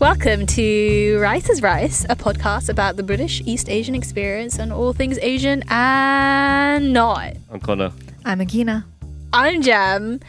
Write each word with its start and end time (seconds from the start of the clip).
Welcome 0.00 0.46
to 0.46 1.18
Rice 1.20 1.48
is 1.48 1.62
Rice, 1.62 2.04
a 2.10 2.16
podcast 2.16 2.68
about 2.68 2.96
the 2.96 3.02
British 3.02 3.40
East 3.46 3.68
Asian 3.70 3.94
experience 3.94 4.58
and 4.58 4.72
all 4.72 4.92
things 4.92 5.18
Asian 5.18 5.62
and 5.68 6.92
not. 6.92 7.34
I'm 7.50 7.60
Connor. 7.60 7.92
I'm 8.24 8.40
Akina. 8.40 8.84
I'm 9.32 9.62
Jem, 9.62 10.20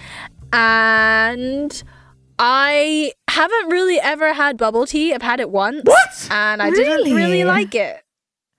and 0.54 1.84
I 2.40 3.12
haven't 3.30 3.70
really 3.70 4.00
ever 4.00 4.34
had 4.34 4.58
bubble 4.58 4.86
tea. 4.86 5.14
I've 5.14 5.22
had 5.22 5.40
it 5.40 5.50
once. 5.50 5.82
What? 5.84 6.28
And 6.32 6.62
I 6.62 6.70
didn't 6.70 7.04
really 7.06 7.14
Really? 7.14 7.44
like 7.44 7.76
it. 7.76 8.02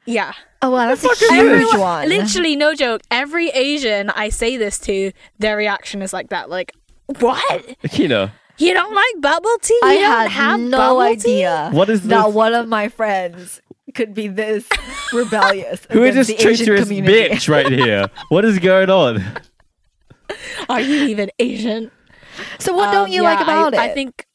Yeah. 0.05 0.33
Oh 0.61 0.71
wow, 0.71 0.87
that's 0.95 1.05
a 1.05 1.09
huge 1.33 1.71
this? 1.71 1.75
one. 1.79 2.09
Literally, 2.09 2.57
no 2.57 2.75
joke. 2.75 3.01
Every 3.11 3.49
Asian 3.51 4.11
I 4.11 4.29
say 4.29 4.57
this 4.57 4.79
to, 4.81 5.13
their 5.39 5.57
reaction 5.57 6.03
is 6.03 6.13
like 6.13 6.29
that. 6.29 6.51
Like, 6.51 6.73
what? 7.21 7.65
Akina, 7.83 8.33
You 8.59 8.73
don't 8.75 8.95
like 8.95 9.21
bubble 9.21 9.57
tea? 9.63 9.79
You 9.83 9.89
I 9.89 9.95
don't 9.97 10.03
had 10.11 10.31
have 10.31 10.61
no 10.61 10.79
bubble 10.79 11.01
idea 11.01 11.71
What 11.73 11.91
is 11.91 12.03
that 12.09 12.27
this? 12.27 12.35
one 12.35 12.55
of 12.55 12.69
my 12.69 12.89
friends 12.89 13.61
could 13.95 14.15
be 14.15 14.29
this 14.29 14.67
rebellious. 15.13 15.87
who 15.91 16.03
is 16.05 16.15
this 16.15 16.29
against 16.29 16.63
Asian 16.63 16.67
traitorous 16.67 16.89
bitch 16.91 17.49
right 17.49 17.71
here? 17.71 18.09
What 18.29 18.45
is 18.45 18.59
going 18.59 18.91
on? 18.91 19.25
Are 20.69 20.81
you 20.81 21.05
even 21.09 21.31
Asian? 21.39 21.91
So 22.59 22.75
what 22.75 22.93
don't 22.93 23.07
Um, 23.07 23.13
you 23.13 23.23
yeah, 23.23 23.31
like 23.35 23.41
about 23.41 23.75
I, 23.75 23.87
it? 23.87 23.91
I 23.91 23.95
think, 23.95 24.27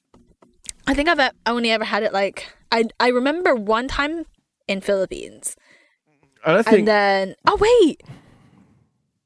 I 0.88 0.94
think 0.94 1.10
I've 1.10 1.32
only 1.46 1.70
ever 1.72 1.84
had 1.84 2.02
it 2.04 2.14
like 2.14 2.48
I. 2.72 2.86
I 3.00 3.10
remember 3.10 3.54
one 3.54 3.88
time 3.88 4.26
in 4.68 4.82
Philippines, 4.82 5.56
I 6.46 6.54
don't 6.54 6.68
and 6.68 6.88
then 6.88 7.36
oh 7.46 7.58
wait, 7.60 8.02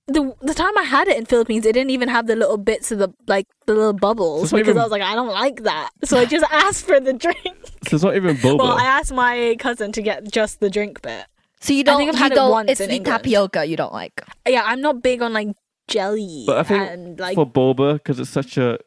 the 0.07 0.35
the 0.41 0.53
time 0.53 0.77
I 0.77 0.83
had 0.83 1.07
it 1.07 1.17
in 1.17 1.25
Philippines, 1.25 1.65
it 1.65 1.73
didn't 1.73 1.89
even 1.89 2.09
have 2.09 2.27
the 2.27 2.35
little 2.35 2.57
bits 2.57 2.91
of 2.91 2.99
the 2.99 3.09
like 3.27 3.47
the 3.65 3.73
little 3.73 3.93
bubbles 3.93 4.43
it's 4.43 4.51
not 4.51 4.57
because 4.59 4.69
even- 4.71 4.79
I 4.79 4.83
was 4.83 4.91
like 4.91 5.01
I 5.01 5.15
don't 5.15 5.29
like 5.29 5.63
that, 5.63 5.89
so 6.03 6.17
I 6.17 6.25
just 6.25 6.45
asked 6.51 6.85
for 6.85 6.99
the 6.99 7.13
drink. 7.13 7.55
so 7.87 7.95
it's 7.95 8.03
not 8.03 8.15
even 8.15 8.35
boba. 8.45 8.59
Well, 8.59 8.77
I 8.77 8.85
asked 8.85 9.13
my 9.13 9.55
cousin 9.59 9.91
to 9.93 10.01
get 10.01 10.31
just 10.31 10.59
the 10.59 10.69
drink 10.69 11.01
bit. 11.01 11.25
so 11.59 11.73
you 11.73 11.83
don't. 11.83 11.95
I 11.95 11.97
think 11.97 12.09
I've 12.13 12.19
had 12.19 12.31
it 12.33 12.35
don't. 12.35 12.51
once 12.51 12.71
it's 12.71 12.81
in 12.81 12.89
the 12.89 12.95
England. 12.97 13.23
tapioca 13.23 13.65
you 13.65 13.75
don't 13.77 13.93
like. 13.93 14.21
Yeah, 14.47 14.63
I'm 14.65 14.81
not 14.81 15.01
big 15.01 15.21
on 15.21 15.33
like 15.33 15.49
jelly 15.87 16.43
but 16.47 16.57
I 16.57 16.63
think 16.63 16.81
and 16.89 17.19
like 17.19 17.35
for 17.35 17.45
boba, 17.49 17.93
because 17.93 18.19
it's 18.19 18.29
such 18.29 18.57
a 18.57 18.77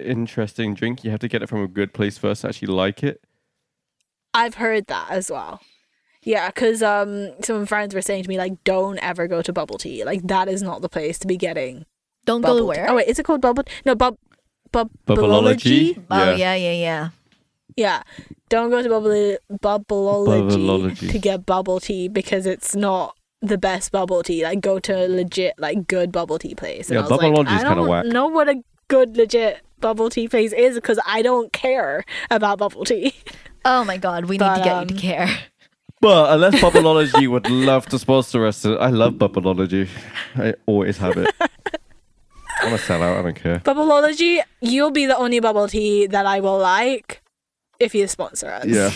interesting 0.00 0.74
drink, 0.74 1.04
you 1.04 1.10
have 1.10 1.20
to 1.20 1.28
get 1.28 1.42
it 1.42 1.48
from 1.48 1.62
a 1.62 1.68
good 1.68 1.92
place 1.94 2.18
first 2.18 2.42
to 2.42 2.48
actually 2.48 2.68
like 2.68 3.02
it. 3.02 3.20
I've 4.32 4.54
heard 4.56 4.86
that 4.88 5.10
as 5.10 5.30
well. 5.30 5.60
Yeah, 6.24 6.48
because 6.48 6.82
um, 6.82 7.30
some 7.42 7.66
friends 7.66 7.94
were 7.94 8.02
saying 8.02 8.22
to 8.24 8.28
me 8.28 8.38
like, 8.38 8.62
"Don't 8.64 8.98
ever 8.98 9.28
go 9.28 9.42
to 9.42 9.52
bubble 9.52 9.78
tea. 9.78 10.04
Like 10.04 10.26
that 10.26 10.48
is 10.48 10.62
not 10.62 10.80
the 10.82 10.88
place 10.88 11.18
to 11.20 11.26
be 11.26 11.36
getting 11.36 11.84
Don't 12.24 12.40
go 12.40 12.58
to 12.58 12.64
where? 12.64 12.88
Oh 12.90 12.96
wait, 12.96 13.08
is 13.08 13.18
it 13.18 13.24
called 13.24 13.42
bubble? 13.42 13.64
No, 13.84 13.94
bub, 13.94 14.16
bub, 14.72 14.90
Bubbleology? 15.06 16.02
Oh 16.10 16.18
Yeah. 16.18 16.36
yeah, 16.36 16.54
yeah, 16.54 16.72
yeah. 16.72 17.08
Yeah, 17.76 18.02
don't 18.48 18.70
go 18.70 18.82
to 18.82 18.88
bubble 18.88 19.36
bubbleology, 19.52 20.50
Bubbleology. 20.50 21.10
to 21.10 21.18
get 21.18 21.44
bubble 21.44 21.80
tea 21.80 22.08
because 22.08 22.46
it's 22.46 22.74
not 22.74 23.16
the 23.42 23.58
best 23.58 23.92
bubble 23.92 24.22
tea. 24.22 24.44
Like 24.44 24.60
go 24.60 24.78
to 24.78 25.06
a 25.06 25.08
legit 25.08 25.54
like 25.58 25.86
good 25.86 26.10
bubble 26.12 26.38
tea 26.38 26.54
place. 26.54 26.88
And 26.88 26.98
Yeah, 26.98 27.06
I 27.06 27.08
like, 27.08 27.20
Bubbleology 27.20 27.56
is 27.56 27.62
kinda 27.62 27.74
don't 27.74 27.88
whack. 27.88 28.06
Know 28.06 28.28
what 28.28 28.48
a 28.48 28.62
good 28.88 29.16
legit 29.16 29.60
bubble 29.80 30.08
tea 30.08 30.28
place 30.28 30.52
is 30.52 30.76
because 30.76 30.98
I 31.06 31.20
don't 31.20 31.52
care 31.52 32.04
about 32.30 32.58
bubble 32.58 32.84
tea. 32.84 33.12
Oh 33.66 33.82
my 33.82 33.96
god, 33.96 34.26
we 34.26 34.36
need 34.36 34.44
to 34.44 34.60
get 34.62 34.74
um, 34.74 34.82
you 34.82 34.86
to 34.88 34.94
care. 34.94 35.28
But 36.00 36.34
unless 36.34 36.54
Bubbleology 36.56 37.28
would 37.28 37.48
love 37.48 37.86
to 37.86 37.98
sponsor 37.98 38.46
us, 38.46 38.64
I 38.66 38.90
love 38.90 39.14
Bubbleology. 39.14 39.88
I 40.36 40.54
always 40.66 40.98
have 40.98 41.16
it. 41.16 41.34
I'm 41.40 42.70
gonna 42.70 42.78
sell 42.78 43.02
out. 43.02 43.18
I 43.18 43.22
don't 43.22 43.34
care. 43.34 43.60
Bubbleology, 43.60 44.40
you'll 44.60 44.90
be 44.90 45.06
the 45.06 45.16
only 45.16 45.40
bubble 45.40 45.68
tea 45.68 46.06
that 46.06 46.26
I 46.26 46.40
will 46.40 46.58
like 46.58 47.22
if 47.80 47.94
you 47.94 48.06
sponsor 48.06 48.50
us. 48.50 48.66
Yeah. 48.66 48.90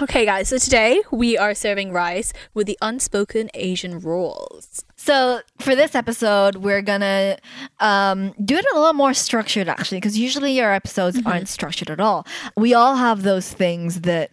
Okay, 0.00 0.24
guys, 0.24 0.48
so 0.48 0.58
today 0.58 1.00
we 1.12 1.38
are 1.38 1.54
serving 1.54 1.92
rice 1.92 2.32
with 2.54 2.66
the 2.66 2.76
unspoken 2.82 3.50
Asian 3.54 4.00
rules. 4.00 4.81
So 5.04 5.40
for 5.58 5.74
this 5.74 5.96
episode, 5.96 6.58
we're 6.58 6.80
gonna 6.80 7.36
um, 7.80 8.32
do 8.44 8.54
it 8.54 8.64
a 8.72 8.78
little 8.78 8.92
more 8.92 9.14
structured, 9.14 9.68
actually, 9.68 9.98
because 9.98 10.16
usually 10.16 10.60
our 10.60 10.72
episodes 10.72 11.18
aren't 11.26 11.48
structured 11.48 11.90
at 11.90 11.98
all. 11.98 12.24
We 12.56 12.72
all 12.72 12.94
have 12.94 13.24
those 13.24 13.52
things 13.52 14.02
that 14.02 14.30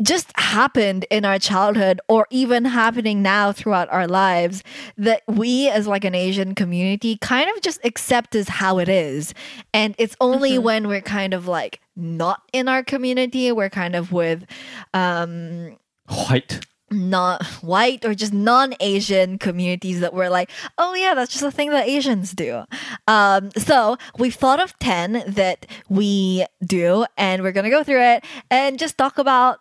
just 0.00 0.30
happened 0.38 1.04
in 1.10 1.24
our 1.24 1.40
childhood 1.40 2.00
or 2.08 2.28
even 2.30 2.64
happening 2.64 3.22
now 3.22 3.50
throughout 3.50 3.88
our 3.90 4.06
lives 4.06 4.62
that 4.98 5.22
we 5.26 5.68
as 5.70 5.86
like 5.86 6.04
an 6.04 6.14
asian 6.14 6.54
community 6.54 7.16
kind 7.22 7.48
of 7.48 7.62
just 7.62 7.80
accept 7.82 8.34
as 8.34 8.46
how 8.46 8.76
it 8.76 8.90
is 8.90 9.32
and 9.72 9.94
it's 9.96 10.14
only 10.20 10.58
when 10.58 10.86
we're 10.86 11.00
kind 11.00 11.32
of 11.32 11.48
like 11.48 11.80
not 11.96 12.42
in 12.52 12.68
our 12.68 12.84
community 12.84 13.50
we're 13.50 13.70
kind 13.70 13.96
of 13.96 14.12
with 14.12 14.44
um 14.92 15.78
White. 16.08 16.60
Not 16.90 17.44
white 17.62 18.04
or 18.04 18.14
just 18.14 18.32
non-asian 18.32 19.38
communities 19.38 20.00
that 20.00 20.14
were 20.14 20.28
like 20.28 20.50
oh 20.78 20.94
yeah 20.94 21.14
that's 21.14 21.32
just 21.32 21.44
a 21.44 21.50
thing 21.50 21.70
that 21.70 21.88
asians 21.88 22.32
do. 22.32 22.64
Um, 23.08 23.50
so 23.56 23.96
we've 24.18 24.34
thought 24.34 24.60
of 24.60 24.78
10 24.78 25.24
that 25.26 25.66
we 25.88 26.46
do 26.64 27.06
and 27.16 27.42
we're 27.42 27.52
gonna 27.52 27.70
go 27.70 27.82
through 27.82 28.02
it 28.02 28.24
and 28.50 28.78
just 28.78 28.96
talk 28.96 29.18
about 29.18 29.58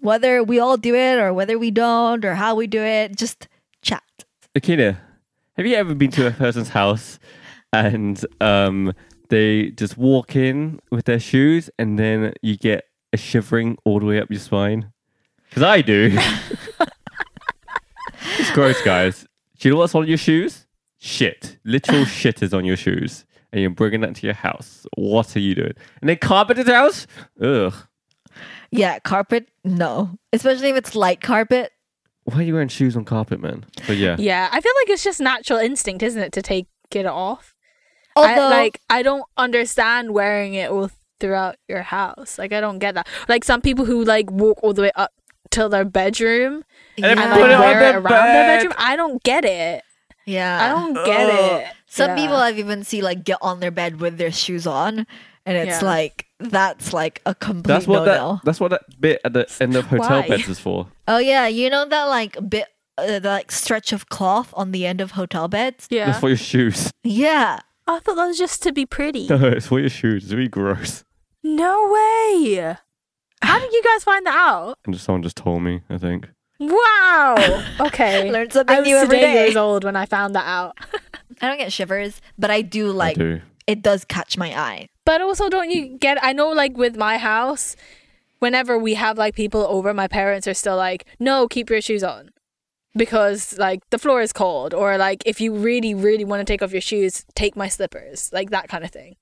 whether 0.00 0.42
we 0.42 0.58
all 0.58 0.76
do 0.76 0.94
it 0.94 1.18
or 1.18 1.32
whether 1.32 1.58
we 1.58 1.70
don't 1.70 2.24
or 2.24 2.34
how 2.34 2.54
we 2.54 2.66
do 2.66 2.82
it. 2.82 3.16
Just 3.16 3.48
chat. 3.80 4.02
Akina, 4.56 4.98
have 5.56 5.64
you 5.64 5.76
ever 5.76 5.94
been 5.94 6.10
to 6.12 6.26
a 6.26 6.32
person's 6.32 6.70
house 6.70 7.18
and 7.72 8.24
um, 8.40 8.92
they 9.28 9.70
just 9.70 9.96
walk 9.96 10.36
in 10.36 10.80
with 10.90 11.06
their 11.06 11.20
shoes 11.20 11.70
and 11.78 11.98
then 11.98 12.34
you 12.42 12.56
get 12.56 12.84
a 13.12 13.16
shivering 13.16 13.78
all 13.84 14.00
the 14.00 14.06
way 14.06 14.20
up 14.20 14.30
your 14.30 14.40
spine? 14.40 14.92
Because 15.52 15.64
I 15.64 15.82
do. 15.82 16.10
it's 18.38 18.50
gross, 18.52 18.80
guys. 18.80 19.26
Do 19.58 19.68
you 19.68 19.74
know 19.74 19.80
what's 19.80 19.94
on 19.94 20.08
your 20.08 20.16
shoes? 20.16 20.66
Shit. 20.98 21.58
Literal 21.62 22.04
shit 22.06 22.42
is 22.42 22.54
on 22.54 22.64
your 22.64 22.78
shoes. 22.78 23.26
And 23.52 23.60
you're 23.60 23.68
bringing 23.70 24.00
that 24.00 24.14
to 24.16 24.26
your 24.26 24.34
house. 24.34 24.86
What 24.96 25.36
are 25.36 25.40
you 25.40 25.54
doing? 25.54 25.74
And 26.00 26.08
then 26.08 26.16
carpeted 26.16 26.68
house? 26.68 27.06
Ugh. 27.42 27.74
yeah 28.70 28.98
carpet 29.00 29.50
no 29.62 30.16
especially 30.32 30.70
if 30.70 30.76
it's 30.76 30.94
light 30.94 31.20
carpet 31.20 31.70
Why 32.24 32.36
are 32.36 32.42
you 32.42 32.54
wearing 32.54 32.68
shoes 32.68 32.96
on 32.96 33.04
carpet, 33.04 33.42
man? 33.42 33.66
But 33.86 33.98
yeah. 33.98 34.16
Yeah, 34.18 34.48
I 34.50 34.58
feel 34.62 34.72
like 34.80 34.88
it's 34.88 35.04
just 35.04 35.20
natural 35.20 35.58
instinct, 35.58 36.02
isn't 36.02 36.22
it, 36.22 36.32
to 36.32 36.40
take 36.40 36.66
it 36.94 37.04
off? 37.04 37.54
although 38.16 38.48
I, 38.48 38.50
like, 38.50 38.80
I 38.88 39.02
don't 39.02 39.24
understand 39.36 40.12
wearing 40.14 40.54
it 40.54 40.70
all 40.70 40.90
throughout 41.20 41.56
your 41.68 41.82
house. 41.82 42.38
Like, 42.38 42.52
I 42.52 42.60
don't 42.60 42.78
get 42.78 42.94
that. 42.94 43.06
Like, 43.28 43.44
some 43.44 43.60
people 43.60 43.84
who 43.84 44.04
like 44.04 44.30
walk 44.30 44.58
all 44.62 44.72
the 44.72 44.82
way 44.82 44.92
up 44.94 45.12
to 45.52 45.68
their 45.68 45.84
bedroom 45.84 46.64
And 46.96 47.04
then 47.04 47.18
and 47.18 47.32
put 47.32 47.40
like 47.42 47.50
it 47.50 47.54
on 47.54 47.60
wear 47.60 47.76
it 47.76 47.80
their 47.80 47.98
around 48.00 48.26
their 48.34 48.46
bedroom. 48.58 48.74
I 48.78 48.96
don't 48.96 49.22
get 49.22 49.44
it. 49.44 49.84
yeah 50.26 50.58
I 50.64 50.68
don't 50.68 50.94
get 51.06 51.30
Ugh. 51.30 51.60
it. 51.62 51.66
Some 51.86 52.10
Yeah. 52.10 52.16
people 52.16 52.36
I've 52.36 52.58
even 52.58 52.84
seen 52.84 53.02
like 53.04 53.24
get 53.24 53.38
on 53.42 53.60
their 53.60 53.70
bed 53.70 54.00
with 54.00 54.16
their 54.18 54.32
shoes 54.32 54.66
on, 54.66 55.06
and 55.46 55.56
it's 55.56 55.82
Yeah. 55.82 55.88
like 55.88 56.26
that's 56.40 56.92
like 56.92 57.20
a 57.26 57.34
complete 57.34 57.72
That's 57.72 57.86
what 57.86 58.06
no-no. 58.06 58.34
that 58.36 58.44
that's 58.44 58.58
what 58.60 58.70
that 58.70 58.82
bit 59.00 59.20
at 59.24 59.32
the 59.34 59.46
end 59.60 59.76
of 59.76 59.86
hotel 59.86 60.22
Why? 60.22 60.28
beds 60.28 60.48
is 60.48 60.58
for. 60.58 60.88
Oh 61.08 61.18
yeah, 61.18 61.46
you 61.48 61.68
know 61.70 61.84
that 61.86 62.04
like 62.04 62.36
bit, 62.48 62.66
uh, 62.96 63.18
the 63.18 63.28
like 63.28 63.52
stretch 63.52 63.92
of 63.92 64.08
cloth 64.08 64.52
on 64.56 64.72
the 64.72 64.86
end 64.86 65.00
of 65.00 65.12
hotel 65.12 65.48
beds. 65.48 65.86
Yeah. 65.90 66.06
That's 66.06 66.20
for 66.20 66.28
your 66.28 66.36
shoes. 66.38 66.90
Yeah, 67.04 67.60
I 67.86 67.98
thought 67.98 68.14
that 68.16 68.26
was 68.26 68.38
just 68.38 68.62
to 68.62 68.72
be 68.72 68.86
pretty. 68.86 69.26
No, 69.30 69.36
it's 69.48 69.66
for 69.66 69.78
your 69.80 69.90
shoes. 69.90 70.24
It's 70.24 70.32
really 70.32 70.48
gross. 70.48 71.04
No 71.44 71.90
way. 71.92 72.76
How 73.42 73.58
did 73.58 73.72
you 73.72 73.82
guys 73.82 74.04
find 74.04 74.24
that 74.26 74.34
out? 74.36 74.78
And 74.84 74.94
just, 74.94 75.04
someone 75.04 75.22
just 75.22 75.36
told 75.36 75.62
me, 75.62 75.82
I 75.90 75.98
think. 75.98 76.28
Wow. 76.58 77.64
Okay. 77.80 78.30
learn 78.30 78.50
something 78.50 78.74
I 78.76 78.80
was 78.80 78.88
new 78.88 78.96
every 78.96 79.16
today 79.18 79.32
day. 79.34 79.44
years 79.46 79.56
old 79.56 79.84
when 79.84 79.96
I 79.96 80.06
found 80.06 80.34
that 80.34 80.46
out. 80.46 80.76
I 81.42 81.48
don't 81.48 81.58
get 81.58 81.72
shivers, 81.72 82.20
but 82.38 82.50
I 82.50 82.62
do 82.62 82.90
I 82.90 82.94
like 82.94 83.16
do. 83.16 83.40
it. 83.66 83.82
Does 83.82 84.04
catch 84.04 84.38
my 84.38 84.56
eye. 84.56 84.88
But 85.04 85.20
also, 85.20 85.48
don't 85.48 85.70
you 85.70 85.98
get? 85.98 86.22
I 86.22 86.32
know, 86.32 86.50
like 86.50 86.76
with 86.76 86.96
my 86.96 87.18
house, 87.18 87.74
whenever 88.38 88.78
we 88.78 88.94
have 88.94 89.18
like 89.18 89.34
people 89.34 89.62
over, 89.68 89.92
my 89.92 90.06
parents 90.06 90.46
are 90.46 90.54
still 90.54 90.76
like, 90.76 91.04
"No, 91.18 91.48
keep 91.48 91.68
your 91.70 91.80
shoes 91.80 92.04
on," 92.04 92.30
because 92.94 93.58
like 93.58 93.80
the 93.90 93.98
floor 93.98 94.20
is 94.22 94.32
cold, 94.32 94.72
or 94.74 94.96
like 94.98 95.22
if 95.26 95.40
you 95.40 95.52
really, 95.54 95.94
really 95.94 96.24
want 96.24 96.40
to 96.40 96.44
take 96.44 96.62
off 96.62 96.70
your 96.70 96.80
shoes, 96.80 97.24
take 97.34 97.56
my 97.56 97.66
slippers, 97.68 98.30
like 98.32 98.50
that 98.50 98.68
kind 98.68 98.84
of 98.84 98.90
thing. 98.92 99.16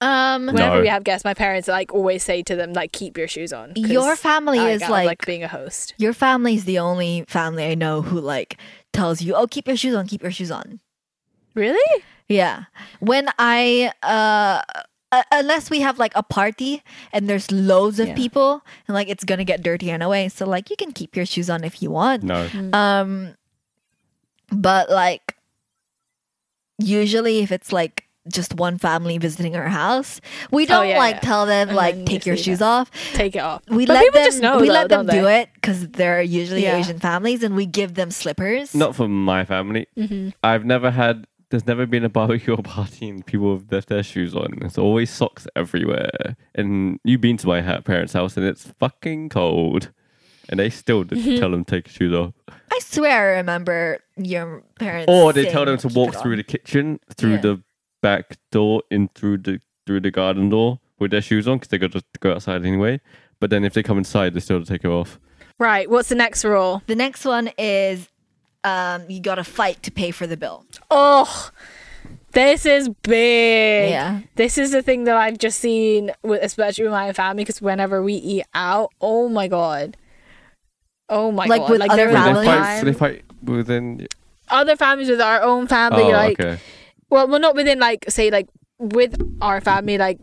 Um, 0.00 0.46
Whenever 0.46 0.76
No. 0.76 0.80
we 0.82 0.88
have 0.88 1.04
guests, 1.04 1.24
my 1.24 1.32
parents 1.34 1.68
like 1.68 1.92
always 1.94 2.22
say 2.22 2.42
to 2.42 2.54
them, 2.54 2.74
like, 2.74 2.92
"Keep 2.92 3.16
your 3.16 3.28
shoes 3.28 3.52
on." 3.52 3.72
'cause 3.74 3.88
your 3.90 4.14
family 4.14 4.58
I 4.58 4.70
is 4.72 4.80
got, 4.80 4.90
like, 4.90 5.24
being 5.24 5.42
a 5.42 5.48
host. 5.48 5.94
your 5.96 6.12
family 6.12 6.54
is 6.54 6.64
the 6.66 6.78
only 6.78 7.24
family 7.28 7.64
I 7.64 7.74
know 7.74 8.02
who 8.02 8.20
like 8.20 8.58
tells 8.92 9.22
you, 9.22 9.34
"Oh, 9.34 9.46
keep 9.46 9.66
your 9.66 9.76
shoes 9.76 9.94
on, 9.94 10.06
keep 10.06 10.22
your 10.22 10.30
shoes 10.32 10.50
on." 10.50 10.80
Really? 11.54 12.02
Yeah. 12.28 12.64
When 13.00 13.28
I 13.38 13.90
uh 14.02 14.60
uh, 15.12 15.22
unless 15.32 15.70
we 15.70 15.80
have 15.80 15.98
like 15.98 16.12
a 16.16 16.22
party 16.22 16.82
and 17.12 17.26
there's 17.30 17.50
loads 17.50 17.98
of 18.00 18.08
Yeah. 18.08 18.14
people 18.16 18.62
and 18.88 18.94
like 18.94 19.08
it's 19.08 19.24
gonna 19.24 19.44
get 19.44 19.62
dirty 19.62 19.90
anyway. 19.90 20.28
So 20.28 20.44
like 20.44 20.68
you 20.68 20.76
can 20.76 20.92
keep 20.92 21.16
your 21.16 21.24
shoes 21.24 21.48
on 21.48 21.64
if 21.64 21.80
you 21.80 21.90
want. 21.90 22.22
No. 22.24 22.48
Um, 22.74 23.36
but 24.50 24.90
like 24.90 25.36
usually 26.78 27.38
if 27.38 27.50
it's 27.52 27.72
like 27.72 28.04
just 28.32 28.54
one 28.54 28.78
family 28.78 29.18
visiting 29.18 29.56
our 29.56 29.68
house, 29.68 30.20
we 30.50 30.66
don't 30.66 30.84
Oh, 30.86 30.88
yeah, 30.88 30.98
like 30.98 31.16
yeah. 31.16 31.20
tell 31.20 31.46
them 31.46 31.68
And 31.68 31.76
like 31.76 31.94
take 32.06 32.16
just 32.22 32.26
your 32.26 32.36
shoes 32.36 32.60
it. 32.60 32.64
off. 32.64 32.90
Take 33.14 33.36
it 33.36 33.40
off. 33.40 33.62
We 33.68 33.86
but 33.86 33.94
let 33.94 34.12
them 34.12 34.24
just 34.24 34.42
know. 34.42 34.58
we 34.58 34.68
though, 34.68 34.74
let 34.74 34.88
them 34.88 35.06
don't 35.06 35.24
they? 35.24 35.42
it 35.42 35.48
because 35.54 35.88
they're 35.88 36.22
usually 36.22 36.62
Yeah. 36.64 36.76
Asian 36.78 36.98
families, 36.98 37.42
and 37.42 37.54
we 37.56 37.66
give 37.66 37.94
them 37.94 38.10
slippers. 38.10 38.74
Not 38.74 38.94
for 38.96 39.08
my 39.08 39.44
family. 39.44 39.86
Mm-hmm. 39.96 40.30
I've 40.42 40.64
never 40.64 40.90
had. 40.90 41.26
There's 41.50 41.66
never 41.66 41.86
been 41.86 42.04
a 42.04 42.08
barbecue 42.08 42.54
or 42.54 42.62
party 42.64 43.08
and 43.08 43.24
people 43.24 43.52
have 43.56 43.70
left 43.70 43.88
their 43.88 44.02
shoes 44.02 44.34
on. 44.34 44.56
There's 44.58 44.78
always 44.78 45.10
socks 45.10 45.46
everywhere. 45.54 46.36
And 46.56 46.98
you've 47.04 47.20
been 47.20 47.36
to 47.36 47.46
my 47.46 47.60
parents' 47.82 48.12
house 48.14 48.36
and 48.36 48.44
it's 48.44 48.66
fucking 48.80 49.28
cold, 49.28 49.92
and 50.48 50.58
they 50.58 50.70
still 50.70 51.04
d- 51.04 51.14
Mm-hmm. 51.16 51.38
tell 51.38 51.52
them 51.52 51.64
to 51.64 51.70
take 51.76 51.86
your 51.86 51.92
shoes 52.10 52.14
off. 52.14 52.34
I 52.72 52.80
swear 52.80 53.34
I 53.34 53.38
remember 53.38 54.00
your 54.16 54.64
parents. 54.80 55.06
Or 55.08 55.32
they 55.32 55.44
tell 55.48 55.64
them 55.64 55.78
to 55.78 55.88
walk 55.88 56.14
through 56.16 56.34
the 56.36 56.42
kitchen, 56.42 56.98
through 57.16 57.34
Yeah. 57.34 57.40
the 57.40 57.62
back 58.02 58.36
door, 58.50 58.82
in 58.90 59.08
through 59.14 59.38
the 59.38 59.60
through 59.86 60.00
the 60.00 60.10
garden 60.10 60.48
door 60.48 60.80
with 60.98 61.10
their 61.10 61.22
shoes 61.22 61.46
on 61.46 61.56
because 61.58 61.68
they 61.68 61.78
got 61.78 61.92
to 61.92 62.02
go 62.20 62.32
outside 62.32 62.64
anyway. 62.64 63.00
But 63.40 63.50
then 63.50 63.64
if 63.64 63.74
they 63.74 63.82
come 63.82 63.98
inside, 63.98 64.34
they 64.34 64.40
still 64.40 64.58
have 64.58 64.66
to 64.66 64.72
take 64.72 64.84
it 64.84 64.88
off. 64.88 65.18
Right. 65.58 65.88
What's 65.90 66.08
the 66.08 66.14
next 66.14 66.44
rule? 66.44 66.82
The 66.86 66.94
next 66.96 67.24
one 67.24 67.50
is 67.58 68.08
um, 68.64 69.04
you 69.08 69.20
got 69.20 69.36
to 69.36 69.44
fight 69.44 69.82
to 69.84 69.90
pay 69.90 70.10
for 70.10 70.26
the 70.26 70.36
bill. 70.36 70.64
Oh, 70.90 71.50
this 72.32 72.66
is 72.66 72.88
big. 73.02 73.90
Yeah. 73.90 74.20
This 74.34 74.58
is 74.58 74.72
the 74.72 74.82
thing 74.82 75.04
that 75.04 75.16
I've 75.16 75.38
just 75.38 75.58
seen, 75.60 76.10
with, 76.22 76.42
especially 76.42 76.84
with 76.84 76.92
my 76.92 77.12
family, 77.12 77.44
because 77.44 77.62
whenever 77.62 78.02
we 78.02 78.14
eat 78.14 78.44
out, 78.54 78.90
oh 79.00 79.28
my 79.28 79.48
god. 79.48 79.96
Oh 81.08 81.30
my 81.30 81.46
Like 81.46 81.60
god! 81.62 81.70
with 81.70 81.80
like 81.80 81.90
other 81.90 82.06
there 82.08 82.08
was 82.08 82.16
a 82.16 82.18
families? 82.18 82.44
They 82.44 82.52
fight, 82.52 82.74
time- 82.76 82.84
they 82.84 82.92
fight 82.92 83.24
within. 83.44 84.06
other 84.50 84.76
families 84.76 85.08
with 85.08 85.20
our 85.20 85.40
own 85.42 85.66
family, 85.68 86.02
Oh, 86.04 86.08
like 86.08 86.40
okay. 86.40 86.58
Well, 87.10 87.28
well, 87.28 87.40
not 87.40 87.54
within 87.54 87.78
like 87.78 88.04
say 88.08 88.30
like 88.30 88.48
with 88.78 89.20
our 89.40 89.60
family, 89.60 89.98
like 89.98 90.18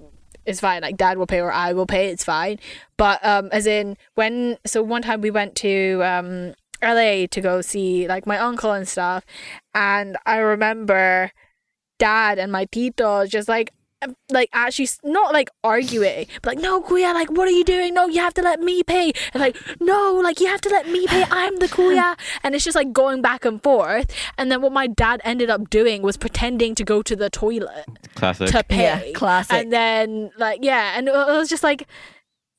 it's 0.45 0.59
fine. 0.59 0.81
Like 0.81 0.97
dad 0.97 1.17
will 1.17 1.27
pay 1.27 1.39
or 1.39 1.51
I 1.51 1.73
will 1.73 1.85
pay. 1.85 2.09
It's 2.09 2.23
fine. 2.23 2.59
But 2.97 3.23
um, 3.25 3.49
as 3.51 3.67
in 3.67 3.97
when 4.15 4.57
so 4.65 4.83
one 4.83 5.01
time 5.01 5.21
we 5.21 5.31
went 5.31 5.55
to 5.57 6.01
um 6.03 6.53
LA 6.81 7.27
to 7.27 7.41
go 7.41 7.61
see 7.61 8.07
like 8.07 8.27
my 8.27 8.37
uncle 8.37 8.71
and 8.71 8.87
stuff, 8.87 9.25
and 9.73 10.17
I 10.25 10.37
remember 10.37 11.31
dad 11.99 12.39
and 12.39 12.51
my 12.51 12.65
tito 12.65 13.25
just 13.25 13.47
like 13.47 13.71
like 14.29 14.49
actually 14.53 14.87
not 15.03 15.33
like 15.33 15.49
arguing 15.63 16.25
but 16.41 16.55
like 16.55 16.59
no 16.63 16.81
kuya 16.81 17.13
like 17.13 17.29
what 17.31 17.47
are 17.47 17.51
you 17.51 17.63
doing? 17.63 17.93
No 17.93 18.07
you 18.07 18.19
have 18.21 18.33
to 18.35 18.41
let 18.41 18.59
me 18.59 18.83
pay. 18.83 19.11
And 19.33 19.41
like 19.41 19.57
no 19.79 20.19
like 20.23 20.39
you 20.39 20.47
have 20.47 20.61
to 20.61 20.69
let 20.69 20.87
me 20.89 21.07
pay. 21.07 21.25
I'm 21.29 21.57
the 21.57 21.67
kuya 21.67 22.17
and 22.43 22.55
it's 22.55 22.63
just 22.63 22.75
like 22.75 22.91
going 22.93 23.21
back 23.21 23.45
and 23.45 23.61
forth. 23.61 24.11
And 24.37 24.51
then 24.51 24.61
what 24.61 24.71
my 24.71 24.87
dad 24.87 25.21
ended 25.23 25.49
up 25.49 25.69
doing 25.69 26.01
was 26.01 26.17
pretending 26.17 26.75
to 26.75 26.83
go 26.83 27.01
to 27.01 27.15
the 27.15 27.29
toilet 27.29 27.85
Classic. 28.15 28.47
to 28.49 28.63
pay. 28.63 28.83
Yeah, 28.83 29.11
classic. 29.13 29.53
and 29.55 29.71
then 29.73 30.31
like 30.37 30.59
yeah 30.61 30.97
and 30.97 31.07
it 31.07 31.13
was 31.13 31.49
just 31.49 31.63
like 31.63 31.87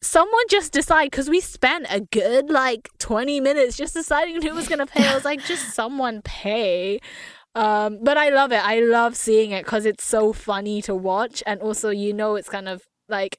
someone 0.02 0.42
just 0.50 0.72
decide 0.72 1.10
because 1.10 1.30
we 1.30 1.40
spent 1.40 1.86
a 1.88 2.00
good 2.00 2.50
like 2.50 2.90
20 2.98 3.40
minutes 3.40 3.76
just 3.76 3.94
deciding 3.94 4.42
who 4.42 4.54
was 4.54 4.68
gonna 4.68 4.86
pay. 4.86 5.06
I 5.06 5.14
was 5.14 5.24
like 5.24 5.42
just 5.44 5.74
someone 5.74 6.20
pay 6.22 7.00
um 7.54 7.98
but 8.02 8.16
i 8.16 8.28
love 8.28 8.52
it. 8.52 8.64
I 8.64 8.80
love 8.80 9.16
seeing 9.16 9.50
it 9.52 9.64
because 9.64 9.86
it's 9.86 10.04
so 10.04 10.32
funny 10.32 10.82
to 10.82 10.94
watch 10.94 11.42
and 11.46 11.60
also 11.60 11.90
you 11.90 12.12
know 12.12 12.34
it's 12.36 12.48
kind 12.48 12.68
of 12.68 12.82
like 13.08 13.38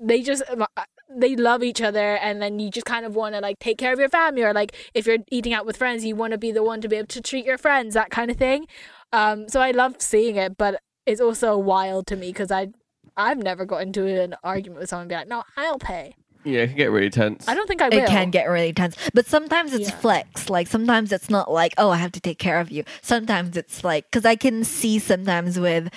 they 0.00 0.22
just 0.22 0.42
uh, 0.48 0.66
they 1.10 1.34
love 1.34 1.62
each 1.62 1.80
other 1.80 2.16
and 2.16 2.40
then 2.40 2.58
you 2.58 2.70
just 2.70 2.86
kind 2.86 3.04
of 3.04 3.16
want 3.16 3.34
to 3.34 3.40
like 3.40 3.58
take 3.58 3.78
care 3.78 3.92
of 3.92 3.98
your 3.98 4.08
family 4.08 4.42
or 4.42 4.52
like 4.52 4.74
if 4.94 5.06
you're 5.06 5.18
eating 5.30 5.52
out 5.52 5.66
with 5.66 5.76
friends 5.76 6.04
you 6.04 6.14
want 6.14 6.32
to 6.32 6.38
be 6.38 6.52
the 6.52 6.62
one 6.62 6.80
to 6.80 6.88
be 6.88 6.96
able 6.96 7.06
to 7.08 7.20
treat 7.20 7.44
your 7.44 7.58
friends 7.58 7.94
that 7.94 8.10
kind 8.10 8.30
of 8.30 8.36
thing. 8.36 8.66
Um 9.12 9.48
so 9.48 9.60
i 9.60 9.70
love 9.70 9.96
seeing 9.98 10.36
it 10.36 10.56
but 10.58 10.80
it's 11.06 11.20
also 11.20 11.56
wild 11.56 12.06
to 12.08 12.16
me 12.16 12.28
because 12.28 12.50
i 12.50 12.68
i've 13.16 13.38
never 13.38 13.64
got 13.64 13.82
into 13.82 14.06
an 14.06 14.36
argument 14.44 14.80
with 14.80 14.90
someone 14.90 15.04
and 15.04 15.08
be 15.08 15.14
like 15.14 15.28
no 15.28 15.42
i'll 15.56 15.78
pay 15.78 16.14
yeah, 16.48 16.60
it 16.60 16.68
can 16.68 16.76
get 16.76 16.90
really 16.90 17.10
tense. 17.10 17.46
i 17.48 17.54
don't 17.54 17.66
think 17.68 17.80
i 17.82 17.88
will 17.88 17.98
it 17.98 18.06
can 18.08 18.30
get 18.30 18.46
really 18.48 18.72
tense. 18.72 18.96
But 19.14 19.26
sometimes 19.26 19.72
it's 19.72 19.90
Yeah. 19.90 19.96
flex. 19.96 20.48
Like 20.50 20.66
sometimes 20.66 21.12
it's 21.12 21.28
not 21.30 21.50
like, 21.50 21.74
oh, 21.78 21.90
I 21.90 21.96
have 21.96 22.12
to 22.12 22.20
take 22.20 22.38
care 22.38 22.58
of 22.60 22.70
you. 22.70 22.84
Sometimes 23.02 23.56
it's 23.56 23.84
like, 23.84 24.06
because 24.10 24.24
I 24.24 24.36
can 24.36 24.64
see 24.64 24.98
sometimes 24.98 25.58
with 25.58 25.88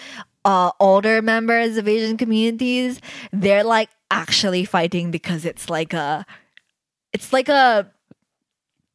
uh, 0.45 0.71
older 0.79 1.21
members 1.21 1.77
of 1.77 1.87
Asian 1.87 2.17
communities, 2.17 2.99
they're 3.31 3.63
like 3.63 3.89
actually 4.09 4.65
fighting 4.65 5.11
because 5.11 5.45
it's 5.45 5.69
like 5.69 5.93
a, 5.93 6.25
it's 7.13 7.31
like 7.31 7.49
a, 7.49 7.91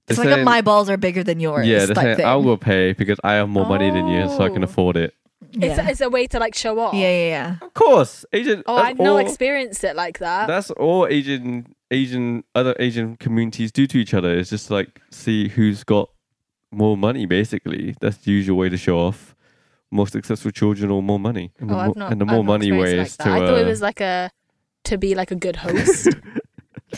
it's 0.09 0.19
They're 0.19 0.31
like 0.31 0.41
a 0.41 0.45
my 0.45 0.61
balls 0.61 0.89
are 0.89 0.97
bigger 0.97 1.25
than 1.25 1.41
yours. 1.41 1.67
Yeah, 1.67 1.87
they're 1.87 1.95
type 1.95 2.05
saying 2.05 2.17
thing. 2.19 2.27
I 2.27 2.37
will 2.37 2.57
pay 2.59 2.93
because 2.93 3.19
I 3.25 3.35
have 3.35 3.49
more 3.49 3.67
money 3.67 3.91
than 3.91 4.07
you, 4.09 4.29
so 4.29 4.43
I 4.45 4.49
can 4.51 4.63
Oh. 4.63 4.65
afford 4.71 4.97
it. 4.97 5.15
It's, 5.57 5.79
yeah. 5.79 5.89
it's 5.89 6.01
a 6.01 6.09
way 6.09 6.27
to 6.27 6.39
like 6.39 6.55
show 6.55 6.79
off 6.79 6.95
yeah, 6.95 7.09
yeah, 7.09 7.29
yeah. 7.29 7.57
Of 7.63 7.75
course, 7.75 8.25
Asian. 8.33 8.63
oh 8.67 8.77
i've 8.77 8.99
not 8.99 9.19
experienced 9.19 9.85
it 9.85 9.97
like 9.97 10.19
that 10.19 10.47
That's 10.47 10.71
all 10.73 11.07
Asian 11.07 11.75
Asian 11.91 12.45
other 12.55 12.75
Asian 12.79 13.17
communities 13.17 13.71
do 13.73 13.87
to 13.87 13.99
each 13.99 14.15
other. 14.15 14.35
Is 14.35 14.51
just 14.51 14.71
like 14.71 15.01
see 15.11 15.49
who's 15.49 15.85
got 15.85 16.11
more 16.73 16.97
money. 16.97 17.27
Basically, 17.27 17.95
that's 18.01 18.19
the 18.19 18.33
usual 18.33 18.57
way 18.59 18.69
to 18.69 18.77
show 18.77 18.99
off. 18.99 19.35
More 19.91 20.09
successful 20.09 20.51
children 20.51 20.91
or 20.91 21.03
more 21.03 21.21
money, 21.21 21.53
and 21.61 21.71
the, 21.71 21.75
oh, 21.75 21.77
more, 21.77 21.87
I've 21.87 21.97
not, 21.97 22.13
and 22.13 22.21
the 22.21 22.25
I've 22.25 22.31
more 22.33 22.45
not 22.45 22.53
money 22.53 22.69
experienced 22.69 23.21
ways 23.21 23.27
like 23.27 23.39
to. 23.39 23.45
i 23.45 23.47
thought 23.47 23.59
it 23.59 23.65
uh, 23.65 23.69
was 23.69 23.83
like 23.83 24.01
a 24.01 24.31
to 24.85 24.99
be 24.99 25.15
like 25.15 25.31
a 25.31 25.37
good 25.37 25.57
host 25.65 26.09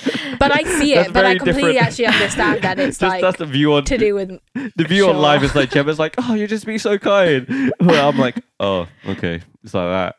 but 0.38 0.52
i 0.54 0.62
see 0.62 0.94
it 0.94 1.12
but 1.12 1.24
i 1.24 1.36
completely 1.36 1.72
different. 1.72 1.86
actually 1.86 2.06
understand 2.06 2.62
that 2.62 2.78
it's 2.78 2.98
just 3.00 3.10
like 3.12 3.20
that's 3.22 3.38
the 3.38 3.46
view 3.46 3.72
on 3.74 3.84
to 3.84 3.96
do 3.98 4.14
with 4.14 4.28
the 4.54 4.84
view 4.84 5.08
on 5.08 5.14
show 5.14 5.20
live 5.20 5.42
is 5.44 5.54
like 5.54 5.70
Gemma's 5.70 5.98
like, 5.98 6.14
oh, 6.18 6.34
you're 6.34 6.46
just 6.48 6.66
being 6.66 6.78
so 6.78 6.98
kind. 6.98 7.46
Well, 7.80 8.08
I'm 8.10 8.18
like, 8.18 8.36
oh, 8.60 8.86
okay, 9.06 9.40
it's 9.64 9.74
like 9.74 9.88
that. 9.88 10.16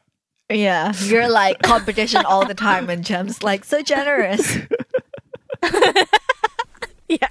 Yeah, 0.51 0.93
you're 1.03 1.29
like 1.29 1.61
competition 1.61 2.25
all 2.25 2.45
the 2.45 2.53
time, 2.55 2.89
and 2.89 3.03
Jem's 3.05 3.43
like 3.43 3.63
so 3.63 3.81
generous. 3.81 4.57
yeah 7.07 7.27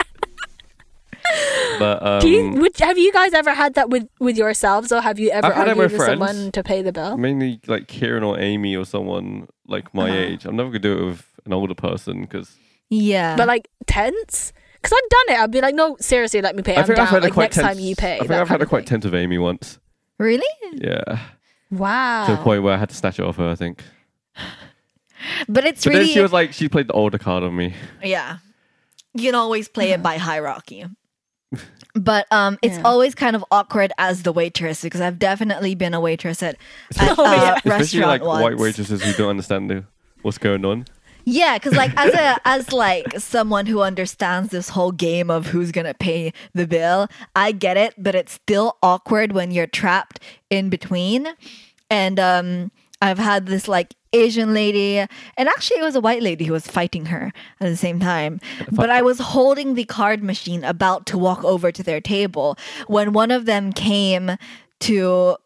But 1.79 2.03
um, 2.03 2.21
Do 2.21 2.29
you, 2.29 2.51
would, 2.61 2.77
have 2.79 2.99
you 2.99 3.13
guys 3.13 3.33
ever 3.35 3.53
had 3.55 3.75
that 3.75 3.91
with, 3.91 4.09
with 4.21 4.37
yourselves, 4.37 4.91
or 4.93 5.01
have 5.01 5.19
you 5.19 5.31
ever 5.31 5.47
I've 5.49 5.55
had 5.55 5.67
it 5.69 5.71
argued 5.71 5.79
with 5.79 5.93
with 5.93 6.01
friends. 6.01 6.21
someone 6.21 6.53
to 6.53 6.63
pay 6.63 6.83
the 6.83 6.93
bill? 6.93 7.17
mainly 7.17 7.61
like 7.67 7.87
Kieran 7.89 8.23
or 8.25 8.39
Amy 8.41 8.75
or 8.77 8.85
someone 8.85 9.49
like 9.67 9.93
my 9.95 10.09
Uh-huh. 10.11 10.19
age. 10.19 10.45
I'm 10.47 10.57
never 10.57 10.71
gonna 10.71 10.79
do 10.81 10.99
it 10.99 11.05
with 11.05 11.28
an 11.49 11.53
older 11.55 11.75
person 11.75 12.21
because 12.23 12.55
Yeah, 12.89 13.37
But 13.37 13.49
like 13.49 13.69
tense, 13.87 14.53
because 14.81 14.93
I've 14.97 15.11
done 15.11 15.37
it. 15.37 15.41
I'd 15.43 15.51
be 15.51 15.61
like, 15.61 15.75
no, 15.75 15.97
seriously, 16.01 16.41
let 16.41 16.55
me 16.55 16.63
pay. 16.63 16.77
I 16.77 16.81
I'm 16.81 16.87
think 16.87 16.97
down. 16.97 17.07
I've 17.07 17.13
had 17.13 17.23
like 17.23 17.33
a 17.33 17.35
quite 17.35 17.43
next 17.45 17.57
tense. 17.57 17.67
time 17.67 17.79
you 17.81 17.97
pay. 17.97 18.15
I 18.17 18.19
think 18.21 18.31
I've 18.33 18.49
had 18.49 18.63
a 18.63 18.67
quite 18.67 18.81
thing. 18.89 19.01
tense 19.01 19.05
with 19.05 19.15
Amy 19.15 19.39
once. 19.39 19.79
really. 20.19 20.47
Yeah, 20.75 21.19
Wow. 21.71 22.27
to 22.27 22.33
the 22.37 22.39
point 22.43 22.63
where 22.63 22.75
I 22.75 22.77
had 22.79 22.89
to 22.91 22.95
snatch 22.95 23.19
it 23.19 23.25
off 23.25 23.37
her. 23.37 23.49
I 23.49 23.55
think. 23.57 23.83
But 25.49 25.65
it's 25.65 25.85
But 25.85 25.95
really 25.95 26.05
then 26.07 26.15
she 26.15 26.21
was 26.21 26.33
like, 26.33 26.53
she 26.53 26.69
played 26.69 26.87
the 26.89 26.93
older 26.93 27.19
card 27.19 27.43
on 27.43 27.57
me. 27.57 27.75
yeah. 28.03 28.39
You 29.15 29.25
can 29.25 29.35
always 29.35 29.69
play 29.69 29.91
it 29.91 30.03
by 30.03 30.17
hierarchy. 30.19 30.85
But 31.95 32.27
um, 32.31 32.59
it's 32.63 32.77
Yeah. 32.77 32.83
always 32.85 33.17
kind 33.17 33.35
of 33.35 33.45
awkward 33.51 33.91
as 33.99 34.23
the 34.23 34.31
waitress 34.33 34.83
because 34.83 35.01
I've 35.01 35.19
definitely 35.19 35.75
been 35.75 35.95
a 35.95 36.01
waitress 36.01 36.43
at, 36.45 36.55
at 37.01 37.19
Oh, 37.19 37.25
uh, 37.25 37.33
yeah. 37.33 37.55
Especially 37.57 37.71
restaurant 37.71 38.07
like 38.09 38.23
once. 38.23 38.43
white 38.45 38.57
waitresses 38.59 39.03
who 39.03 39.13
don't 39.15 39.31
understand 39.31 39.69
the, 39.71 39.85
what's 40.23 40.39
going 40.39 40.65
on. 40.65 40.85
Yeah, 41.25 41.59
because 41.59 41.75
like 41.75 41.93
as 41.97 42.15
a 42.15 42.41
as 42.49 42.73
like 42.73 43.19
someone 43.19 43.67
who 43.67 43.83
understands 43.83 44.51
this 44.51 44.71
whole 44.71 44.93
game 44.93 45.31
of 45.31 45.49
who's 45.49 45.73
gonna 45.73 45.95
pay 45.95 46.33
the 46.55 46.67
bill, 46.67 47.09
I 47.37 47.53
get 47.53 47.77
it, 47.77 47.95
but 47.99 48.15
it's 48.15 48.33
still 48.33 48.79
awkward 48.83 49.33
when 49.33 49.51
you're 49.51 49.67
trapped 49.67 50.21
in 50.51 50.71
between. 50.71 51.29
And 51.91 52.19
um, 52.19 52.71
I've 53.01 53.19
had 53.19 53.47
this 53.47 53.69
like 53.69 53.95
Asian 54.13 54.55
lady, 54.55 54.99
and 54.99 55.49
actually 55.49 55.81
it 55.81 55.85
was 55.85 55.97
a 55.97 56.01
white 56.01 56.23
lady 56.23 56.47
who 56.47 56.53
was 56.53 56.67
fighting 56.67 57.07
her 57.07 57.33
at 57.61 57.69
the 57.69 57.77
same 57.77 58.01
time. 58.01 58.41
But 58.71 58.91
I 58.91 59.03
was 59.03 59.19
holding 59.19 59.75
the 59.75 59.85
card 59.85 60.23
machine 60.23 60.65
about 60.65 61.07
to 61.07 61.19
walk 61.19 61.45
over 61.45 61.71
to 61.71 61.83
their 61.83 62.01
table 62.01 62.57
when 62.87 63.13
one 63.13 63.31
of 63.31 63.45
them 63.45 63.73
came 63.73 64.37
to 64.81 65.37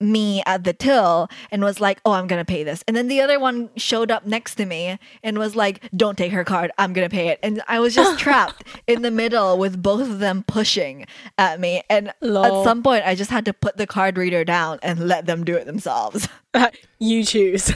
me 0.00 0.42
at 0.46 0.64
the 0.64 0.72
till 0.72 1.28
and 1.50 1.62
was 1.62 1.80
like, 1.80 2.00
"Oh, 2.04 2.12
I'm 2.12 2.26
gonna 2.26 2.44
pay 2.44 2.62
this," 2.62 2.84
and 2.86 2.96
then 2.96 3.08
the 3.08 3.20
other 3.20 3.38
one 3.40 3.70
showed 3.76 4.10
up 4.10 4.26
next 4.26 4.54
to 4.56 4.66
me 4.66 4.98
and 5.22 5.38
was 5.38 5.56
like, 5.56 5.88
"Don't 5.96 6.16
take 6.16 6.32
her 6.32 6.44
card. 6.44 6.70
I'm 6.78 6.92
gonna 6.92 7.08
pay 7.08 7.28
it." 7.28 7.38
And 7.42 7.62
I 7.68 7.80
was 7.80 7.94
just 7.94 8.18
trapped 8.24 8.64
in 8.86 9.02
the 9.02 9.10
middle 9.10 9.58
with 9.58 9.82
both 9.82 10.02
of 10.02 10.18
them 10.18 10.44
pushing 10.46 11.06
at 11.36 11.60
me. 11.60 11.82
And 11.90 12.12
Lol. 12.20 12.44
at 12.44 12.64
some 12.64 12.82
point, 12.82 13.04
I 13.06 13.14
just 13.14 13.30
had 13.30 13.44
to 13.46 13.52
put 13.52 13.76
the 13.76 13.86
card 13.86 14.16
reader 14.16 14.44
down 14.44 14.78
and 14.82 15.08
let 15.08 15.26
them 15.26 15.44
do 15.44 15.56
it 15.56 15.66
themselves. 15.66 16.28
you 16.98 17.24
choose. 17.24 17.72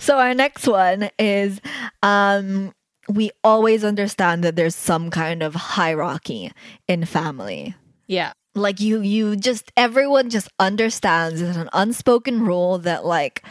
so 0.00 0.18
our 0.18 0.34
next 0.34 0.66
one 0.66 1.10
is, 1.18 1.60
um, 2.02 2.72
we 3.08 3.30
always 3.44 3.84
understand 3.84 4.42
that 4.42 4.56
there's 4.56 4.74
some 4.74 5.10
kind 5.10 5.42
of 5.42 5.54
hierarchy 5.54 6.50
in 6.88 7.04
family 7.04 7.74
yeah. 8.06 8.32
Like 8.56 8.80
you 8.80 9.00
you 9.00 9.36
just 9.36 9.70
everyone 9.76 10.30
just 10.30 10.48
understands 10.58 11.40
it's 11.40 11.56
an 11.56 11.68
unspoken 11.72 12.44
rule 12.44 12.78
that 12.78 13.04
like 13.04 13.42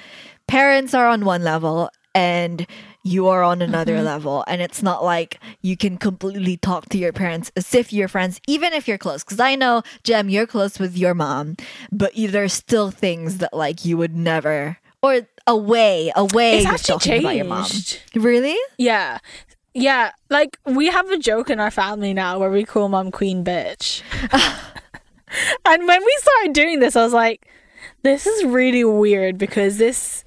parents 0.47 0.93
are 0.93 1.07
on 1.07 1.23
one 1.25 1.43
level 1.43 1.89
and 2.13 2.65
you 3.03 3.27
are 3.27 3.43
on 3.43 3.61
another 3.61 3.93
Mm-hmm. 3.97 4.05
level 4.05 4.43
and 4.47 4.61
it's 4.61 4.81
not 4.81 5.03
like 5.03 5.39
you 5.61 5.77
can 5.77 5.97
completely 5.97 6.57
talk 6.57 6.89
to 6.89 6.97
your 6.97 7.13
parents 7.13 7.51
as 7.55 7.73
if 7.75 7.93
you're 7.93 8.07
friends 8.07 8.39
even 8.47 8.73
if 8.73 8.87
you're 8.87 8.97
close 8.97 9.23
because 9.23 9.39
i 9.39 9.55
know 9.55 9.83
jem 10.03 10.27
you're 10.29 10.47
close 10.47 10.79
with 10.79 10.97
your 10.97 11.13
mom 11.13 11.55
but 11.91 12.17
you, 12.17 12.27
there's 12.27 12.53
still 12.53 12.89
things 12.89 13.37
that 13.37 13.53
like 13.53 13.85
you 13.85 13.95
would 13.97 14.15
never 14.15 14.77
or 15.03 15.21
away 15.45 16.11
away 16.15 16.57
It's 16.57 16.65
actually 16.65 16.93
talking 16.97 17.19
about 17.19 17.35
your 17.35 17.45
mom 17.45 17.65
changed. 17.65 18.01
really 18.15 18.57
Yeah. 18.79 19.19
Yeah. 19.77 20.11
Like 20.29 20.57
we 20.65 20.87
have 20.87 21.11
a 21.11 21.17
joke 21.19 21.49
in 21.51 21.59
our 21.59 21.69
family 21.69 22.13
now 22.13 22.39
where 22.39 22.49
we 22.49 22.63
call 22.63 22.87
mom 22.89 23.11
queen 23.11 23.43
bitch. 23.43 24.01
and 25.65 25.87
when 25.87 26.03
we 26.03 26.17
started 26.19 26.53
doing 26.53 26.79
this, 26.79 26.95
I 26.95 27.03
was 27.03 27.13
like, 27.13 27.47
this 28.03 28.27
is 28.27 28.45
really 28.45 28.83
weird 28.83 29.37
because 29.37 29.77
this 29.77 30.23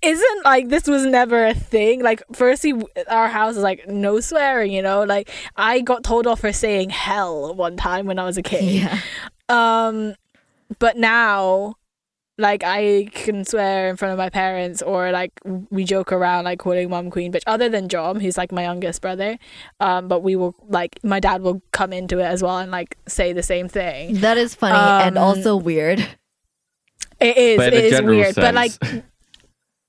isn't 0.00 0.44
like 0.44 0.68
this 0.68 0.86
was 0.86 1.04
never 1.04 1.46
a 1.46 1.54
thing. 1.54 2.02
Like 2.02 2.22
firstly 2.32 2.74
our 3.08 3.28
house 3.28 3.56
is 3.56 3.62
like 3.62 3.88
no 3.88 4.20
swearing, 4.20 4.72
you 4.72 4.82
know? 4.82 5.02
Like 5.04 5.30
I 5.56 5.80
got 5.80 6.04
told 6.04 6.26
off 6.26 6.40
for 6.40 6.52
saying 6.52 6.90
hell 6.90 7.54
one 7.54 7.76
time 7.76 8.06
when 8.06 8.18
I 8.18 8.24
was 8.24 8.36
a 8.36 8.42
kid. 8.42 8.64
yeah 8.64 9.00
Um, 9.48 10.14
but 10.78 10.96
now, 10.96 11.76
like 12.38 12.62
I 12.64 13.08
can 13.12 13.44
swear 13.44 13.88
in 13.88 13.96
front 13.96 14.12
of 14.12 14.18
my 14.18 14.30
parents, 14.30 14.80
or 14.80 15.10
like 15.10 15.32
we 15.70 15.84
joke 15.84 16.12
around 16.12 16.44
like 16.44 16.58
calling 16.60 16.88
mom 16.88 17.10
queen 17.10 17.32
bitch. 17.32 17.42
Other 17.46 17.68
than 17.68 17.88
John, 17.88 18.20
who's 18.20 18.38
like 18.38 18.52
my 18.52 18.62
youngest 18.62 19.02
brother, 19.02 19.38
um, 19.80 20.08
but 20.08 20.20
we 20.22 20.36
will 20.36 20.54
like 20.68 20.98
my 21.02 21.20
dad 21.20 21.42
will 21.42 21.60
come 21.72 21.92
into 21.92 22.18
it 22.20 22.24
as 22.24 22.42
well 22.42 22.58
and 22.58 22.70
like 22.70 22.96
say 23.08 23.32
the 23.32 23.42
same 23.42 23.68
thing. 23.68 24.14
that 24.20 24.38
is 24.38 24.54
funny 24.54 24.76
and 25.06 25.18
Um, 25.18 25.24
also 25.24 25.56
weird 25.56 26.00
It 27.20 27.36
is, 27.36 27.56
But 27.56 27.74
in 27.74 27.80
it 27.80 27.82
a 27.82 27.86
is 27.86 27.90
general 27.92 28.16
weird, 28.16 28.34
but 28.36 28.54
like 28.54 28.72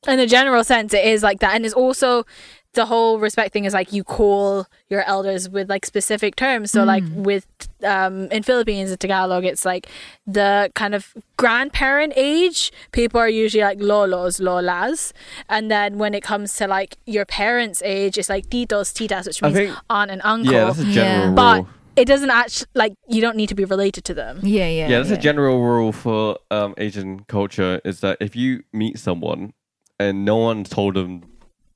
in 0.07 0.19
a 0.19 0.25
general 0.27 0.63
sense, 0.63 0.93
it 0.93 1.05
is 1.05 1.21
like 1.21 1.39
that, 1.41 1.53
and 1.55 1.65
it's 1.65 1.73
also 1.75 2.25
the 2.73 2.85
whole 2.85 3.17
respect 3.19 3.51
thing 3.51 3.65
is 3.65 3.73
like 3.73 3.91
you 3.91 4.03
call 4.03 4.67
your 4.89 5.01
elders 5.03 5.49
with 5.49 5.69
like 5.69 5.85
specific 5.85 6.35
terms. 6.35 6.69
So 6.71 6.83
like 6.83 7.03
with 7.15 7.47
um 7.83 8.27
in 8.31 8.43
Philippines 8.43 8.91
in 8.91 8.97
Tagalog, 8.97 9.43
it's 9.43 9.65
like 9.65 9.87
the 10.27 10.71
kind 10.75 10.93
of 10.93 11.13
grandparent 11.37 12.13
age. 12.15 12.71
People 12.91 13.19
are 13.19 13.29
usually 13.29 13.63
like 13.63 13.79
lolos, 13.79 14.39
lolas, 14.39 15.13
and 15.49 15.71
then 15.71 15.97
when 15.97 16.13
it 16.13 16.21
comes 16.21 16.53
to 16.57 16.67
like 16.67 16.97
your 17.05 17.25
parents' 17.25 17.81
age, 17.83 18.17
it's 18.19 18.29
like 18.29 18.49
titos, 18.49 18.93
titas, 18.93 19.25
which 19.27 19.41
means 19.41 19.55
think- 19.55 19.75
aunt 19.89 20.11
and 20.11 20.21
uncle. 20.23 20.53
Yeah, 20.53 20.65
that's 20.65 20.79
a 20.79 20.83
general 20.85 20.95
Yeah. 21.19 21.25
rule. 21.25 21.33
but 21.35 21.65
it 21.95 22.05
doesn't 22.05 22.29
actually 22.29 22.67
like 22.75 22.93
you 23.07 23.19
don't 23.19 23.35
need 23.35 23.49
to 23.49 23.55
be 23.55 23.65
related 23.65 24.03
to 24.05 24.13
them. 24.13 24.39
yeah 24.43 24.67
yeah 24.67 24.87
yeah, 24.87 24.97
that's 24.99 25.09
a 25.09 25.17
general 25.17 25.61
rule 25.63 25.91
for 25.91 26.37
um, 26.51 26.73
Asian 26.77 27.21
culture 27.21 27.81
is 27.83 27.99
that 28.01 28.17
if 28.21 28.35
you 28.35 28.63
meet 28.71 28.99
someone 28.99 29.53
and 29.99 30.23
no 30.23 30.37
one 30.37 30.63
told 30.63 30.93
them, 30.95 31.23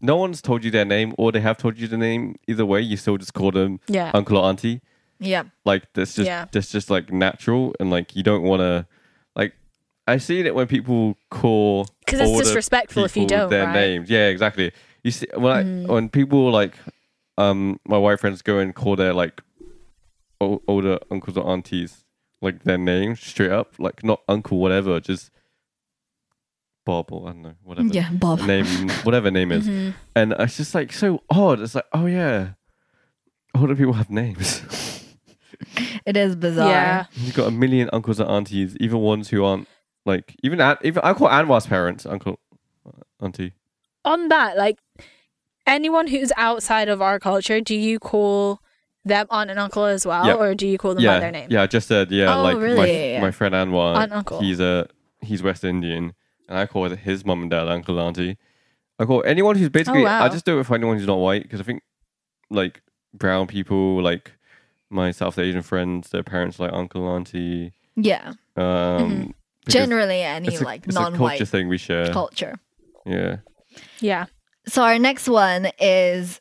no 0.03 0.15
one's 0.17 0.41
told 0.41 0.63
you 0.63 0.69
their 0.69 0.85
name 0.85 1.13
or 1.17 1.31
they 1.31 1.39
have 1.39 1.57
told 1.57 1.79
you 1.79 1.87
the 1.87 1.97
name, 1.97 2.35
either 2.47 2.65
way, 2.65 2.81
you 2.81 2.95
still 2.97 3.17
just 3.17 3.33
call 3.33 3.51
them 3.51 3.79
Yeah. 3.87 4.11
uncle 4.13 4.37
or 4.37 4.43
auntie. 4.45 4.81
yeah 5.19 5.43
Like 5.65 5.83
that's 5.95 6.13
just 6.15 6.27
Yeah. 6.27 6.45
that's 6.51 6.71
just 6.71 6.89
like 6.89 7.11
natural 7.11 7.73
and 7.79 7.89
like 7.89 8.15
you 8.15 8.23
don't 8.23 8.43
want 8.43 8.59
to 8.61 8.85
like. 9.35 9.53
I 10.05 10.17
see 10.17 10.41
it 10.41 10.53
when 10.53 10.67
people 10.67 11.15
call 11.29 11.87
because 12.05 12.19
it's 12.19 12.37
disrespectful 12.43 13.05
if 13.05 13.15
you 13.15 13.25
don't, 13.25 13.49
their 13.49 13.65
right? 13.65 13.75
Mm. 13.75 13.81
names. 13.81 14.09
Yeah, 14.09 14.27
exactly. 14.27 14.71
You 15.03 15.11
see 15.11 15.27
when 15.43 15.51
I, 15.59 15.63
when 15.93 16.09
people 16.09 16.51
like 16.51 16.75
um 17.37 17.79
my 17.87 17.97
white 17.97 18.19
friends 18.19 18.41
go 18.41 18.57
and 18.59 18.75
call 18.75 18.95
their 18.97 19.13
like 19.13 19.41
o- 20.41 20.61
older 20.67 20.99
uncles 21.09 21.37
or 21.37 21.47
aunties 21.47 22.03
like 22.41 22.63
their 22.63 22.77
names 22.77 23.21
straight 23.21 23.51
up, 23.51 23.69
like 23.79 24.03
not 24.03 24.19
uncle 24.27 24.57
whatever, 24.59 24.99
just 24.99 25.31
Bob 26.85 27.11
or 27.11 27.29
I 27.29 27.31
don't 27.31 27.41
know 27.43 27.53
whatever 27.63 27.87
yeah 27.89 28.09
bob 28.11 28.41
name 28.41 28.65
whatever 29.03 29.31
name 29.31 29.51
is, 29.51 29.67
Mm-hmm. 29.67 29.91
and 30.15 30.33
it's 30.39 30.57
just 30.57 30.75
like 30.75 30.91
so 30.93 31.21
odd. 31.29 31.59
It's 31.61 31.75
like 31.75 31.85
oh 31.93 32.05
yeah, 32.05 32.49
older 33.55 33.75
people 33.75 33.93
have 33.93 34.09
names. 34.09 34.61
it 36.05 36.17
is 36.17 36.35
bizarre 36.35 36.69
Yeah. 36.69 37.05
You've 37.15 37.35
got 37.35 37.47
a 37.47 37.51
million 37.51 37.89
uncles 37.93 38.19
and 38.19 38.29
aunties, 38.29 38.75
even 38.79 38.99
ones 38.99 39.29
who 39.29 39.43
aren't 39.45 39.67
like 40.05 40.35
even 40.43 40.59
An- 40.59 40.77
even 40.83 41.01
I 41.03 41.13
call 41.13 41.29
Anwar's 41.29 41.65
parents 41.67 42.05
uncle 42.05 42.39
auntie. 43.21 43.53
on 44.03 44.27
that, 44.29 44.57
like 44.57 44.77
anyone 45.65 46.07
who's 46.07 46.31
outside 46.35 46.89
of 46.89 47.01
our 47.01 47.19
culture, 47.19 47.61
do 47.61 47.75
you 47.75 47.99
call 47.99 48.59
them 49.05 49.27
aunt 49.29 49.49
and 49.49 49.59
uncle 49.59 49.85
as 49.85 50.05
well, 50.05 50.25
Yeah. 50.25 50.33
or 50.35 50.55
do 50.55 50.67
you 50.67 50.77
call 50.77 50.95
them 50.95 51.03
yeah, 51.03 51.15
by 51.15 51.19
their 51.21 51.31
name? 51.31 51.47
yeah. 51.49 51.61
I 51.63 51.67
just 51.67 51.87
said 51.87 52.11
yeah, 52.11 52.35
Oh, 52.35 52.43
like 52.43 52.57
really? 52.57 52.75
my 52.75 52.85
Yeah, 52.85 52.93
yeah, 52.93 53.11
yeah. 53.13 53.21
my 53.21 53.31
friend 53.31 53.53
Anwar, 53.55 53.95
Aunt, 53.95 54.11
uncle. 54.11 54.41
he's 54.41 54.59
a 54.59 54.87
he's 55.21 55.41
West 55.41 55.63
Indian, 55.63 56.13
and 56.53 56.59
I 56.61 56.67
call 56.67 56.85
it 56.85 56.99
his 56.99 57.25
mum 57.25 57.41
and 57.41 57.49
dad 57.49 57.67
uncle 57.67 57.99
auntie. 57.99 58.37
I 58.99 59.05
call 59.05 59.23
anyone 59.25 59.55
who's 59.57 59.69
basically. 59.69 60.01
Oh, 60.01 60.05
wow. 60.05 60.23
I 60.23 60.29
just 60.29 60.45
do 60.45 60.59
it 60.59 60.65
for 60.65 60.75
anyone 60.75 60.97
who's 60.97 61.07
not 61.07 61.17
white 61.17 61.41
because 61.41 61.59
I 61.59 61.63
think 61.63 61.81
like 62.51 62.83
brown 63.13 63.47
people, 63.47 64.01
like 64.03 64.33
my 64.91 65.09
South 65.11 65.39
Asian 65.39 65.63
friends, 65.63 66.09
their 66.09 66.23
parents 66.23 66.59
like 66.59 66.71
uncle 66.71 67.07
auntie. 67.07 67.73
yeah 67.95 68.33
Um, 68.55 69.33
because 69.65 69.73
generally 69.73 70.21
any 70.21 70.49
it's 70.49 70.61
a, 70.61 70.63
like 70.63 70.85
it's 70.85 70.93
non-white 70.93 71.37
culture 71.39 71.45
thing 71.45 71.67
we 71.69 71.77
share. 71.79 72.11
culture 72.13 72.59
yeah. 73.05 73.37
Yeah. 73.99 74.25
So 74.67 74.83
our 74.83 74.99
next 74.99 75.27
one 75.27 75.69
is 75.79 76.39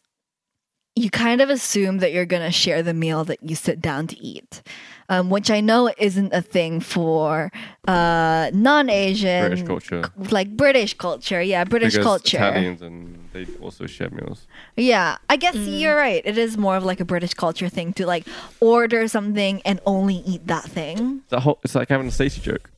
you 0.94 1.08
kind 1.10 1.40
of 1.40 1.48
assume 1.48 1.98
that 1.98 2.12
you're 2.12 2.26
going 2.26 2.42
to 2.42 2.52
share 2.52 2.82
the 2.82 2.92
meal 2.94 3.24
that 3.24 3.42
you 3.42 3.56
sit 3.56 3.80
down 3.80 4.06
to 4.08 4.18
eat, 4.18 4.62
um, 5.08 5.30
which 5.30 5.50
I 5.50 5.60
know 5.60 5.90
isn't 5.98 6.32
a 6.32 6.42
thing 6.42 6.80
for 6.80 7.50
uh, 7.88 8.50
non-Asian, 8.52 9.48
British 9.48 9.66
culture. 9.66 10.02
like 10.30 10.56
British 10.56 10.94
culture. 10.94 11.42
Yeah, 11.42 11.64
British 11.64 11.94
because 11.94 12.04
culture. 12.04 12.38
Italians 12.38 12.82
and 12.82 13.28
they 13.32 13.46
also 13.60 13.86
share 13.86 14.10
meals. 14.10 14.46
Yeah, 14.76 15.16
I 15.28 15.36
guess 15.36 15.54
you're 15.56 15.96
right. 15.96 16.22
It 16.24 16.38
is 16.38 16.56
more 16.56 16.76
of 16.76 16.84
like 16.84 17.00
a 17.00 17.04
British 17.04 17.34
culture 17.34 17.68
thing 17.68 17.92
to 17.94 18.06
like 18.06 18.26
order 18.60 19.08
something 19.08 19.62
and 19.64 19.80
only 19.86 20.16
eat 20.16 20.46
that 20.46 20.64
thing. 20.64 21.22
That 21.30 21.40
whole, 21.40 21.58
it's 21.64 21.74
like 21.74 21.88
having 21.88 22.06
a 22.08 22.10
Stacey 22.10 22.40
joke. 22.40 22.70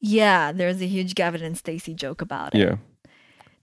Yeah, 0.00 0.52
there's 0.52 0.82
a 0.82 0.86
huge 0.86 1.14
Gavin 1.14 1.42
and 1.42 1.56
Stacey 1.56 1.94
joke 1.94 2.20
about 2.20 2.54
it. 2.54 2.58
Yeah. 2.58 2.76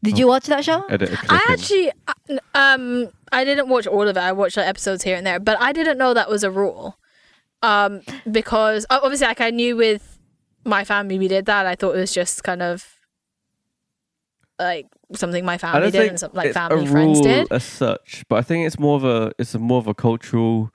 Did 0.04 0.18
you 0.18 0.28
watch 0.28 0.48
that 0.48 0.66
show? 0.66 0.82
Edit 0.90 1.10
a 1.10 1.14
I 1.14 1.16
clip 1.18 1.32
in. 1.32 1.54
actually, 1.54 1.92
uh, 2.08 2.40
um, 2.56 3.10
I 3.32 3.44
didn't 3.46 3.70
watch 3.70 3.86
all 3.86 4.08
of 4.08 4.18
it. 4.18 4.20
I 4.20 4.32
watched 4.32 4.58
like 4.58 4.68
episodes 4.68 5.04
here 5.04 5.16
and 5.16 5.28
there, 5.28 5.40
but 5.40 5.62
I 5.62 5.72
didn't 5.72 6.00
know 6.00 6.16
that 6.16 6.28
was 6.28 6.44
a 6.44 6.50
rule. 6.50 6.98
Um, 7.64 8.02
because 8.30 8.86
obviously, 8.90 9.28
like 9.28 9.42
I 9.42 9.50
knew 9.52 9.76
with 9.76 10.18
my 10.66 10.84
family 10.84 11.20
we 11.20 11.28
did 11.28 11.46
that. 11.46 11.66
I 11.66 11.76
thought 11.76 11.96
it 11.96 12.00
was 12.00 12.14
just 12.14 12.44
kind 12.44 12.62
of 12.62 12.86
like 14.60 14.88
something 15.14 15.44
my 15.44 15.58
family 15.58 15.92
did 15.92 16.10
and 16.10 16.20
some, 16.20 16.32
like 16.34 16.48
it's 16.48 16.54
family 16.58 16.86
a 16.86 16.90
friends 16.90 17.22
did. 17.22 17.48
as 17.52 17.64
such, 17.64 18.24
but 18.30 18.36
I 18.38 18.42
think 18.44 18.68
it's 18.68 18.80
more 18.80 18.96
of 18.96 19.04
a 19.04 19.32
it's 19.40 19.56
a 19.56 19.60
more 19.60 19.80
of 19.80 19.88
a 19.88 19.94
cultural 19.94 20.72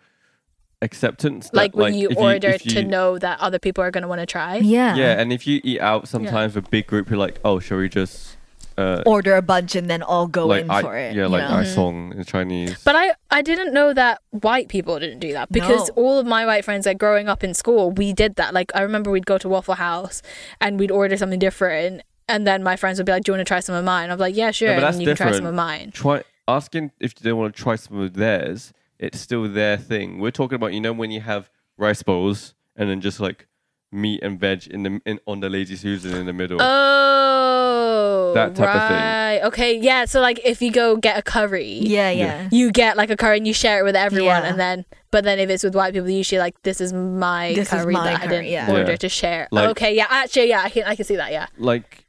acceptance. 0.83 1.51
that, 1.51 1.57
Like 1.57 1.77
when 1.77 1.95
you 1.95 2.11
if 2.11 2.17
order 2.19 2.49
if 2.51 2.63
to 2.63 2.81
you- 2.83 2.85
know 2.87 3.19
that 3.19 3.41
other 3.41 3.59
people 3.59 3.83
are 3.85 3.91
going 3.91 4.03
to 4.03 4.09
want 4.09 4.21
to 4.21 4.27
try. 4.27 4.57
Yeah. 4.57 4.95
Yeah, 4.97 5.21
and 5.21 5.33
if 5.33 5.47
you 5.47 5.61
eat 5.65 5.81
out 5.81 6.09
sometimes 6.09 6.55
with 6.55 6.67
a 6.67 6.71
big 6.71 6.87
group, 6.87 7.09
you're 7.11 7.19
like, 7.19 7.39
oh, 7.45 7.59
shall 7.61 7.79
we 7.79 7.89
just 7.89 8.36
uh, 8.79 9.03
Order 9.07 9.37
a 9.37 9.43
bunch 9.43 9.75
and 9.75 9.89
then 9.89 10.03
all 10.03 10.27
go 10.27 10.47
like 10.47 10.65
in 10.65 10.71
I, 10.71 10.83
for 10.83 10.97
it. 10.97 11.15
yeah, 11.17 11.27
like 11.27 11.49
know? 11.49 11.57
I 11.57 11.65
song 11.65 12.13
in 12.17 12.25
Chinese. 12.25 12.77
But 12.85 12.95
I, 12.97 13.13
I 13.31 13.41
didn't 13.43 13.73
know 13.73 13.95
that 13.95 14.21
white 14.31 14.69
people 14.69 14.99
didn't 14.99 15.21
do 15.21 15.33
that 15.33 15.51
because 15.51 15.89
No. 15.89 15.95
all 16.03 16.19
of 16.19 16.27
my 16.27 16.45
white 16.45 16.65
friends, 16.65 16.85
like 16.87 16.99
growing 16.99 17.29
up 17.29 17.43
in 17.43 17.55
school, 17.55 17.91
we 17.91 18.13
did 18.13 18.37
that. 18.37 18.53
Like 18.53 18.71
I 18.75 18.83
remember 18.83 19.11
we'd 19.11 19.27
go 19.27 19.39
to 19.39 19.49
Waffle 19.49 19.75
House 19.77 20.21
and 20.61 20.79
we'd 20.79 20.91
order 20.91 21.17
something 21.17 21.39
different, 21.39 22.03
and 22.29 22.47
then 22.47 22.63
my 22.63 22.77
friends 22.77 22.99
would 22.99 23.07
be 23.07 23.13
like, 23.13 23.25
"Do 23.25 23.33
you 23.33 23.37
want 23.39 23.47
to 23.47 23.51
try 23.51 23.61
some 23.61 23.75
of 23.75 23.85
mine?" 23.85 24.11
I'm 24.11 24.19
like, 24.19 24.37
"Yeah, 24.37 24.51
sure." 24.51 24.75
but 24.75 24.81
that's 24.81 24.97
and 24.97 25.03
you 25.03 25.09
can 25.09 25.17
try 25.17 25.27
some 25.27 25.33
different. 25.33 25.49
of 25.49 25.55
mine. 25.55 25.91
try 25.93 26.23
asking 26.49 26.91
if 27.01 27.15
they 27.15 27.33
want 27.33 27.55
to 27.57 27.63
try 27.63 27.77
some 27.77 27.99
of 28.01 28.15
theirs. 28.15 28.73
It's 28.99 29.21
still 29.21 29.49
their 29.49 29.77
thing. 29.77 30.19
We're 30.21 30.31
talking 30.31 30.57
about 30.57 30.73
you 30.75 30.81
know 30.81 30.93
when 30.93 31.11
you 31.11 31.21
have 31.21 31.51
rice 31.79 32.03
bowls 32.03 32.55
and 32.77 32.89
then 32.91 33.01
just 33.01 33.21
like 33.21 33.47
meat 33.93 34.21
and 34.23 34.39
veg 34.41 34.67
in 34.67 34.83
the 34.83 35.01
in, 35.07 35.21
on 35.27 35.41
the 35.41 35.49
lazy 35.49 35.77
susan 35.77 36.15
in 36.15 36.27
the 36.27 36.33
middle. 36.33 36.59
Oh, 36.61 37.66
Oh, 37.97 38.35
that 38.35 38.55
type 38.55 38.69
of 38.69 38.89
thing. 38.89 38.97
right. 38.97 39.41
Okay, 39.49 39.79
yeah. 39.79 40.05
So 40.05 40.21
like, 40.21 40.39
if 40.45 40.61
you 40.63 40.71
go 40.71 40.97
get 40.97 41.19
a 41.19 41.23
curry, 41.23 41.79
Yeah, 41.97 42.11
Yeah. 42.11 42.25
yeah. 42.43 42.49
you 42.53 42.71
get 42.73 42.97
like 42.97 43.11
a 43.11 43.17
curry 43.17 43.37
and 43.39 43.47
you 43.47 43.55
share 43.55 43.79
it 43.81 43.85
with 43.85 43.97
everyone, 43.97 44.43
Yeah. 44.43 44.49
and 44.51 44.59
then 44.61 44.85
but 45.11 45.25
then 45.25 45.39
if 45.39 45.49
it's 45.51 45.65
with 45.65 45.75
white 45.75 45.93
people, 45.95 46.09
you 46.11 46.19
usually 46.19 46.39
like 46.47 46.61
this 46.63 46.81
is 46.81 46.93
my 46.93 47.55
This 47.55 47.73
is 47.73 47.81
curry 47.83 47.93
my 47.95 48.05
that 48.13 48.23
I 48.23 48.27
didn't 48.27 48.47
yeah. 48.57 48.71
order 48.71 48.91
Yeah. 48.93 48.97
to 49.05 49.09
share. 49.09 49.49
Like- 49.51 49.67
oh, 49.69 49.71
okay, 49.71 49.95
yeah. 49.95 50.07
Actually, 50.11 50.49
yeah, 50.51 50.63
I 50.63 50.71
can 50.71 50.85
I 50.85 50.95
can 50.97 51.05
see 51.05 51.17
that. 51.17 51.31
Yeah. 51.33 51.47
like 51.59 52.05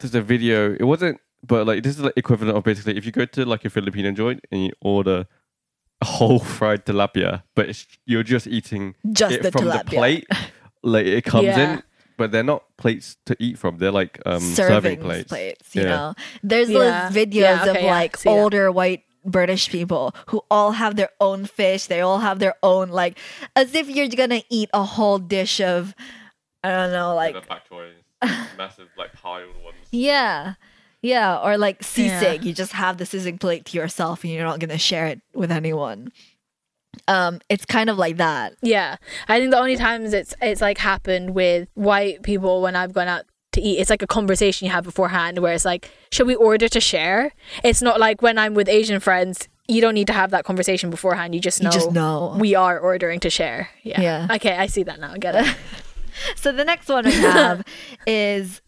there's 0.00 0.14
a 0.14 0.22
video 0.22 0.72
it 0.80 0.84
wasn't 0.84 1.20
but 1.46 1.66
like 1.66 1.82
this 1.82 1.96
is 1.98 2.02
like 2.02 2.14
equivalent 2.16 2.56
of 2.56 2.64
basically 2.64 2.96
if 2.96 3.04
you 3.04 3.12
go 3.12 3.26
to 3.26 3.44
like 3.44 3.62
a 3.66 3.70
filipino 3.70 4.10
joint 4.12 4.40
and 4.50 4.64
you 4.64 4.72
order 4.80 5.26
a 6.00 6.06
whole 6.06 6.38
fried 6.56 6.86
tilapia 6.86 7.42
but 7.54 7.68
it's, 7.68 7.86
you're 8.06 8.22
just 8.22 8.46
eating 8.46 8.94
Just 9.12 9.34
it 9.36 9.42
the 9.42 9.52
from 9.52 9.64
tilapia. 9.66 9.84
the 9.84 9.90
plate 9.96 10.26
like 10.82 11.04
it 11.18 11.24
comes 11.24 11.44
Yeah. 11.44 11.74
in 11.74 11.82
but 12.16 12.32
they're 12.32 12.42
not 12.42 12.64
plates 12.76 13.16
to 13.26 13.36
eat 13.38 13.58
from 13.58 13.78
they're 13.78 13.90
like 13.90 14.20
um 14.26 14.40
serving 14.40 14.54
serving 14.98 15.00
plates, 15.00 15.28
plates. 15.28 15.74
you 15.74 15.82
Yeah. 15.82 15.88
know, 15.88 16.14
there's 16.42 16.70
Yeah. 16.70 17.08
those 17.10 17.16
videos 17.16 17.34
Yeah, 17.34 17.62
of 17.62 17.68
okay, 17.76 17.84
yeah, 17.84 17.90
like 17.90 18.16
see 18.16 18.28
that. 18.28 18.34
older 18.34 18.70
white 18.72 19.02
British 19.24 19.70
people 19.70 20.14
who 20.28 20.42
all 20.50 20.72
have 20.72 20.96
their 20.96 21.08
own 21.20 21.46
fish. 21.46 21.86
They 21.86 22.00
all 22.00 22.18
have 22.18 22.38
their 22.40 22.54
own 22.62 22.88
like, 22.90 23.18
as 23.56 23.74
if 23.74 23.88
you're 23.88 24.08
gonna 24.08 24.42
eat 24.50 24.68
a 24.74 24.84
whole 24.84 25.18
dish 25.18 25.60
of, 25.60 25.94
I 26.62 26.70
don't 26.70 26.92
know, 26.92 27.14
like 27.14 27.34
massive 28.56 28.88
like 28.96 29.12
piled 29.14 29.54
ones. 29.64 29.76
Yeah. 29.90 30.54
Yeah, 31.02 31.36
or 31.38 31.58
like 31.58 31.82
Yeah. 31.96 32.20
sisig, 32.20 32.44
you 32.44 32.54
just 32.54 32.72
have 32.72 32.96
the 32.96 33.04
sisig 33.04 33.38
plate 33.40 33.66
to 33.66 33.76
yourself 33.76 34.24
and 34.24 34.32
you're 34.32 34.44
not 34.44 34.58
going 34.58 34.70
to 34.70 34.78
share 34.78 35.06
it 35.06 35.20
with 35.34 35.52
anyone. 35.52 36.12
Um 37.08 37.40
it's 37.48 37.64
kind 37.64 37.90
of 37.90 37.98
like 37.98 38.16
that. 38.18 38.54
Yeah, 38.62 38.96
I 39.28 39.38
think 39.38 39.50
the 39.50 39.58
only 39.58 39.76
times 39.76 40.12
it's 40.12 40.34
it's 40.40 40.60
like 40.60 40.78
happened 40.78 41.34
with 41.34 41.68
white 41.74 42.22
people 42.22 42.62
when 42.62 42.76
I've 42.76 42.92
gone 42.92 43.08
out 43.08 43.24
to 43.52 43.60
eat. 43.60 43.78
It's 43.78 43.90
like 43.90 44.02
a 44.02 44.06
conversation 44.06 44.66
you 44.66 44.72
have 44.72 44.84
beforehand 44.84 45.38
where 45.38 45.52
it's 45.52 45.64
like, 45.64 45.90
should 46.10 46.26
we 46.26 46.34
order 46.34 46.68
to 46.68 46.80
share? 46.80 47.32
It's 47.62 47.82
not 47.82 48.00
like 48.00 48.22
when 48.22 48.38
I'm 48.38 48.54
with 48.54 48.68
Asian 48.68 49.00
friends. 49.00 49.48
You 49.66 49.80
don't 49.80 49.94
need 49.94 50.08
to 50.08 50.12
have 50.12 50.30
that 50.32 50.44
conversation 50.44 50.90
beforehand. 50.90 51.34
You 51.34 51.40
just 51.40 51.62
know. 51.62 51.70
You 51.70 51.72
just 51.72 51.92
know. 51.92 52.36
We 52.38 52.54
are 52.54 52.78
ordering 52.78 53.18
to 53.20 53.30
share. 53.30 53.70
Yeah. 53.82 54.00
Yeah. 54.00 54.28
Okay, 54.32 54.54
I 54.54 54.66
see 54.66 54.82
that 54.82 55.00
now. 55.00 55.14
Get 55.14 55.34
it. 55.34 55.56
So 56.36 56.52
the 56.52 56.64
next 56.64 56.88
one 56.88 57.04
we 57.06 57.12
have 57.12 57.64
is 58.06 58.60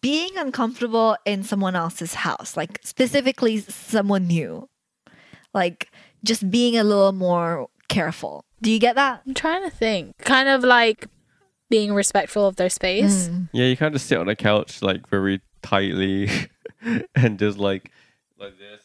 being 0.00 0.36
uncomfortable 0.36 1.16
in 1.24 1.42
someone 1.42 1.76
else's 1.76 2.14
house, 2.14 2.56
like 2.56 2.80
specifically 2.82 3.58
someone 3.60 4.26
new. 4.26 4.68
Like 5.54 5.90
just 6.24 6.50
being 6.50 6.76
a 6.76 6.84
little 6.84 7.12
more 7.12 7.68
careful. 7.88 8.44
Do 8.60 8.70
you 8.70 8.78
get 8.78 8.94
that? 8.96 9.22
I'm 9.26 9.34
trying 9.34 9.62
to 9.68 9.70
think. 9.70 10.16
Kind 10.18 10.48
of 10.48 10.62
like 10.62 11.08
being 11.68 11.92
respectful 11.94 12.46
of 12.46 12.56
their 12.56 12.68
space. 12.70 13.28
Mm. 13.28 13.48
Yeah, 13.52 13.66
you 13.66 13.76
kind 13.76 13.94
of 13.94 14.00
sit 14.00 14.18
on 14.18 14.28
a 14.28 14.36
couch 14.36 14.82
like 14.82 15.08
very 15.08 15.40
tightly, 15.62 16.28
and 17.14 17.38
just 17.38 17.58
like 17.58 17.90
like 18.38 18.58
this, 18.58 18.82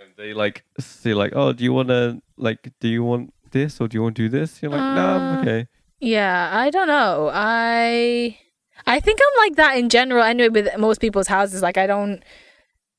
and 0.00 0.10
they 0.16 0.32
like 0.34 0.64
say 0.78 1.14
like, 1.14 1.32
"Oh, 1.34 1.52
do 1.52 1.62
you 1.64 1.72
want 1.72 1.88
to 1.88 2.20
like, 2.36 2.72
do 2.80 2.88
you 2.88 3.04
want 3.04 3.32
this 3.52 3.80
or 3.80 3.88
do 3.88 3.96
you 3.96 4.02
want 4.02 4.16
to 4.16 4.22
do 4.22 4.28
this?" 4.28 4.62
You're 4.62 4.70
like, 4.72 4.80
"No, 4.80 5.06
I'm 5.06 5.38
Uh, 5.38 5.40
okay." 5.42 5.66
Yeah, 6.00 6.50
I 6.52 6.70
don't 6.70 6.88
know. 6.88 7.30
I 7.32 8.38
I 8.86 9.00
think 9.00 9.20
I'm 9.22 9.44
like 9.44 9.56
that 9.56 9.76
in 9.76 9.88
general 9.90 10.24
anyway 10.24 10.48
with 10.48 10.76
most 10.78 11.00
people's 11.00 11.28
houses. 11.28 11.60
Like 11.62 11.76
I 11.76 11.86
don't 11.86 12.22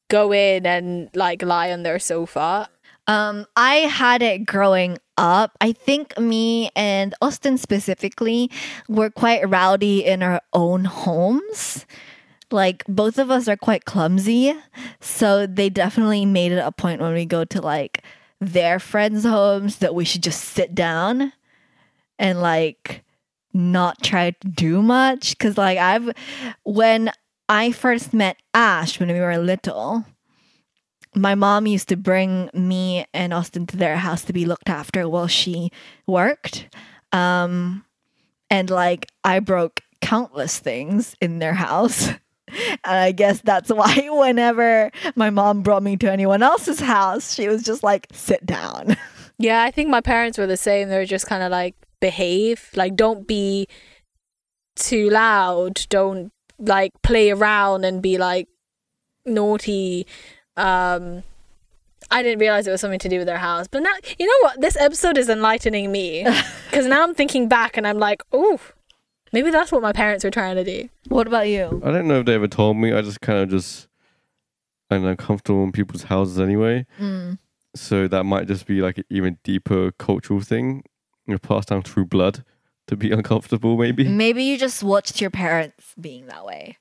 go 0.09 0.31
in 0.31 0.65
and 0.65 1.09
like 1.15 1.41
lie 1.41 1.71
on 1.71 1.83
their 1.83 1.99
sofa. 1.99 2.69
Um, 3.07 3.45
I 3.55 3.75
had 3.75 4.21
it 4.21 4.45
growing 4.45 4.97
up. 5.17 5.57
I 5.59 5.71
think 5.71 6.17
me 6.19 6.69
and 6.75 7.13
Austin 7.21 7.57
specifically 7.57 8.49
were 8.87 9.09
quite 9.09 9.47
rowdy 9.49 10.05
in 10.05 10.23
our 10.23 10.41
own 10.53 10.85
homes. 10.85 11.85
Like 12.51 12.83
both 12.87 13.17
of 13.17 13.31
us 13.31 13.47
are 13.47 13.57
quite 13.57 13.85
clumsy, 13.85 14.53
so 14.99 15.47
they 15.47 15.69
definitely 15.69 16.25
made 16.25 16.51
it 16.51 16.57
a 16.57 16.71
point 16.71 17.01
when 17.01 17.13
we 17.13 17.25
go 17.25 17.45
to 17.45 17.61
like 17.61 18.03
their 18.41 18.77
friends' 18.77 19.23
homes 19.23 19.77
that 19.77 19.95
we 19.95 20.03
should 20.03 20.23
just 20.23 20.43
sit 20.43 20.75
down 20.75 21.31
and 22.19 22.41
like 22.41 23.03
not 23.53 24.03
try 24.03 24.31
to 24.31 24.47
do 24.47 24.81
much. 24.81 25.37
Cause 25.37 25.57
like 25.57 25.77
I've 25.77 26.11
when 26.63 27.11
I 27.47 27.71
first 27.71 28.13
met 28.13 28.37
Ash 28.53 28.99
when 28.99 29.09
we 29.09 29.19
were 29.19 29.37
little, 29.37 30.05
my 31.15 31.35
mom 31.35 31.67
used 31.67 31.89
to 31.89 31.97
bring 31.97 32.49
me 32.53 33.05
and 33.13 33.33
Austin 33.33 33.67
to 33.67 33.77
their 33.77 33.97
house 33.97 34.23
to 34.23 34.33
be 34.33 34.45
looked 34.45 34.69
after 34.69 35.07
while 35.09 35.27
she 35.27 35.71
worked. 36.07 36.69
Um, 37.11 37.85
and 38.49 38.69
like 38.69 39.07
I 39.23 39.39
broke 39.39 39.81
countless 40.01 40.59
things 40.59 41.15
in 41.21 41.39
their 41.39 41.53
house. 41.53 42.09
And 42.83 42.97
I 42.97 43.13
guess 43.13 43.39
that's 43.39 43.69
why 43.73 44.09
whenever 44.11 44.91
my 45.15 45.29
mom 45.29 45.61
brought 45.61 45.83
me 45.83 45.95
to 45.95 46.11
anyone 46.11 46.43
else's 46.43 46.81
house, 46.81 47.33
she 47.33 47.47
was 47.47 47.63
just 47.63 47.81
like, 47.81 48.07
sit 48.11 48.45
down. 48.45 48.97
Yeah, 49.37 49.63
I 49.63 49.71
think 49.71 49.89
my 49.89 50.01
parents 50.01 50.37
were 50.37 50.45
the 50.45 50.55
same. 50.55 50.89
They 50.89 50.97
were 50.97 51.05
just 51.05 51.25
kind 51.25 51.41
of 51.41 51.49
like 51.49 51.73
behave, 51.99 52.69
like 52.75 52.95
don't 52.95 53.25
be 53.25 53.67
too 54.75 55.09
loud, 55.09 55.83
don't 55.89 56.31
like 56.59 56.91
play 57.01 57.31
around 57.31 57.83
and 57.83 58.03
be 58.03 58.19
like 58.19 58.49
naughty. 59.25 60.05
Um 60.57 61.23
I 62.09 62.23
didn't 62.23 62.39
realize 62.39 62.67
it 62.67 62.71
was 62.71 62.81
something 62.81 62.99
to 62.99 63.09
do 63.09 63.19
with 63.19 63.27
their 63.27 63.37
house. 63.37 63.67
But 63.67 63.83
now, 63.83 63.93
you 64.19 64.25
know 64.25 64.47
what? 64.47 64.59
This 64.59 64.75
episode 64.75 65.17
is 65.17 65.29
enlightening 65.29 65.91
me 65.91 66.23
because 66.69 66.85
now 66.85 67.03
I'm 67.03 67.13
thinking 67.13 67.47
back 67.47 67.77
and 67.77 67.87
I'm 67.87 67.99
like, 67.99 68.23
oh, 68.33 68.59
maybe 69.31 69.49
that's 69.49 69.71
what 69.71 69.81
my 69.81 69.93
parents 69.93 70.23
were 70.23 70.31
trying 70.31 70.55
to 70.55 70.63
do. 70.63 70.89
What 71.07 71.27
about 71.27 71.47
you? 71.47 71.81
I 71.85 71.91
don't 71.91 72.07
know 72.07 72.19
if 72.19 72.25
they 72.25 72.35
ever 72.35 72.47
told 72.47 72.77
me. 72.77 72.91
I 72.91 73.01
just 73.01 73.21
kind 73.21 73.39
of 73.39 73.49
just 73.49 73.87
I'm 74.89 75.05
uncomfortable 75.05 75.63
in 75.63 75.71
people's 75.71 76.03
houses 76.03 76.39
anyway. 76.39 76.85
Mm. 76.99 77.39
So 77.75 78.07
that 78.09 78.25
might 78.25 78.47
just 78.47 78.65
be 78.65 78.81
like 78.81 78.97
an 78.97 79.05
even 79.09 79.37
deeper 79.43 79.91
cultural 79.93 80.41
thing, 80.41 80.83
you 81.25 81.33
know, 81.33 81.37
passed 81.37 81.69
down 81.69 81.83
through 81.83 82.05
blood 82.05 82.43
to 82.87 82.97
be 82.97 83.11
uncomfortable, 83.11 83.77
maybe. 83.77 84.07
Maybe 84.07 84.43
you 84.43 84.57
just 84.57 84.83
watched 84.83 85.21
your 85.21 85.29
parents 85.29 85.93
being 85.99 86.27
that 86.27 86.45
way. 86.45 86.77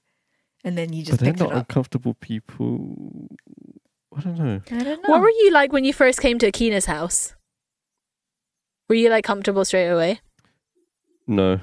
And 0.65 0.77
then 0.77 0.93
you 0.93 1.03
but 1.05 1.09
just 1.09 1.21
they're 1.21 1.33
picked 1.33 1.41
it 1.41 1.45
not 1.45 1.53
up. 1.53 1.59
uncomfortable 1.59 2.15
people. 2.15 3.29
I 4.17 4.21
don't 4.21 4.39
know. 4.39 4.61
I 4.71 4.83
don't 4.85 5.03
know. 5.03 5.09
What 5.09 5.21
were 5.21 5.31
you 5.31 5.51
like 5.53 5.73
when 5.73 5.85
you 5.85 5.93
first 5.93 6.21
came 6.21 6.39
to 6.41 6.47
Akina's 6.47 6.87
house? 6.87 7.35
Were 8.89 8.97
you 8.97 9.09
like 9.09 9.25
comfortable 9.25 9.65
straight 9.65 9.89
away? 9.89 10.21
No. 11.27 11.61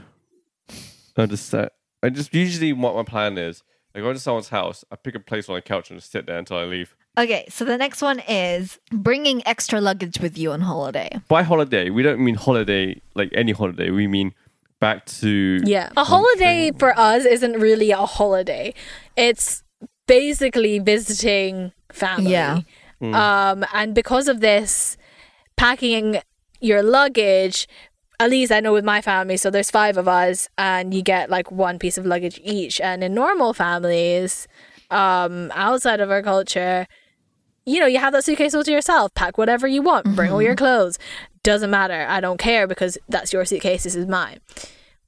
I 1.17 1.25
just 1.25 1.49
sat. 1.49 1.73
I 2.01 2.09
just 2.09 2.33
usually 2.33 2.73
what 2.73 2.95
my 2.95 3.03
plan 3.03 3.37
is. 3.37 3.63
I 3.93 3.99
go 3.99 4.13
to 4.13 4.19
someone's 4.19 4.49
house, 4.49 4.85
I 4.91 4.95
pick 4.95 5.15
a 5.15 5.19
place 5.19 5.49
on 5.49 5.55
the 5.55 5.61
couch 5.61 5.89
and 5.89 5.99
just 5.99 6.11
sit 6.11 6.27
there 6.27 6.37
until 6.37 6.57
I 6.57 6.65
leave. 6.65 6.95
Okay, 7.17 7.45
so 7.49 7.65
the 7.65 7.77
next 7.77 8.03
one 8.03 8.19
is 8.29 8.79
bringing 8.91 9.45
extra 9.47 9.81
luggage 9.81 10.19
with 10.19 10.37
you 10.37 10.51
on 10.51 10.61
holiday. 10.61 11.09
By 11.27 11.41
holiday, 11.41 11.89
we 11.89 12.03
don't 12.03 12.23
mean 12.23 12.35
holiday 12.35 13.01
like 13.15 13.31
any 13.33 13.53
holiday. 13.53 13.89
We 13.89 14.05
mean 14.07 14.35
back 14.79 15.05
to 15.05 15.59
Yeah. 15.65 15.89
A 15.97 16.03
holiday 16.03 16.71
for 16.77 16.97
us 16.97 17.25
isn't 17.25 17.53
really 17.53 17.91
a 17.91 18.05
holiday. 18.05 18.73
It's 19.15 19.63
basically 20.07 20.79
visiting 20.79 21.71
family. 21.91 22.31
Yeah. 22.31 22.61
Um, 23.01 23.65
and 23.73 23.93
because 23.93 24.27
of 24.27 24.39
this, 24.39 24.97
packing 25.55 26.19
your 26.59 26.81
luggage, 26.81 27.67
at 28.19 28.29
least 28.29 28.51
I 28.51 28.59
know 28.59 28.73
with 28.73 28.85
my 28.85 29.01
family, 29.01 29.37
so 29.37 29.51
there's 29.51 29.69
five 29.69 29.97
of 29.97 30.07
us, 30.07 30.49
and 30.57 30.93
you 30.93 31.03
get 31.03 31.29
like 31.29 31.51
one 31.51 31.77
piece 31.77 31.97
of 31.97 32.05
luggage 32.05 32.39
each. 32.43 32.81
And 32.81 33.03
in 33.03 33.13
normal 33.13 33.53
families, 33.53 34.47
um, 34.89 35.51
outside 35.53 35.99
of 35.99 36.09
our 36.09 36.23
culture, 36.23 36.87
you 37.65 37.79
know, 37.79 37.85
you 37.85 37.99
have 37.99 38.13
that 38.13 38.23
suitcase 38.23 38.55
all 38.55 38.63
to 38.63 38.71
yourself. 38.71 39.13
Pack 39.13 39.37
whatever 39.37 39.67
you 39.67 39.81
want. 39.81 40.15
Bring 40.15 40.31
all 40.31 40.41
your 40.41 40.55
clothes. 40.55 40.97
Doesn't 41.47 41.69
matter. 41.71 42.05
I 42.09 42.19
don't 42.19 42.37
care 42.37 42.67
because 42.67 42.97
that's 43.07 43.31
your 43.31 43.45
suitcase. 43.45 43.83
This 43.85 43.95
is 43.95 44.05
mine. 44.05 44.39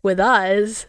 With 0.01 0.21
us, 0.21 0.85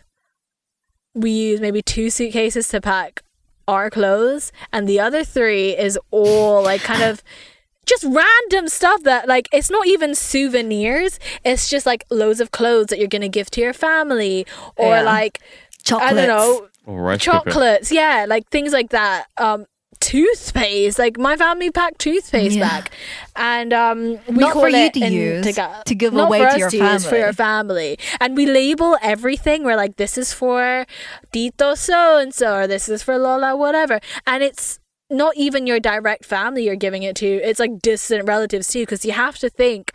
we 1.12 1.30
use 1.32 1.60
maybe 1.60 1.82
two 1.82 2.08
suitcases 2.08 2.68
to 2.68 2.80
pack 2.80 3.22
our 3.66 3.90
clothes, 3.90 4.52
and 4.72 4.88
the 4.88 5.00
other 5.00 5.24
three 5.24 5.76
is 5.76 5.98
all 6.12 6.62
like 6.62 6.82
kind 6.82 7.02
of 7.02 7.22
just 7.86 8.04
random 8.04 8.68
stuff 8.68 9.02
that 9.02 9.26
like 9.26 9.48
it's 9.52 9.70
not 9.70 9.88
even 9.88 10.14
souvenirs. 10.14 11.18
It's 11.44 11.68
just 11.68 11.84
like 11.84 12.04
loads 12.10 12.40
of 12.40 12.52
clothes 12.52 12.86
that 12.90 13.00
you're 13.00 13.08
gonna 13.08 13.28
give 13.28 13.50
to 13.50 13.60
your 13.60 13.72
family, 13.72 14.46
or 14.76 14.94
Yeah. 14.94 15.02
like 15.02 15.40
Chocolates. 15.82 16.12
I 16.12 16.14
don't 16.14 16.28
know, 16.28 16.68
or 16.86 17.02
rice 17.02 17.24
cooker. 17.24 17.50
chocolates 17.50 17.90
yeah 17.90 18.24
like 18.28 18.48
things 18.50 18.72
like 18.72 18.90
that 18.90 19.26
um 19.38 19.66
toothpaste. 20.00 20.98
Like 20.98 21.18
my 21.18 21.36
family 21.36 21.70
packed 21.70 21.98
toothpaste 22.00 22.56
Yeah. 22.56 22.68
back. 22.68 22.90
And 23.36 23.72
um 23.72 24.18
we 24.28 24.34
Not 24.44 24.52
call 24.52 24.62
for 24.62 24.68
you 24.68 24.76
it 24.76 24.94
to 24.94 25.04
in- 25.06 25.12
use, 25.12 25.56
ga- 25.56 25.82
to 25.84 25.94
give 25.94 26.12
not 26.12 26.26
away 26.26 26.38
to 26.40 26.58
your 26.58 26.70
use, 26.70 27.06
for 27.06 27.16
your 27.16 27.32
family. 27.32 27.98
and 28.20 28.36
we 28.36 28.46
label 28.46 28.96
everything. 29.02 29.64
We're 29.64 29.76
like 29.76 29.96
this 29.96 30.18
is 30.18 30.32
for 30.32 30.86
tito 31.32 31.74
so 31.74 32.18
and 32.18 32.34
so 32.34 32.56
or 32.56 32.66
this 32.66 32.88
is 32.88 33.02
for 33.02 33.18
lola 33.18 33.56
whatever. 33.56 34.00
And 34.26 34.42
it's 34.42 34.78
not 35.10 35.36
even 35.36 35.66
your 35.66 35.80
direct 35.80 36.24
family 36.24 36.64
you're 36.64 36.76
giving 36.76 37.02
it 37.02 37.16
to. 37.16 37.26
It's 37.26 37.60
like 37.60 37.80
distant 37.80 38.26
relatives 38.28 38.68
too 38.68 38.82
because 38.82 39.04
you 39.04 39.12
have 39.12 39.38
to 39.38 39.48
think 39.50 39.92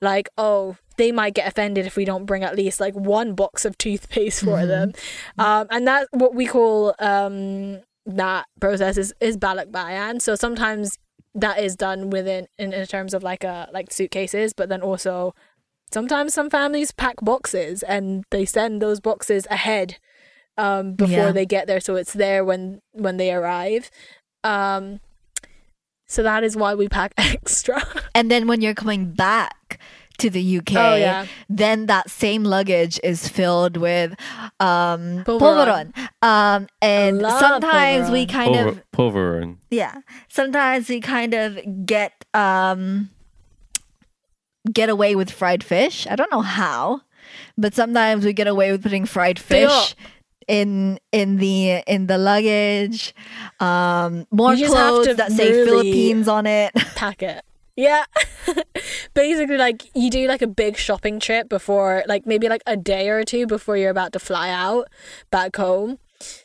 like 0.00 0.28
oh 0.36 0.76
they 0.96 1.10
might 1.10 1.34
get 1.34 1.48
offended 1.48 1.86
if 1.86 1.96
we 1.96 2.04
don't 2.04 2.24
bring 2.24 2.44
at 2.44 2.54
least 2.54 2.78
like 2.78 2.94
one 2.94 3.34
box 3.34 3.64
of 3.64 3.76
toothpaste 3.78 4.44
for 4.44 4.64
them. 4.64 4.92
Um, 5.38 5.66
and 5.70 5.86
that's 5.88 6.06
what 6.12 6.34
we 6.36 6.46
call 6.46 6.94
um, 7.00 7.80
that 8.06 8.46
process 8.60 8.96
is, 8.98 9.14
is 9.20 9.36
balikbayan. 9.36 10.20
So 10.20 10.34
sometimes 10.34 10.98
that 11.34 11.58
is 11.58 11.74
done 11.76 12.10
within 12.10 12.46
in, 12.58 12.72
in 12.72 12.86
terms 12.86 13.12
of 13.12 13.22
like 13.22 13.42
a 13.42 13.68
like 13.72 13.92
suitcases 13.92 14.52
but 14.52 14.68
then 14.68 14.80
also 14.80 15.34
sometimes 15.92 16.32
some 16.32 16.48
families 16.48 16.92
pack 16.92 17.16
boxes 17.22 17.82
and 17.82 18.24
they 18.30 18.44
send 18.44 18.80
those 18.80 19.00
boxes 19.00 19.44
ahead 19.50 19.96
um, 20.56 20.94
before 20.94 21.16
Yeah. 21.16 21.32
they 21.32 21.44
get 21.46 21.66
there. 21.66 21.80
So 21.80 21.96
it's 21.96 22.12
there 22.12 22.44
when 22.44 22.80
when 22.92 23.16
they 23.16 23.32
arrive. 23.32 23.90
Um, 24.44 25.00
so 26.06 26.22
that 26.22 26.44
is 26.44 26.56
why 26.56 26.74
we 26.74 26.88
pack 26.88 27.12
extra. 27.18 27.82
And 28.14 28.30
then 28.30 28.46
when 28.46 28.60
you're 28.60 28.74
coming 28.74 29.12
back 29.12 29.80
to 30.18 30.30
the 30.30 30.58
UK, 30.58 30.72
Oh, 30.76 30.94
yeah. 30.94 31.26
then 31.48 31.86
that 31.86 32.08
same 32.08 32.44
luggage 32.44 33.00
is 33.02 33.26
filled 33.28 33.76
with 33.76 34.12
um, 34.60 35.24
Polvoron. 35.24 35.92
polvoron. 35.92 36.08
Um, 36.22 36.66
and 36.80 37.18
love 37.20 37.40
sometimes 37.40 38.10
we 38.10 38.26
polvoron. 38.26 38.28
kind 38.30 38.56
of 38.68 38.90
Pulver, 38.92 39.42
pulveron. 39.42 39.56
yeah, 39.70 39.96
sometimes 40.28 40.88
we 40.88 41.00
kind 41.00 41.34
of 41.34 41.58
get 41.84 42.24
um, 42.32 43.10
get 44.72 44.88
away 44.88 45.14
with 45.16 45.30
fried 45.30 45.62
fish. 45.64 46.06
I 46.08 46.16
don't 46.16 46.30
know 46.30 46.42
how, 46.42 47.02
but 47.58 47.74
sometimes 47.74 48.24
we 48.24 48.32
get 48.32 48.46
away 48.46 48.70
with 48.72 48.82
putting 48.82 49.04
fried 49.06 49.38
fish 49.38 49.94
in 50.46 50.98
in 51.12 51.36
the 51.38 51.82
in 51.86 52.06
the 52.06 52.18
luggage. 52.18 53.14
Um, 53.60 54.26
more 54.30 54.54
You 54.54 54.68
clothes 54.68 55.06
to 55.08 55.14
that 55.14 55.32
say 55.32 55.50
really- 55.50 55.66
Philippines 55.66 56.28
on 56.28 56.46
it. 56.46 56.72
pack 56.94 57.22
it. 57.22 57.44
Yeah. 57.76 58.04
Basically, 59.14 59.56
like 59.56 59.90
you 59.94 60.10
do 60.10 60.26
like 60.28 60.42
a 60.42 60.46
big 60.46 60.76
shopping 60.76 61.18
trip 61.20 61.48
before, 61.48 62.04
like 62.06 62.26
maybe 62.26 62.48
like 62.48 62.62
a 62.66 62.76
day 62.76 63.08
or 63.08 63.24
two 63.24 63.46
before 63.46 63.76
you're 63.76 63.90
about 63.90 64.12
to 64.12 64.18
fly 64.18 64.50
out 64.50 64.88
back 65.30 65.56
home. 65.56 65.98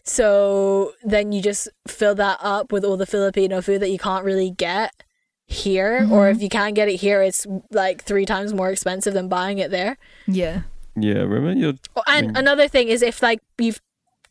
So 0.04 0.94
then 1.04 1.32
you 1.32 1.42
just 1.42 1.70
fill 1.88 2.16
that 2.16 2.40
up 2.42 2.72
with 2.72 2.84
all 2.84 2.98
the 2.98 3.06
Filipino 3.06 3.62
food 3.62 3.82
that 3.82 3.90
you 3.90 4.00
can't 4.00 4.26
really 4.26 4.50
get 4.50 5.04
here. 5.48 6.08
Or 6.12 6.26
mm-hmm. 6.26 6.36
if 6.36 6.42
you 6.42 6.50
can't 6.50 6.76
get 6.76 6.90
it 6.90 6.98
here, 6.98 7.22
it's 7.22 7.46
like 7.72 8.04
three 8.04 8.26
times 8.26 8.54
more 8.54 8.70
expensive 8.70 9.14
than 9.14 9.28
buying 9.28 9.60
it 9.60 9.72
there. 9.72 9.98
yeah. 10.28 10.64
Yeah, 10.96 11.20
remember 11.20 11.54
your 11.54 11.74
Oh, 11.96 12.04
and 12.08 12.36
another 12.36 12.68
thing 12.68 12.90
is 12.90 13.02
if 13.02 13.22
like 13.22 13.40
you've 13.58 13.80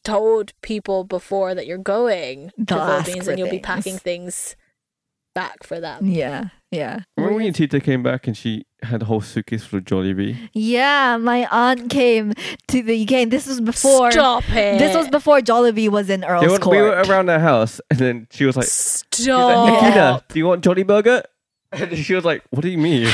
told 0.04 0.52
people 0.60 1.04
before 1.04 1.54
that 1.54 1.66
you're 1.66 1.78
going 1.78 2.48
to 2.48 2.64
They'll 2.64 2.86
Philippines 2.86 3.28
and 3.28 3.38
you'll 3.38 3.50
be 3.50 3.58
packing 3.58 3.96
things 3.96 4.54
back 5.40 5.58
for 5.62 5.78
them. 5.80 6.06
Yeah. 6.06 6.48
Yeah. 6.70 6.98
remember 7.16 7.36
when 7.36 7.44
your 7.46 7.54
Tita 7.54 7.80
came 7.80 8.02
back 8.02 8.26
and 8.26 8.36
she 8.36 8.66
had 8.82 9.00
a 9.02 9.04
whole 9.06 9.20
suitcase 9.22 9.64
full 9.64 9.78
of 9.78 9.84
Jollibee? 9.84 10.36
Yeah, 10.52 11.16
my 11.16 11.46
aunt 11.50 11.88
came 11.90 12.34
to 12.72 12.82
the 12.82 12.96
UK. 13.04 13.12
And 13.24 13.30
this 13.30 13.46
was 13.46 13.60
before. 13.60 14.10
Stop 14.12 14.44
it. 14.50 14.78
This 14.78 14.94
was 14.94 15.08
before 15.08 15.38
Jollibee 15.40 15.88
was 15.88 16.10
in 16.10 16.24
Earl's 16.24 16.42
They 16.42 16.48
were, 16.48 16.58
Court. 16.58 16.76
we 16.76 16.82
were 16.82 17.02
around 17.08 17.26
their 17.26 17.40
house 17.40 17.80
and 17.90 17.98
then 17.98 18.26
she 18.30 18.44
was 18.44 18.56
like, 18.56 18.66
she 18.66 18.70
was 18.70 19.04
Stop. 19.12 19.68
like 19.68 19.82
Nikita, 19.82 20.24
do 20.28 20.38
you 20.38 20.46
want 20.46 20.62
Jolly 20.64 20.82
Burger? 20.82 21.22
And 21.72 21.96
she 21.98 22.14
was 22.14 22.24
like, 22.24 22.42
What 22.50 22.62
do 22.62 22.68
you 22.70 22.78
mean? 22.78 23.06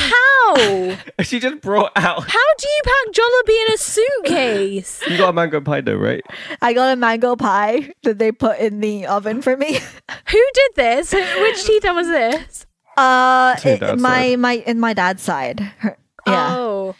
How? 0.45 0.97
She 1.23 1.39
just 1.39 1.61
brought 1.61 1.91
out 1.95 2.23
How 2.29 2.47
do 2.57 2.67
you 2.67 2.81
pack 2.83 3.13
Jollibee 3.15 3.67
in 3.67 3.73
a 3.73 3.77
suitcase? 3.77 5.01
You 5.09 5.17
got 5.17 5.29
a 5.29 5.33
mango 5.33 5.61
pie 5.61 5.81
though, 5.81 5.95
right? 5.95 6.23
I 6.61 6.73
got 6.73 6.93
a 6.93 6.95
mango 6.95 7.35
pie 7.35 7.93
that 8.03 8.19
they 8.19 8.31
put 8.31 8.59
in 8.59 8.79
the 8.81 9.07
oven 9.07 9.41
for 9.41 9.55
me. 9.57 9.73
Who 10.31 10.43
did 10.53 10.71
this? 10.75 11.13
Which 11.13 11.63
tita 11.65 11.93
was 11.93 12.07
this? 12.07 12.65
Uh, 12.97 13.55
it- 13.63 13.81
my 13.99 14.29
side. 14.31 14.39
my 14.39 14.51
in 14.53 14.79
my 14.79 14.93
dad's 14.93 15.21
side. 15.23 15.59
Her, 15.79 15.97
yeah, 16.27 16.55
Oh, 16.55 16.95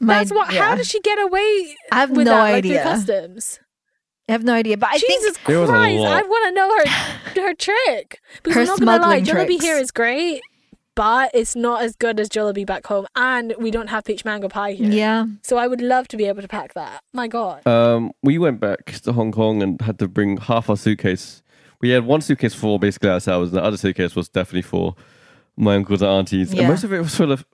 my- 0.00 0.14
that's 0.18 0.30
what. 0.32 0.52
yeah. 0.52 0.62
How 0.68 0.74
did 0.76 0.86
she 0.86 1.00
get 1.00 1.18
away? 1.20 1.76
I 1.92 2.00
have 2.00 2.10
with 2.10 2.26
no 2.26 2.32
that, 2.32 2.42
like, 2.42 2.54
idea. 2.56 2.82
customs. 2.82 3.60
I 4.28 4.32
have 4.32 4.42
no 4.44 4.54
idea, 4.54 4.76
but 4.78 4.88
I 4.90 4.96
Jesus 4.98 5.36
think 5.36 5.46
There 5.46 5.66
Christ! 5.66 6.02
I 6.02 6.22
want 6.22 6.46
to 6.46 6.52
know 6.54 6.74
her 6.78 7.42
her 7.48 7.54
trick. 7.54 8.20
Because 8.42 8.68
Her 8.68 8.74
I'm 8.74 8.84
not 8.84 9.00
gonna 9.00 9.12
lie, 9.12 9.22
smuggling 9.22 9.24
Jollibee 9.24 9.46
tricks. 9.58 9.64
here 9.64 9.76
is 9.76 9.90
great, 9.90 10.40
but 10.94 11.30
it's 11.34 11.56
not 11.56 11.82
as 11.82 11.96
good 11.96 12.20
as 12.20 12.28
Jollibee 12.28 12.66
back 12.66 12.86
home, 12.86 13.06
and 13.16 13.54
we 13.58 13.70
don't 13.70 13.88
have 13.88 14.04
peach 14.04 14.24
mango 14.24 14.48
pie 14.48 14.72
here. 14.72 14.90
yeah, 14.90 15.26
So 15.42 15.56
I 15.56 15.66
would 15.66 15.80
love 15.80 16.08
to 16.08 16.16
be 16.16 16.24
able 16.26 16.42
to 16.42 16.48
pack 16.48 16.74
that. 16.74 17.02
My 17.12 17.26
God. 17.28 17.66
Um, 17.66 18.12
we 18.22 18.38
went 18.38 18.60
back 18.60 18.86
to 19.02 19.12
Hong 19.12 19.32
Kong 19.32 19.62
and 19.62 19.80
had 19.82 19.98
to 19.98 20.08
bring 20.08 20.36
half 20.36 20.70
our 20.70 20.76
suitcase. 20.76 21.42
We 21.80 21.90
had 21.90 22.04
one 22.06 22.20
suitcase 22.20 22.54
for 22.54 22.78
basically 22.78 23.10
ourselves, 23.10 23.50
and 23.50 23.58
the 23.58 23.64
other 23.64 23.76
suitcase 23.76 24.14
was 24.14 24.28
definitely 24.28 24.62
for 24.62 24.94
my 25.56 25.74
uncles 25.76 26.02
and 26.02 26.10
aunties. 26.10 26.52
Yeah. 26.52 26.60
And 26.62 26.68
most 26.70 26.84
of 26.84 26.92
it 26.92 27.00
was 27.00 27.14
full 27.14 27.32
of 27.32 27.44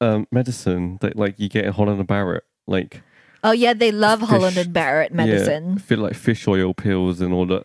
um, 0.00 0.26
medicine 0.30 0.98
that 1.00 1.16
like 1.16 1.38
you 1.38 1.48
get 1.48 1.64
in 1.64 1.72
Holland 1.72 1.98
and 1.98 2.06
Barrett, 2.08 2.44
like 2.66 3.02
oh 3.42 3.52
yeah, 3.52 3.72
they 3.74 3.90
love 3.92 4.20
Fish- 4.20 4.28
Holland 4.28 4.56
and 4.56 4.72
Barrett 4.72 5.12
medicine. 5.12 5.46
yeah, 5.46 5.60
medicine. 5.60 5.78
feel 5.78 5.98
like 6.00 6.14
fish 6.14 6.46
oil 6.46 6.72
pills 6.74 7.20
and 7.20 7.32
all 7.32 7.46
that 7.46 7.64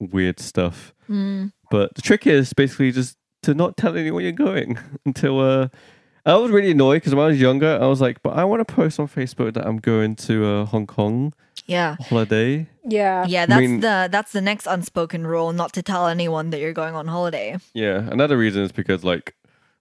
weird 0.00 0.40
stuff. 0.40 0.94
Mm. 1.08 1.52
But 1.70 1.94
the 1.94 2.02
trick 2.02 2.26
is 2.26 2.52
basically 2.52 2.92
just 2.92 3.16
to 3.42 3.54
not 3.54 3.76
tell 3.76 3.96
anyone 3.96 4.22
you're 4.22 4.32
going 4.32 4.78
until. 5.06 5.40
Uh, 5.40 5.68
I 6.24 6.36
was 6.36 6.52
really 6.52 6.70
annoyed 6.70 6.98
because 7.02 7.16
when 7.16 7.24
I 7.24 7.28
was 7.30 7.40
younger, 7.40 7.78
I 7.82 7.86
was 7.86 8.00
like, 8.00 8.22
"But 8.22 8.36
I 8.36 8.44
want 8.44 8.66
to 8.66 8.74
post 8.74 9.00
on 9.00 9.08
Facebook 9.08 9.54
that 9.54 9.66
I'm 9.66 9.78
going 9.78 10.14
to 10.16 10.46
uh, 10.46 10.64
Hong 10.66 10.86
Kong 10.86 11.32
Yeah, 11.66 11.96
holiday." 12.08 12.68
Yeah. 12.84 13.24
yeah, 13.26 13.44
that's 13.46 13.60
mean- 13.60 13.80
the 13.80 14.08
that's 14.10 14.30
the 14.30 14.40
next 14.40 14.66
unspoken 14.66 15.26
rule: 15.26 15.52
not 15.52 15.72
to 15.72 15.82
tell 15.82 16.06
anyone 16.06 16.50
that 16.50 16.60
you're 16.60 16.72
going 16.72 16.94
on 16.94 17.08
holiday. 17.08 17.56
Yeah, 17.74 18.08
another 18.08 18.38
reason 18.38 18.62
is 18.62 18.70
because 18.70 19.02
like 19.02 19.34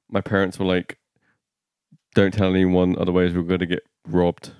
my 0.09 0.19
parents 0.21 0.57
were 0.57 0.65
like, 0.65 0.97
"Don't 2.15 2.33
tell 2.33 2.49
anyone, 2.49 2.95
otherwise 2.99 3.33
we're 3.35 3.43
going 3.43 3.59
to 3.59 3.67
get 3.67 3.83
robbed." 4.07 4.51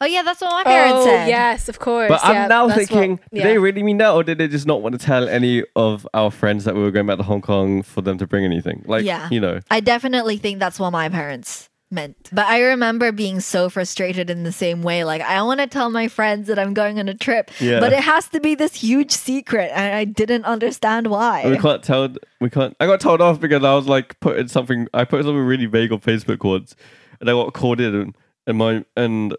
Oh 0.00 0.06
yeah, 0.06 0.22
that's 0.22 0.40
what 0.40 0.50
my 0.50 0.60
oh, 0.60 0.64
parents 0.64 0.98
oh 1.00 1.04
said. 1.04 1.28
yes, 1.28 1.68
of 1.68 1.78
course. 1.78 2.08
But 2.08 2.20
yeah, 2.24 2.42
I'm 2.44 2.48
now 2.48 2.66
that's 2.66 2.80
what- 2.80 2.88
thinking, 2.88 3.20
yeah. 3.32 3.42
did 3.42 3.50
they 3.50 3.58
really 3.58 3.82
mean 3.82 3.98
that, 3.98 4.10
or 4.12 4.22
did 4.24 4.38
they 4.38 4.48
just 4.48 4.66
not 4.66 4.82
want 4.82 4.98
to 4.98 5.04
tell 5.04 5.28
any 5.28 5.64
of 5.76 6.06
our 6.14 6.30
friends 6.30 6.64
that 6.64 6.74
we 6.74 6.82
were 6.82 6.90
going 6.90 7.06
back 7.06 7.18
to 7.18 7.22
Hong 7.24 7.40
Kong 7.42 7.82
for 7.82 8.00
them 8.02 8.18
to 8.18 8.26
bring 8.26 8.44
anything? 8.44 8.82
Like, 8.86 9.04
Yeah. 9.04 9.28
you 9.30 9.40
know, 9.40 9.60
I 9.70 9.80
definitely 9.80 10.36
think 10.38 10.58
that's 10.58 10.78
what 10.78 10.90
my 10.90 11.08
parents 11.08 11.68
meant. 11.90 12.28
But 12.30 12.44
I 12.46 12.60
remember 12.60 13.12
being 13.12 13.40
so 13.40 13.70
frustrated 13.70 14.28
in 14.28 14.42
the 14.44 14.52
same 14.52 14.82
way. 14.82 15.04
Like, 15.04 15.22
I 15.22 15.40
want 15.40 15.60
to 15.60 15.66
tell 15.66 15.88
my 15.88 16.06
friends 16.06 16.46
that 16.48 16.58
I'm 16.58 16.74
going 16.74 16.98
on 17.00 17.08
a 17.08 17.14
trip, 17.14 17.50
Yeah. 17.60 17.80
but 17.80 17.94
it 17.94 18.00
has 18.00 18.28
to 18.28 18.40
be 18.40 18.54
this 18.54 18.74
huge 18.74 19.10
secret. 19.10 19.70
And 19.74 19.94
I 19.94 20.04
didn't 20.04 20.44
understand 20.44 21.06
why. 21.06 21.48
we 21.48 21.56
can't 21.56 21.82
tell. 21.82 22.10
We 22.42 22.50
can't. 22.50 22.76
I 22.78 22.84
got 22.84 23.00
told 23.00 23.22
off 23.22 23.40
because 23.40 23.64
I 23.64 23.74
was 23.74 23.86
like 23.86 24.20
putting 24.20 24.48
something. 24.48 24.86
I 24.92 25.04
put 25.04 25.24
something 25.24 25.36
really 25.38 25.64
vague 25.64 25.90
on 25.90 26.00
Facebook 26.00 26.44
once, 26.44 26.76
and 27.20 27.30
I 27.30 27.32
got 27.32 27.54
called 27.54 27.80
in, 27.80 27.94
and, 27.94 28.14
and 28.46 28.58
my 28.58 28.84
and 28.94 29.34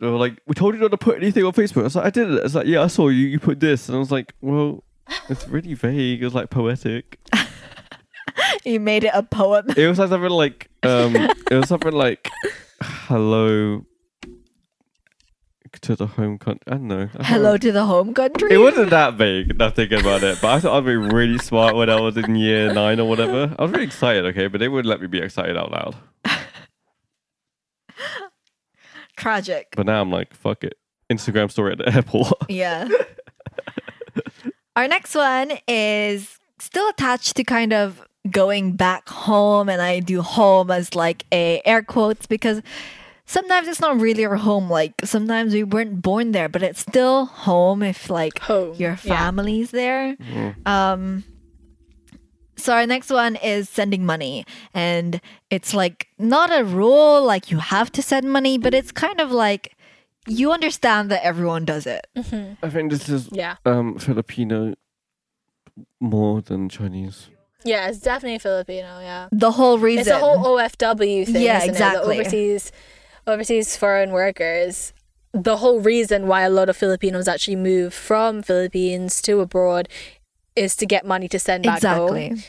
they 0.00 0.06
were 0.06 0.16
like, 0.16 0.40
"We 0.46 0.54
told 0.54 0.74
you 0.74 0.80
not 0.80 0.90
to 0.90 0.98
put 0.98 1.16
anything 1.16 1.44
on 1.44 1.52
Facebook." 1.52 1.80
I 1.80 1.84
was 1.84 1.96
like, 1.96 2.06
"I 2.06 2.10
did 2.10 2.30
it." 2.30 2.44
It's 2.44 2.54
like, 2.54 2.66
"Yeah, 2.66 2.82
I 2.82 2.86
saw 2.88 3.08
you. 3.08 3.26
You 3.26 3.38
put 3.38 3.60
this," 3.60 3.88
and 3.88 3.96
I 3.96 3.98
was 3.98 4.10
like, 4.10 4.34
"Well." 4.40 4.82
It's 5.28 5.46
really 5.46 5.74
vague. 5.74 6.20
It 6.20 6.24
was 6.24 6.34
like 6.34 6.50
poetic. 6.50 7.20
You 8.64 8.80
made 8.80 9.04
it 9.04 9.12
a 9.14 9.22
poem. 9.22 9.66
It 9.76 9.86
was 9.86 9.98
like 9.98 10.08
something 10.08 10.30
like 10.30 10.68
um. 10.82 11.14
it 11.14 11.54
was 11.54 11.68
something 11.68 11.92
like 11.92 12.28
hello 12.82 13.84
to 15.82 15.94
the 15.96 16.06
home 16.06 16.38
country. 16.38 16.62
I 16.66 16.70
don't 16.72 16.88
know. 16.88 17.08
I 17.18 17.24
Hello 17.24 17.52
know. 17.52 17.56
to 17.58 17.72
the 17.72 17.84
home 17.84 18.14
country. 18.14 18.52
It 18.52 18.58
wasn't 18.58 18.90
that 18.90 19.14
vague. 19.14 19.56
Not 19.58 19.76
thinking 19.76 20.00
about 20.00 20.22
it, 20.22 20.38
but 20.40 20.48
I 20.50 20.60
thought 20.60 20.76
I'd 20.78 20.84
be 20.84 20.96
really 20.96 21.38
smart 21.38 21.76
when 21.76 21.90
I 21.90 22.00
was 22.00 22.16
in 22.16 22.34
year 22.34 22.72
nine 22.72 22.98
or 22.98 23.08
whatever. 23.08 23.54
I 23.58 23.62
was 23.62 23.70
really 23.70 23.84
excited. 23.84 24.24
Okay, 24.26 24.48
but 24.48 24.58
they 24.58 24.68
wouldn't 24.68 24.88
let 24.88 25.00
me 25.00 25.06
be 25.06 25.18
excited 25.18 25.56
out 25.56 25.70
loud. 25.70 25.94
Tragic. 29.16 29.68
But 29.76 29.86
now 29.86 30.00
I'm 30.00 30.10
like, 30.10 30.34
fuck 30.34 30.64
it. 30.64 30.76
Instagram 31.10 31.50
story 31.50 31.72
at 31.72 31.78
the 31.78 31.88
airport. 31.94 32.32
Yeah. 32.48 32.88
Our 34.76 34.88
next 34.88 35.14
one 35.14 35.52
is 35.66 36.38
still 36.58 36.88
attached 36.90 37.36
to 37.36 37.44
kind 37.44 37.72
of 37.72 38.02
going 38.30 38.72
back 38.72 39.08
home, 39.08 39.68
and 39.68 39.80
I 39.80 40.00
do 40.00 40.20
home 40.22 40.70
as 40.70 40.94
like 40.94 41.24
a 41.32 41.62
air 41.64 41.82
quotes 41.82 42.26
because 42.26 42.60
sometimes 43.24 43.68
it's 43.68 43.80
not 43.80 43.98
really 43.98 44.26
our 44.26 44.36
home. 44.36 44.68
Like 44.68 44.92
sometimes 45.04 45.54
we 45.54 45.64
weren't 45.64 46.02
born 46.02 46.32
there, 46.32 46.48
but 46.48 46.62
it's 46.62 46.80
still 46.80 47.24
home 47.26 47.82
if 47.82 48.10
like 48.10 48.38
Home, 48.40 48.74
your 48.74 48.98
yeah. 49.02 49.16
family's 49.16 49.70
there. 49.70 50.16
Um. 50.66 51.24
So 52.56 52.72
our 52.74 52.86
next 52.86 53.10
one 53.10 53.36
is 53.36 53.68
sending 53.68 54.04
money, 54.06 54.44
and 54.72 55.20
it's 55.50 55.74
like 55.74 56.08
not 56.18 56.50
a 56.50 56.64
rule 56.64 57.22
like 57.22 57.50
you 57.50 57.58
have 57.58 57.92
to 57.92 58.02
send 58.02 58.32
money, 58.32 58.56
but 58.58 58.72
it's 58.74 58.92
kind 58.92 59.20
of 59.20 59.30
like 59.30 59.74
you 60.26 60.50
understand 60.52 61.10
that 61.10 61.22
everyone 61.24 61.64
does 61.64 61.86
it. 61.86 62.06
I 62.62 62.68
think 62.70 62.90
this 62.90 63.08
is 63.08 63.28
Yeah. 63.30 63.56
um 63.64 63.98
Filipino 63.98 64.74
more 66.00 66.40
than 66.42 66.68
Chinese. 66.68 67.28
Yeah, 67.64 67.88
it's 67.88 67.98
definitely 67.98 68.38
Filipino. 68.38 69.00
Yeah. 69.00 69.28
The 69.32 69.50
whole 69.52 69.78
reason. 69.78 70.00
It's 70.00 70.10
a 70.10 70.18
whole 70.18 70.38
OFW 70.56 71.26
thing. 71.26 71.42
Yeah, 71.42 71.58
isn't 71.58 71.68
It? 71.68 71.72
exactly. 71.72 72.16
The 72.16 72.20
overseas, 72.22 72.72
overseas 73.26 73.76
foreign 73.76 74.12
workers. 74.12 74.92
The 75.32 75.58
whole 75.58 75.80
reason 75.80 76.28
why 76.28 76.42
a 76.42 76.50
lot 76.50 76.68
of 76.70 76.76
Filipinos 76.76 77.28
actually 77.28 77.56
move 77.56 77.92
from 77.92 78.42
Philippines 78.42 79.20
to 79.22 79.40
abroad 79.40 79.88
is 80.56 80.74
to 80.76 80.86
get 80.86 81.04
money 81.06 81.28
to 81.28 81.38
send 81.38 81.64
back 81.64 81.80
home. 81.94 82.42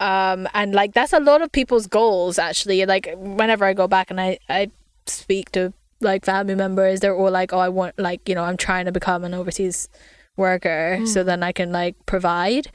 um 0.00 0.48
and 0.54 0.74
like 0.74 0.92
that's 0.94 1.12
a 1.12 1.20
lot 1.20 1.42
of 1.42 1.50
people's 1.52 1.86
goals 1.86 2.38
actually. 2.38 2.84
Like 2.86 3.12
whenever 3.16 3.64
i 3.64 3.72
go 3.74 3.86
back 3.88 4.10
and 4.10 4.20
i 4.20 4.38
i 4.48 4.70
speak 5.06 5.50
to 5.52 5.72
like 6.00 6.24
family 6.24 6.54
members 6.54 6.98
they're 7.00 7.14
all 7.14 7.30
like 7.30 7.52
oh 7.52 7.58
i 7.58 7.68
want 7.68 7.96
like 7.98 8.28
you 8.28 8.34
know 8.34 8.42
i'm 8.42 8.56
trying 8.56 8.86
to 8.86 8.92
become 8.92 9.22
an 9.24 9.34
overseas 9.34 9.88
worker 10.36 10.98
so 11.06 11.22
then 11.22 11.42
i 11.42 11.52
can 11.52 11.70
like 11.72 11.94
provide. 12.06 12.68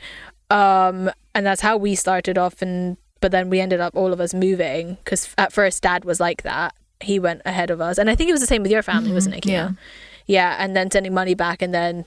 Um 0.49 1.11
and 1.35 1.45
that's 1.45 1.61
how 1.61 1.75
we 1.75 1.93
started 1.95 2.37
off 2.37 2.61
and 2.61 2.97
but 3.19 3.31
then 3.31 3.49
we 3.49 3.59
ended 3.59 3.79
up 3.81 3.95
all 3.95 4.13
of 4.13 4.21
us 4.21 4.33
moving 4.33 4.95
because 5.03 5.33
at 5.37 5.51
first 5.51 5.83
dad 5.83 6.05
was 6.05 6.19
like 6.19 6.43
that. 6.43 6.73
He 7.01 7.19
went 7.19 7.41
ahead 7.45 7.69
of 7.69 7.81
us. 7.81 7.97
And 7.97 8.09
i 8.09 8.15
think 8.15 8.29
it 8.29 8.33
was 8.33 8.41
the 8.41 8.47
same 8.47 8.61
with 8.61 8.71
your 8.71 8.83
family 8.83 9.11
wasn't 9.11 9.35
it 9.35 9.45
yeah. 9.45 9.71
Yeah 10.25 10.55
and 10.59 10.75
then 10.75 10.89
sending 10.91 11.13
money 11.13 11.33
back 11.35 11.61
and 11.61 11.73
then 11.73 12.05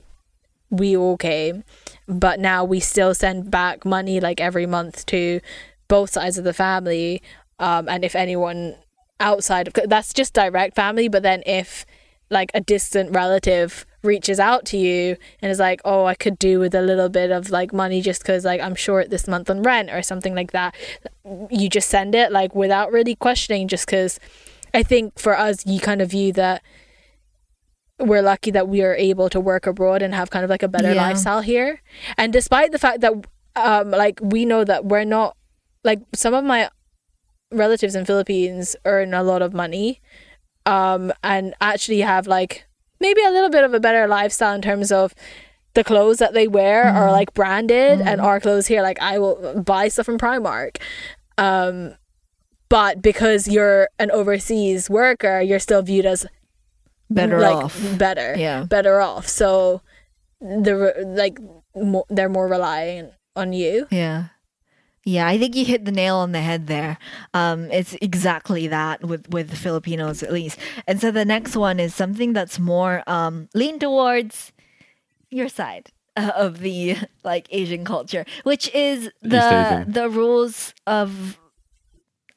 we 0.71 0.97
all 0.97 1.17
came 1.19 1.65
but 2.11 2.41
now 2.41 2.65
we 2.65 2.81
still 2.81 3.15
send 3.15 3.51
back 3.51 3.85
money 3.85 4.21
like 4.21 4.41
every 4.41 4.67
month 4.67 5.07
to 5.07 5.41
both 5.89 6.11
sides 6.11 6.37
of 6.37 6.45
the 6.45 6.53
family 6.53 7.23
um 7.61 7.89
and 7.89 8.05
if 8.05 8.17
anyone 8.17 8.75
outside 9.21 9.69
of 9.69 9.75
that's 9.89 10.13
just 10.13 10.35
direct 10.35 10.75
family 10.75 11.09
but 11.09 11.23
then 11.23 11.43
if 11.47 11.87
like 12.31 12.51
a 12.53 12.61
distant 12.61 13.11
relative 13.15 13.87
reaches 14.03 14.41
out 14.41 14.65
to 14.65 14.77
you 14.77 15.17
and 15.41 15.53
is 15.53 15.59
like 15.59 15.81
oh 15.85 16.05
i 16.07 16.15
could 16.15 16.39
do 16.39 16.59
with 16.59 16.75
a 16.75 16.83
little 16.83 17.09
bit 17.09 17.31
of 17.31 17.51
like 17.51 17.73
money 17.73 18.01
just 18.01 18.23
because 18.23 18.45
like 18.45 18.61
i'm 18.61 18.75
short 18.75 19.11
this 19.11 19.29
month 19.29 19.49
on 19.49 19.63
rent 19.63 19.91
or 19.91 20.03
something 20.03 20.35
like 20.35 20.53
that 20.53 20.75
you 21.51 21.69
just 21.69 21.89
send 21.89 22.15
it 22.15 22.33
like 22.33 22.55
without 22.55 22.91
really 22.91 23.15
questioning 23.15 23.69
just 23.69 23.87
because 23.87 24.19
i 24.75 24.83
think 24.83 25.17
for 25.19 25.37
us 25.37 25.67
you 25.67 25.79
kind 25.79 26.01
of 26.01 26.11
view 26.11 26.33
that 26.33 26.63
we're 28.01 28.23
lucky 28.23 28.51
that 28.51 28.69
we 28.69 28.83
are 28.83 28.95
able 28.95 29.29
to 29.31 29.39
work 29.41 29.67
abroad 29.67 30.03
and 30.03 30.15
have 30.15 30.31
kind 30.31 30.45
of 30.45 30.51
like 30.51 30.63
a 30.63 30.69
better 30.69 30.93
Yeah. 30.93 31.03
lifestyle 31.09 31.41
here. 31.43 31.83
And 32.17 32.33
despite 32.33 32.73
the 32.73 32.79
fact 32.79 33.01
that 33.01 33.13
um 33.57 33.91
like 33.91 34.19
we 34.23 34.45
know 34.45 34.65
that 34.65 34.85
we're 34.87 35.05
not 35.05 35.37
like 35.85 36.01
some 36.15 36.35
of 36.35 36.45
my 36.45 36.71
relatives 37.53 37.95
in 37.95 38.05
Philippines 38.05 38.77
earn 38.85 39.13
a 39.13 39.23
lot 39.23 39.43
of 39.43 39.53
money 39.53 40.01
um 40.67 41.13
and 41.25 41.55
actually 41.61 42.01
have 42.01 42.27
like 42.27 42.67
maybe 43.01 43.23
a 43.25 43.31
little 43.31 43.51
bit 43.51 43.65
of 43.65 43.75
a 43.75 43.81
better 43.81 44.07
lifestyle 44.07 44.55
in 44.55 44.63
terms 44.63 44.93
of 44.93 45.15
the 45.75 45.83
clothes 45.83 46.19
that 46.19 46.33
they 46.35 46.47
wear 46.47 46.85
are 46.85 47.11
like 47.11 47.33
branded 47.35 48.01
and 48.01 48.21
our 48.21 48.39
clothes 48.41 48.67
here 48.67 48.83
like 48.83 49.01
I 49.01 49.19
will 49.19 49.63
buy 49.63 49.89
stuff 49.89 50.07
from 50.07 50.19
Primark 50.19 50.77
um 51.39 51.95
but 52.69 53.03
because 53.03 53.49
you're 53.49 53.89
an 53.99 54.11
overseas 54.11 54.89
worker 54.91 55.41
you're 55.41 55.59
still 55.59 55.83
viewed 55.83 56.07
as 56.07 56.27
Better 57.11 57.41
like 57.41 57.65
off. 57.65 57.99
better 57.99 58.35
Yeah. 58.39 58.65
better 58.65 59.01
off 59.01 59.27
so 59.29 59.83
they're 60.41 60.95
like 61.05 61.39
mo- 61.75 62.07
they're 62.09 62.29
more 62.29 62.49
relying 62.49 63.11
on 63.37 63.53
you 63.53 63.87
Yeah. 63.91 64.27
Yeah, 65.03 65.27
I 65.27 65.39
think 65.39 65.57
you 65.57 65.65
hit 65.65 65.87
the 65.87 65.93
nail 65.93 66.17
on 66.17 66.33
the 66.33 66.43
head 66.43 66.67
there. 66.67 66.99
Um, 67.33 67.71
it's 67.73 67.97
exactly 68.03 68.69
that 68.69 69.03
with 69.03 69.31
with 69.31 69.57
Filipinos 69.57 70.23
at 70.23 70.31
least. 70.31 70.59
And 70.87 71.01
so 71.01 71.11
the 71.11 71.25
next 71.25 71.57
one 71.57 71.81
is 71.81 71.95
something 71.95 72.35
that's 72.35 72.59
more 72.59 73.03
um, 73.07 73.49
lean 73.55 73.79
towards 73.79 74.53
your 75.31 75.49
side 75.49 75.89
uh, 76.19 76.33
of 76.37 76.59
the 76.61 76.97
like 77.25 77.49
Asian 77.51 77.83
culture, 77.85 78.27
which 78.45 78.69
is 78.75 79.09
the 79.23 79.87
the 79.89 80.11
rules 80.11 80.75
of 80.87 81.39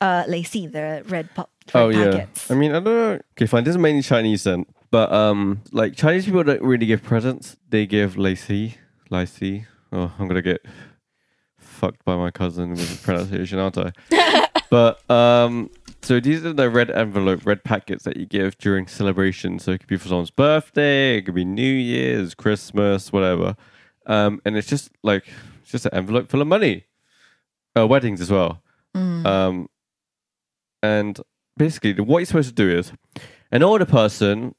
uh, 0.03 0.23
lai 0.27 0.41
see, 0.43 0.67
the 0.67 1.03
red 1.07 1.33
pop 1.33 1.49
red 1.73 1.81
Oh 1.81 1.89
yeah. 1.89 2.11
packets. 2.11 2.51
I 2.51 2.55
mean, 2.55 2.71
I 2.71 2.79
don't 2.79 2.85
know. 2.85 3.19
Okay, 3.33 3.45
fine. 3.47 3.63
This 3.63 3.71
is 3.71 3.77
mainly 3.77 4.01
Chinese 4.01 4.43
then, 4.43 4.65
but 4.91 5.11
um, 5.11 5.61
like 5.71 5.95
Chinese 5.95 6.25
people 6.25 6.43
don't 6.43 6.61
really 6.61 6.85
give 6.85 7.01
presents. 7.03 7.55
They 7.69 7.85
give 7.85 8.17
lai 8.17 8.33
see, 8.35 8.75
lacy. 9.09 9.65
Oh, 9.91 10.11
I'm 10.19 10.27
gonna 10.27 10.41
get 10.41 10.61
fucked 11.57 12.03
by 12.05 12.15
my 12.15 12.31
cousin 12.31 12.71
with 12.71 12.89
the 12.89 13.03
pronunciation, 13.05 13.59
aren't 13.59 13.77
I? 13.77 13.91
but 14.69 15.09
um, 15.09 15.69
so 16.01 16.19
these 16.19 16.45
are 16.45 16.53
the 16.53 16.69
red 16.69 16.91
envelope, 16.91 17.45
red 17.45 17.63
packets 17.63 18.03
that 18.03 18.17
you 18.17 18.25
give 18.25 18.57
during 18.57 18.87
celebrations. 18.87 19.63
So 19.63 19.71
it 19.71 19.79
could 19.79 19.87
be 19.87 19.97
for 19.97 20.07
someone's 20.09 20.31
birthday, 20.31 21.17
it 21.17 21.21
could 21.23 21.35
be 21.35 21.45
New 21.45 21.63
Year's, 21.73 22.33
Christmas, 22.35 23.11
whatever. 23.13 23.55
Um, 24.05 24.41
and 24.43 24.57
it's 24.57 24.67
just 24.67 24.91
like 25.01 25.25
it's 25.61 25.71
just 25.71 25.85
an 25.85 25.93
envelope 25.93 26.29
full 26.29 26.41
of 26.41 26.47
money. 26.47 26.85
Uh, 27.75 27.87
weddings 27.87 28.21
as 28.21 28.29
well. 28.29 28.61
Mm. 28.95 29.25
Um, 29.25 29.69
and 30.83 31.19
basically, 31.57 31.93
what 31.93 32.19
you're 32.19 32.25
supposed 32.27 32.49
to 32.49 32.55
do 32.55 32.69
is 32.69 32.91
an 33.51 33.63
older 33.63 33.85
person 33.85 34.53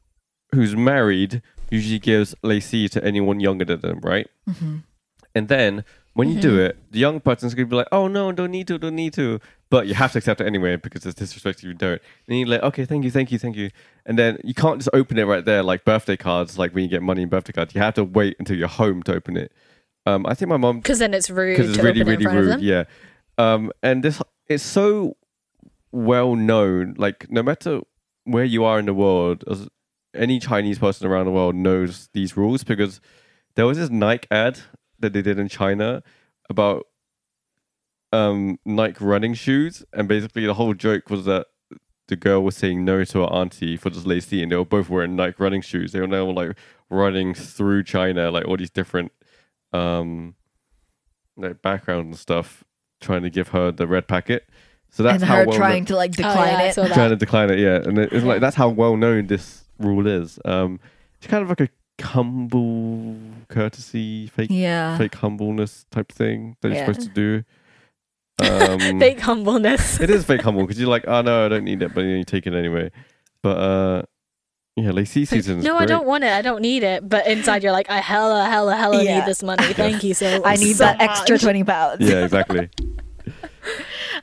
who's 0.52 0.74
married 0.74 1.42
usually 1.70 1.98
gives 1.98 2.34
lai 2.42 2.58
see 2.58 2.88
to 2.88 3.04
anyone 3.04 3.40
younger 3.40 3.64
than 3.64 3.80
them, 3.80 4.00
right? 4.02 4.28
Mm-hmm. 4.48 4.78
And 5.34 5.48
then 5.48 5.84
when 6.14 6.30
you 6.30 6.40
do 6.40 6.58
it, 6.60 6.78
the 6.92 7.00
young 7.00 7.20
person's 7.20 7.54
gonna 7.54 7.66
be 7.66 7.76
like, 7.76 7.88
"Oh 7.92 8.08
no, 8.08 8.32
don't 8.32 8.52
need 8.52 8.68
to, 8.68 8.78
don't 8.78 8.94
need 8.94 9.12
to," 9.14 9.40
but 9.68 9.86
you 9.86 9.94
have 9.94 10.12
to 10.12 10.18
accept 10.18 10.40
it 10.40 10.46
anyway 10.46 10.76
because 10.76 11.04
it's 11.04 11.16
disrespectful 11.16 11.68
if 11.68 11.72
you 11.72 11.74
don't. 11.74 12.00
And 12.28 12.38
you're 12.38 12.48
like, 12.48 12.62
"Okay, 12.62 12.84
thank 12.84 13.04
you, 13.04 13.10
thank 13.10 13.32
you, 13.32 13.38
thank 13.38 13.56
you," 13.56 13.70
and 14.06 14.18
then 14.18 14.38
you 14.44 14.54
can't 14.54 14.78
just 14.78 14.90
open 14.92 15.18
it 15.18 15.24
right 15.24 15.44
there 15.44 15.62
like 15.62 15.84
birthday 15.84 16.16
cards, 16.16 16.56
like 16.56 16.72
when 16.74 16.84
you 16.84 16.90
get 16.90 17.02
money 17.02 17.22
in 17.22 17.28
birthday 17.28 17.52
cards. 17.52 17.74
You 17.74 17.80
have 17.80 17.94
to 17.94 18.04
wait 18.04 18.36
until 18.38 18.56
you're 18.56 18.68
home 18.68 19.02
to 19.02 19.14
open 19.14 19.36
it. 19.36 19.52
Um, 20.06 20.24
I 20.26 20.34
think 20.34 20.48
my 20.48 20.56
mom 20.56 20.78
because 20.78 21.00
then 21.00 21.12
it's 21.12 21.28
rude 21.28 21.56
because 21.56 21.70
it's 21.70 21.78
to 21.78 21.84
really 21.84 22.00
open 22.02 22.14
it 22.14 22.20
in 22.20 22.26
really 22.26 22.48
rude 22.48 22.60
yeah 22.60 22.84
um 23.38 23.72
and 23.82 24.02
this 24.02 24.20
it's 24.48 24.62
so 24.62 25.16
well 25.94 26.34
known 26.34 26.94
like 26.98 27.30
no 27.30 27.42
matter 27.42 27.80
where 28.24 28.44
you 28.44 28.64
are 28.64 28.78
in 28.78 28.86
the 28.86 28.94
world 28.94 29.44
as 29.48 29.68
any 30.14 30.38
chinese 30.38 30.78
person 30.78 31.06
around 31.06 31.24
the 31.24 31.30
world 31.30 31.54
knows 31.54 32.08
these 32.14 32.36
rules 32.36 32.64
because 32.64 33.00
there 33.54 33.66
was 33.66 33.78
this 33.78 33.90
nike 33.90 34.26
ad 34.30 34.58
that 34.98 35.12
they 35.12 35.22
did 35.22 35.38
in 35.38 35.48
china 35.48 36.02
about 36.50 36.86
um 38.12 38.58
nike 38.64 39.04
running 39.04 39.34
shoes 39.34 39.84
and 39.92 40.08
basically 40.08 40.44
the 40.46 40.54
whole 40.54 40.74
joke 40.74 41.08
was 41.10 41.24
that 41.24 41.46
the 42.08 42.16
girl 42.16 42.42
was 42.42 42.56
saying 42.56 42.84
no 42.84 43.04
to 43.04 43.20
her 43.20 43.26
auntie 43.26 43.76
for 43.76 43.90
this 43.90 44.06
lai 44.06 44.18
see 44.18 44.42
and 44.42 44.52
they 44.52 44.56
were 44.56 44.64
both 44.64 44.88
wearing 44.90 45.16
nike 45.16 45.36
running 45.38 45.62
shoes. 45.62 45.92
They 45.92 46.00
were 46.00 46.06
now 46.06 46.30
like 46.30 46.56
running 46.90 47.34
through 47.34 47.84
china 47.84 48.30
like 48.30 48.46
all 48.46 48.56
these 48.56 48.70
different 48.70 49.12
um 49.72 50.34
like 51.36 51.62
background 51.62 52.06
and 52.06 52.18
stuff 52.18 52.64
trying 53.00 53.22
to 53.22 53.30
give 53.30 53.48
her 53.48 53.72
the 53.72 53.86
red 53.86 54.06
packet 54.06 54.48
so 54.94 55.02
that's 55.02 55.22
and 55.22 55.24
how 55.24 55.36
her 55.38 55.46
well 55.46 55.56
trying 55.56 55.84
to 55.86 55.96
like 55.96 56.12
Oh, 56.12 56.22
decline 56.22 56.48
yeah, 56.48 56.58
I 56.58 56.62
it. 56.68 56.74
trying 56.94 57.10
to 57.10 57.16
decline 57.16 57.50
it 57.50 57.58
yeah. 57.58 57.76
And 57.86 57.98
it- 57.98 58.12
it's 58.12 58.24
like 58.24 58.40
that's 58.40 58.56
how 58.56 58.68
well 58.68 58.96
known 58.96 59.26
this 59.26 59.64
rule 59.80 60.06
is. 60.06 60.38
Um 60.44 60.78
it's 61.18 61.26
kind 61.26 61.42
of 61.42 61.48
like 61.48 61.60
a 61.60 61.68
humble 62.02 63.16
courtesy 63.48 64.26
fake 64.28 64.50
Yeah. 64.50 64.96
fake 64.98 65.14
humbleness 65.16 65.84
type 65.90 66.10
thing 66.12 66.56
that 66.60 66.68
you're 66.68 66.76
Yeah. 66.78 66.86
supposed 66.86 67.08
to 67.08 67.14
do. 67.14 67.44
Um 68.42 69.00
fake 69.04 69.20
humbleness. 69.20 70.00
It 70.00 70.10
is 70.10 70.24
fake 70.24 70.42
humble 70.42 70.62
because 70.62 70.78
you're 70.80 70.88
like 70.88 71.04
oh 71.08 71.22
no 71.22 71.44
i 71.46 71.48
don't 71.48 71.64
need 71.64 71.82
it 71.82 71.88
but 71.94 72.02
then 72.02 72.10
you 72.18 72.24
take 72.24 72.46
it 72.46 72.54
anyway. 72.54 72.90
But 73.42 73.56
uh 73.58 74.02
yeah 74.76 74.90
lai 74.90 75.04
see 75.04 75.24
season 75.24 75.58
is 75.58 75.64
no 75.64 75.76
i 75.76 75.86
don't 75.86 76.06
want 76.06 76.24
it. 76.24 76.32
I 76.32 76.42
don't 76.42 76.60
need 76.62 76.82
it. 76.82 77.08
But 77.08 77.26
inside 77.26 77.62
you're 77.62 77.72
like 77.72 77.90
i 77.90 77.98
hella 77.98 78.44
hella 78.46 78.76
hella 78.76 79.02
Yeah. 79.02 79.18
need 79.18 79.26
this 79.26 79.42
money. 79.42 79.72
Thank 79.82 80.02
you 80.04 80.14
so 80.14 80.42
I 80.44 80.56
need 80.56 80.74
so 80.76 80.84
that 80.84 81.00
extra 81.00 81.38
20 81.38 81.64
pounds. 81.64 81.98
yeah 82.00 82.24
exactly 82.24 82.68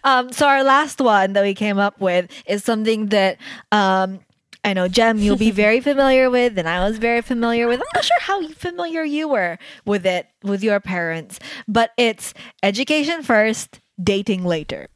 Um, 0.03 0.31
so 0.31 0.47
our 0.47 0.63
last 0.63 0.99
one 0.99 1.33
that 1.33 1.43
we 1.43 1.53
came 1.53 1.77
up 1.79 1.99
with 1.99 2.29
is 2.45 2.63
something 2.63 3.07
that 3.07 3.37
um, 3.71 4.19
I 4.63 4.73
know, 4.73 4.87
Jem, 4.87 5.17
you'll 5.17 5.37
be 5.37 5.51
very 5.51 5.79
familiar 5.89 6.29
with, 6.29 6.57
and 6.57 6.67
I 6.67 6.87
was 6.87 6.97
very 6.97 7.21
familiar 7.21 7.67
with. 7.67 7.79
I'm 7.79 7.87
not 7.95 8.05
sure 8.05 8.19
how 8.21 8.47
familiar 8.49 9.03
you 9.03 9.27
were 9.27 9.57
with 9.85 10.05
it 10.05 10.27
with 10.43 10.63
your 10.63 10.79
parents, 10.79 11.39
but 11.67 11.91
it's 11.97 12.33
education 12.63 13.23
first, 13.23 13.79
dating 14.01 14.43
later. 14.45 14.87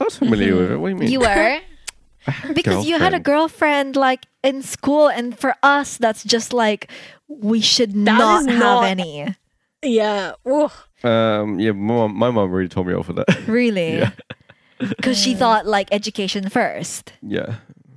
i 0.00 0.04
was 0.04 0.16
familiar 0.16 0.54
with 0.56 0.70
it 0.72 0.76
what 0.76 0.88
do 0.88 0.94
you 0.94 1.00
mean 1.00 1.10
You 1.10 1.20
were 1.20 1.60
because 2.54 2.86
you 2.86 2.98
had 2.98 3.14
a 3.14 3.20
girlfriend 3.20 3.96
like 3.96 4.26
in 4.42 4.62
school, 4.62 5.08
and 5.08 5.38
for 5.38 5.54
us, 5.62 5.96
that's 5.96 6.24
just 6.24 6.52
like 6.52 6.90
we 7.28 7.60
should 7.60 7.92
That 7.92 8.18
not 8.18 8.40
is 8.48 8.56
have 8.56 8.82
any. 8.84 9.34
yeah 9.82 10.32
Ooh. 10.46 10.70
Um, 11.06 11.58
yeah, 11.60 11.72
my 11.72 11.94
mom, 11.94 12.16
my 12.16 12.30
mom 12.30 12.50
really 12.50 12.68
told 12.68 12.86
me 12.86 12.94
off 12.94 13.06
for 13.06 13.12
that. 13.14 13.26
Really, 13.46 13.98
Yeah. 13.98 14.10
because 14.78 15.16
she 15.18 15.34
thought 15.34 15.66
like 15.66 15.88
education 15.92 16.48
first. 16.50 17.12
yeah, 17.22 17.56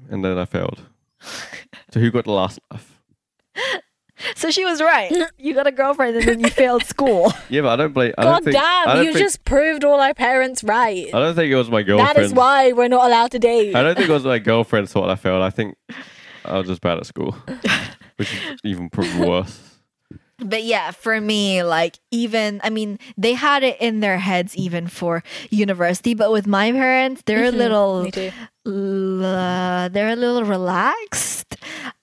and 0.10 0.24
then 0.24 0.38
I 0.38 0.46
failed. 0.46 0.82
So 1.94 2.00
who 2.00 2.12
got 2.12 2.26
the 2.26 2.32
last 2.32 2.60
laugh? 2.72 2.96
So 4.36 4.52
she 4.52 4.66
was 4.66 4.82
right. 4.82 5.12
You 5.38 5.54
got 5.54 5.66
a 5.66 5.72
girlfriend 5.72 6.18
and 6.18 6.28
then 6.28 6.40
you 6.42 6.50
failed 6.50 6.84
school. 6.84 7.32
Yeah, 7.50 7.62
but 7.62 7.70
I 7.70 7.76
don't 7.78 7.94
blame. 7.94 8.14
I 8.18 8.24
god 8.24 8.32
don't 8.32 8.44
think, 8.46 8.58
I 8.58 8.60
damn 8.86 8.96
don't 8.98 9.06
you 9.06 9.14
think, 9.14 9.24
just 9.26 9.44
proved 9.46 9.84
all 9.86 10.00
our 10.02 10.14
parents 10.14 10.62
right 10.64 11.08
I 11.14 11.20
don't 11.20 11.36
think 11.36 11.52
it 11.52 11.56
was 11.56 11.70
my 11.70 11.84
girlfriend. 11.84 12.16
that 12.18 12.22
is 12.22 12.34
why 12.34 12.74
we're 12.74 12.90
not 12.90 13.08
allowed 13.08 13.32
to 13.32 13.40
date 13.40 13.74
I 13.76 13.82
don't 13.82 13.96
think 13.96 14.10
it 14.10 14.14
was 14.14 14.26
my 14.26 14.38
girlfriend's 14.40 14.92
fault 14.92 15.10
I 15.10 15.16
failed. 15.16 15.42
I 15.42 15.50
think 15.50 15.76
I 16.46 16.58
was 16.58 16.68
just 16.68 16.82
bad 16.82 16.98
at 16.98 17.06
school, 17.06 17.36
which 18.18 18.34
is 18.34 18.60
even 18.66 18.90
probably 18.90 19.28
worse. 19.28 19.69
But 20.42 20.64
yeah, 20.64 20.92
for 20.92 21.20
me, 21.20 21.64
like 21.64 22.00
even 22.12 22.62
I 22.64 22.70
mean, 22.70 23.00
they 23.18 23.34
had 23.34 23.64
it 23.64 23.80
in 23.80 24.00
their 24.00 24.18
heads 24.18 24.56
even 24.56 24.88
for 24.88 25.24
university, 25.50 26.14
but 26.14 26.32
with 26.32 26.48
my 26.48 26.72
parents, 26.72 27.24
they're 27.26 27.46
a 27.46 27.52
little 27.52 28.08
uh, 28.66 29.90
they're 29.90 30.10
a 30.10 30.16
little 30.16 30.44
relaxed 30.44 31.56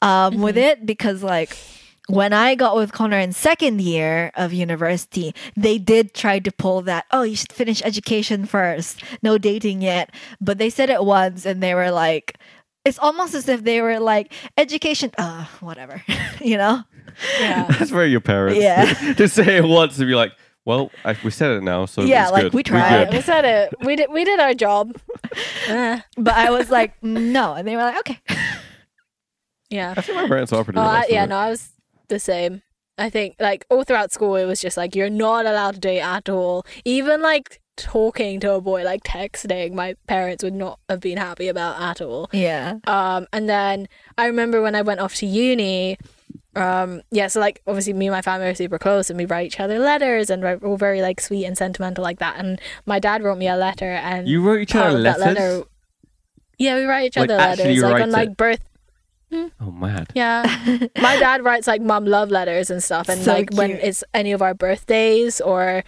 um, 0.02 0.40
with 0.40 0.56
it 0.56 0.84
because 0.84 1.22
like 1.22 1.56
when 2.08 2.32
I 2.32 2.54
got 2.54 2.76
with 2.76 2.92
Connor 2.92 3.18
in 3.18 3.32
second 3.32 3.80
year 3.80 4.30
of 4.34 4.52
university, 4.52 5.34
they 5.56 5.78
did 5.78 6.14
try 6.14 6.38
to 6.38 6.52
pull 6.52 6.82
that, 6.82 7.04
oh, 7.10 7.22
you 7.22 7.36
should 7.36 7.52
finish 7.52 7.82
education 7.84 8.46
first, 8.46 9.02
no 9.22 9.38
dating 9.38 9.82
yet. 9.82 10.10
But 10.40 10.58
they 10.58 10.70
said 10.70 10.88
it 10.90 11.04
once 11.04 11.44
and 11.44 11.62
they 11.62 11.74
were 11.74 11.90
like, 11.90 12.38
it's 12.84 12.98
almost 13.00 13.34
as 13.34 13.48
if 13.48 13.64
they 13.64 13.80
were 13.80 13.98
like, 13.98 14.32
education, 14.56 15.10
uh, 15.18 15.46
whatever, 15.60 16.02
you 16.40 16.56
know? 16.56 16.84
Yeah 17.40 17.66
That's 17.78 17.90
very 17.90 18.10
your 18.10 18.20
parents. 18.20 18.60
Yeah. 18.60 18.92
to 19.16 19.28
say 19.28 19.56
it 19.58 19.64
once 19.64 19.98
and 19.98 20.06
be 20.06 20.14
like, 20.14 20.32
"Well, 20.64 20.90
I, 21.04 21.16
we 21.24 21.30
said 21.30 21.50
it 21.52 21.62
now, 21.62 21.86
so 21.86 22.02
Yeah, 22.02 22.24
it's 22.24 22.32
like, 22.32 22.42
good. 22.44 22.54
we 22.54 22.62
tried. 22.62 23.06
good." 23.06 23.14
we 23.14 23.20
said 23.22 23.44
it 23.44 23.74
we 23.82 23.96
did 23.96 24.10
we 24.10 24.24
did 24.24 24.40
our 24.40 24.54
job 24.54 24.96
Eh, 25.68 26.00
But 26.16 26.34
I 26.34 26.50
was 26.50 26.70
like, 26.70 26.94
no. 27.02 27.54
And 27.54 27.66
they 27.66 27.76
were 27.76 27.82
like, 27.82 27.98
okay. 28.00 28.20
yeah 29.70 29.94
I 29.96 30.00
think 30.00 30.16
my 30.16 30.28
parents 30.28 30.52
are 30.52 30.64
pretty. 30.64 30.78
Oh, 30.78 30.82
I, 30.82 31.06
yeah, 31.08 31.24
it. 31.24 31.28
no, 31.28 31.36
I 31.36 31.50
was 31.50 31.70
the 32.08 32.18
same. 32.18 32.62
I 32.98 33.10
think 33.10 33.36
like 33.40 33.66
all 33.68 33.84
throughout 33.84 34.12
school, 34.12 34.36
it 34.36 34.46
was 34.46 34.60
just 34.60 34.76
like 34.76 34.94
you're 34.96 35.10
not 35.10 35.44
allowed 35.46 35.74
to 35.74 35.80
date 35.80 36.00
at 36.00 36.28
all. 36.28 36.64
Even 36.84 37.20
like 37.20 37.60
talking 37.76 38.40
to 38.40 38.54
a 38.54 38.60
boy, 38.60 38.84
like 38.84 39.02
texting, 39.04 39.74
my 39.74 39.94
parents 40.06 40.42
would 40.42 40.54
not 40.54 40.78
have 40.88 41.00
been 41.00 41.18
happy 41.18 41.48
about 41.48 41.78
at 41.78 42.00
all. 42.00 42.30
Yeah. 42.32 42.78
Um, 42.86 43.26
and 43.34 43.48
then 43.50 43.86
I 44.16 44.26
remember 44.26 44.62
when 44.62 44.74
I 44.74 44.80
went 44.82 45.00
off 45.00 45.14
to 45.16 45.26
uni. 45.26 45.98
Um, 46.56 47.02
yeah, 47.10 47.26
so 47.28 47.38
like 47.40 47.60
obviously 47.66 47.92
me 47.92 48.06
and 48.06 48.12
my 48.12 48.22
family 48.22 48.46
are 48.46 48.54
super 48.54 48.78
close, 48.78 49.10
and 49.10 49.18
we 49.18 49.26
write 49.26 49.46
each 49.46 49.60
other 49.60 49.78
letters, 49.78 50.30
and 50.30 50.42
we're 50.42 50.56
all 50.64 50.76
very 50.76 51.02
like 51.02 51.20
sweet 51.20 51.44
and 51.44 51.56
sentimental 51.56 52.02
like 52.02 52.18
that. 52.18 52.36
And 52.38 52.60
my 52.86 52.98
dad 52.98 53.22
wrote 53.22 53.38
me 53.38 53.48
a 53.48 53.56
letter, 53.56 53.90
and 53.92 54.26
You 54.28 54.42
wrote 54.42 54.60
each 54.60 54.74
other 54.74 55.02
that 55.02 55.20
letters. 55.20 55.36
letter- 55.38 55.64
yeah, 56.58 56.76
we 56.76 56.84
write 56.84 57.06
each 57.08 57.16
Like, 57.16 57.28
other 57.30 57.38
actually 57.38 57.64
letters, 57.80 57.82
like 57.82 57.92
write 57.92 58.02
on 58.02 58.10
like 58.10 58.28
it? 58.30 58.36
birth. 58.36 58.60
Oh, 59.60 59.70
mad. 59.70 60.08
Yeah. 60.14 60.42
My 61.00 61.18
dad 61.18 61.44
writes 61.44 61.66
like 61.66 61.82
mum 61.82 62.06
love 62.06 62.30
letters 62.30 62.70
and 62.70 62.82
stuff. 62.82 63.08
And 63.10 63.20
So 63.20 63.32
like 63.34 63.50
when 63.52 63.72
it's 63.72 64.02
any 64.14 64.32
of 64.32 64.40
our 64.40 64.54
birthdays 64.54 65.40
or 65.40 65.82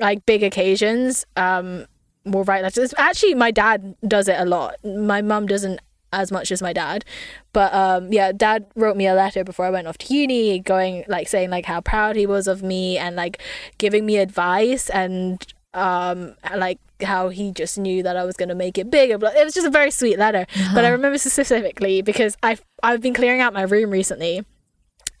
like 0.00 0.24
big 0.26 0.42
occasions, 0.42 1.24
um, 1.36 1.86
we'll 2.24 2.42
write 2.44 2.62
letters. 2.64 2.92
Actually, 2.98 3.34
my 3.34 3.50
dad 3.52 3.94
does 4.08 4.26
it 4.28 4.40
a 4.40 4.44
lot. 4.46 4.76
My 4.84 5.20
mum 5.22 5.46
doesn't 5.46 5.78
as 6.12 6.32
much 6.32 6.50
as 6.50 6.62
my 6.62 6.72
dad. 6.72 7.04
But 7.52 7.72
um, 7.74 8.12
yeah, 8.12 8.32
dad 8.32 8.66
wrote 8.74 8.96
me 8.96 9.06
a 9.06 9.14
letter 9.14 9.44
before 9.44 9.66
I 9.66 9.70
went 9.70 9.86
off 9.86 9.98
to 9.98 10.14
uni, 10.14 10.58
going 10.58 11.04
like 11.08 11.28
saying 11.28 11.50
like 11.50 11.66
how 11.66 11.80
proud 11.80 12.16
he 12.16 12.26
was 12.26 12.46
of 12.46 12.62
me 12.62 12.98
and 12.98 13.16
like 13.16 13.40
giving 13.78 14.06
me 14.06 14.16
advice 14.18 14.90
and 14.90 15.46
um 15.72 16.34
like 16.56 16.80
how 17.02 17.28
he 17.28 17.52
just 17.52 17.78
knew 17.78 18.02
that 18.02 18.16
I 18.16 18.24
was 18.24 18.36
gonna 18.36 18.54
make 18.54 18.78
it 18.78 18.90
big. 18.90 19.10
It 19.10 19.20
was 19.20 19.54
just 19.54 19.66
a 19.66 19.70
very 19.70 19.90
sweet 19.90 20.18
letter. 20.18 20.46
But 20.74 20.84
I 20.84 20.88
remember 20.88 21.18
specifically 21.18 22.02
because 22.02 22.36
I've 22.42 22.62
I've 22.82 23.00
been 23.00 23.14
clearing 23.14 23.40
out 23.40 23.52
my 23.52 23.62
room 23.62 23.90
recently. 23.90 24.44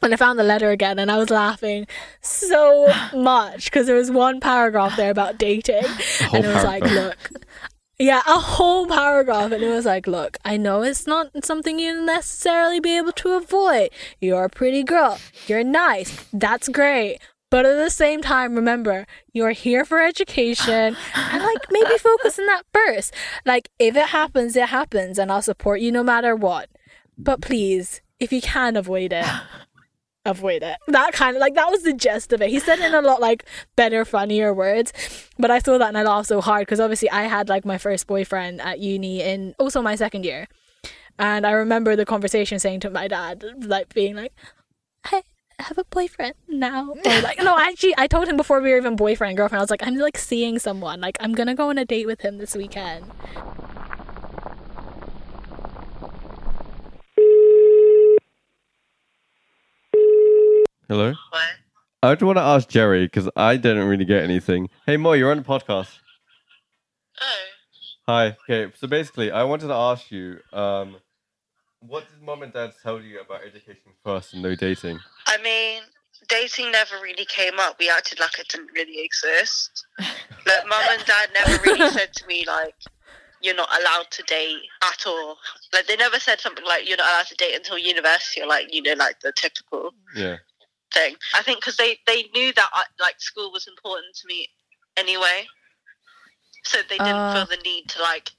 And 0.02 0.14
I 0.14 0.16
found 0.16 0.38
the 0.38 0.44
letter 0.44 0.70
again, 0.70 0.98
and 0.98 1.10
I 1.10 1.18
was 1.18 1.28
laughing 1.28 1.86
so 2.22 2.90
much 3.14 3.66
because 3.66 3.86
there 3.86 3.96
was 3.96 4.10
one 4.10 4.40
paragraph 4.40 4.96
there 4.96 5.10
about 5.10 5.36
dating, 5.36 5.84
whole 5.84 6.36
and 6.36 6.46
it 6.46 6.54
was 6.54 6.64
like, 6.64 6.82
"Look, 6.84 7.18
yeah, 8.00 8.22
a 8.26 8.38
whole 8.38 8.86
paragraph, 8.86 9.52
and 9.52 9.62
it 9.62 9.68
was 9.68 9.84
like, 9.84 10.06
look, 10.06 10.38
I 10.42 10.56
know 10.56 10.82
it's 10.82 11.06
not 11.06 11.44
something 11.44 11.78
you 11.78 12.02
necessarily 12.02 12.80
be 12.80 12.96
able 12.96 13.12
to 13.12 13.32
avoid. 13.32 13.90
You're 14.22 14.44
a 14.44 14.48
pretty 14.48 14.82
girl. 14.82 15.18
You're 15.46 15.62
nice. 15.62 16.26
That's 16.32 16.70
great. 16.70 17.18
But 17.50 17.66
at 17.66 17.76
the 17.76 17.90
same 17.90 18.22
time, 18.22 18.54
remember, 18.54 19.06
you're 19.34 19.50
here 19.50 19.84
for 19.84 20.00
education 20.00 20.96
and 21.14 21.42
like 21.42 21.66
maybe 21.70 21.98
focus 21.98 22.38
on 22.38 22.46
that 22.46 22.62
first. 22.72 23.12
Like 23.44 23.68
if 23.78 23.96
it 23.96 24.08
happens, 24.08 24.56
it 24.56 24.68
happens 24.68 25.18
and 25.18 25.30
I'll 25.30 25.42
support 25.42 25.80
you 25.80 25.92
no 25.92 26.02
matter 26.02 26.34
what. 26.34 26.70
But 27.18 27.42
please, 27.42 28.00
if 28.20 28.32
you 28.32 28.40
can 28.40 28.76
avoid 28.76 29.12
it, 29.12 29.26
avoid 30.24 30.62
it. 30.62 30.76
That 30.88 31.12
kind 31.12 31.36
of 31.36 31.40
like 31.40 31.54
that 31.54 31.70
was 31.70 31.82
the 31.82 31.92
gist 31.92 32.32
of 32.32 32.42
it. 32.42 32.50
He 32.50 32.60
said 32.60 32.78
it 32.78 32.86
in 32.86 32.94
a 32.94 33.00
lot 33.00 33.20
like 33.20 33.44
better, 33.76 34.04
funnier 34.04 34.52
words. 34.52 34.92
But 35.38 35.50
I 35.50 35.58
saw 35.58 35.78
that 35.78 35.88
and 35.88 35.98
I 35.98 36.02
laughed 36.02 36.28
so 36.28 36.40
hard 36.40 36.62
because 36.66 36.80
obviously 36.80 37.10
I 37.10 37.22
had 37.22 37.48
like 37.48 37.64
my 37.64 37.78
first 37.78 38.06
boyfriend 38.06 38.60
at 38.60 38.78
uni 38.80 39.22
in 39.22 39.54
also 39.58 39.82
my 39.82 39.94
second 39.96 40.24
year. 40.24 40.46
And 41.18 41.46
I 41.46 41.52
remember 41.52 41.96
the 41.96 42.06
conversation 42.06 42.58
saying 42.58 42.80
to 42.80 42.90
my 42.90 43.06
dad, 43.08 43.44
like 43.58 43.92
being 43.92 44.16
like, 44.16 44.32
I 45.04 45.22
have 45.58 45.76
a 45.76 45.84
boyfriend 45.84 46.34
now. 46.48 46.90
Or 46.92 47.20
like, 47.20 47.38
no, 47.42 47.58
actually, 47.58 47.94
I 47.98 48.06
told 48.06 48.28
him 48.28 48.36
before 48.36 48.60
we 48.60 48.70
were 48.70 48.78
even 48.78 48.96
boyfriend 48.96 49.36
girlfriend, 49.36 49.60
I 49.60 49.62
was 49.62 49.70
like, 49.70 49.86
I'm 49.86 49.96
like 49.96 50.16
seeing 50.16 50.58
someone. 50.58 51.00
Like, 51.00 51.18
I'm 51.20 51.34
gonna 51.34 51.54
go 51.54 51.68
on 51.68 51.76
a 51.76 51.84
date 51.84 52.06
with 52.06 52.22
him 52.22 52.38
this 52.38 52.54
weekend. 52.54 53.04
Hello? 60.90 61.14
What? 61.30 61.42
I 62.02 62.14
just 62.16 62.24
want 62.24 62.38
to 62.38 62.42
ask 62.42 62.68
Jerry 62.68 63.06
because 63.06 63.30
I 63.36 63.56
didn't 63.56 63.86
really 63.86 64.04
get 64.04 64.24
anything. 64.24 64.68
Hey, 64.86 64.96
Mo, 64.96 65.12
you're 65.12 65.30
on 65.30 65.36
the 65.36 65.44
podcast. 65.44 66.00
Oh, 67.20 67.44
Hi. 68.08 68.36
Okay, 68.42 68.72
so 68.76 68.88
basically, 68.88 69.30
I 69.30 69.44
wanted 69.44 69.68
to 69.68 69.74
ask 69.74 70.10
you, 70.10 70.40
um, 70.52 70.96
what 71.78 72.08
did 72.10 72.20
mom 72.20 72.42
and 72.42 72.52
dad 72.52 72.72
tell 72.82 73.00
you 73.00 73.20
about 73.20 73.42
education 73.44 73.92
first 74.02 74.32
and 74.32 74.42
no 74.42 74.56
dating? 74.56 74.98
I 75.28 75.40
mean, 75.44 75.82
dating 76.28 76.72
never 76.72 76.96
really 77.00 77.24
came 77.24 77.60
up. 77.60 77.76
We 77.78 77.88
acted 77.88 78.18
like 78.18 78.40
it 78.40 78.48
didn't 78.48 78.70
really 78.74 79.04
exist. 79.04 79.86
Like, 80.44 80.66
mum 80.68 80.82
and 80.90 81.04
dad 81.04 81.28
never 81.34 81.62
really 81.62 81.88
said 81.90 82.12
to 82.14 82.26
me 82.26 82.44
like, 82.48 82.74
"You're 83.42 83.54
not 83.54 83.68
allowed 83.78 84.10
to 84.10 84.22
date 84.24 84.62
at 84.82 85.06
all." 85.06 85.36
Like, 85.72 85.86
they 85.86 85.94
never 85.94 86.18
said 86.18 86.40
something 86.40 86.64
like, 86.64 86.88
"You're 86.88 86.96
not 86.96 87.10
allowed 87.10 87.26
to 87.26 87.34
date 87.36 87.54
until 87.54 87.78
university," 87.78 88.40
or 88.40 88.48
like, 88.48 88.74
you 88.74 88.82
know, 88.82 88.94
like 88.94 89.20
the 89.20 89.32
typical 89.36 89.92
Yeah. 90.16 90.38
Thing. 90.92 91.16
I 91.34 91.42
think 91.42 91.60
because 91.60 91.76
they 91.76 91.98
they 92.06 92.24
knew 92.34 92.52
that 92.54 92.68
I, 92.72 92.84
like 93.00 93.20
school 93.20 93.52
was 93.52 93.66
important 93.66 94.14
to 94.16 94.26
me 94.26 94.48
anyway, 94.96 95.46
so 96.64 96.78
they 96.88 96.98
didn't 96.98 97.14
Ah. 97.14 97.34
feel 97.34 97.46
the 97.46 97.62
need 97.62 97.88
to 97.90 98.02
like 98.02 98.30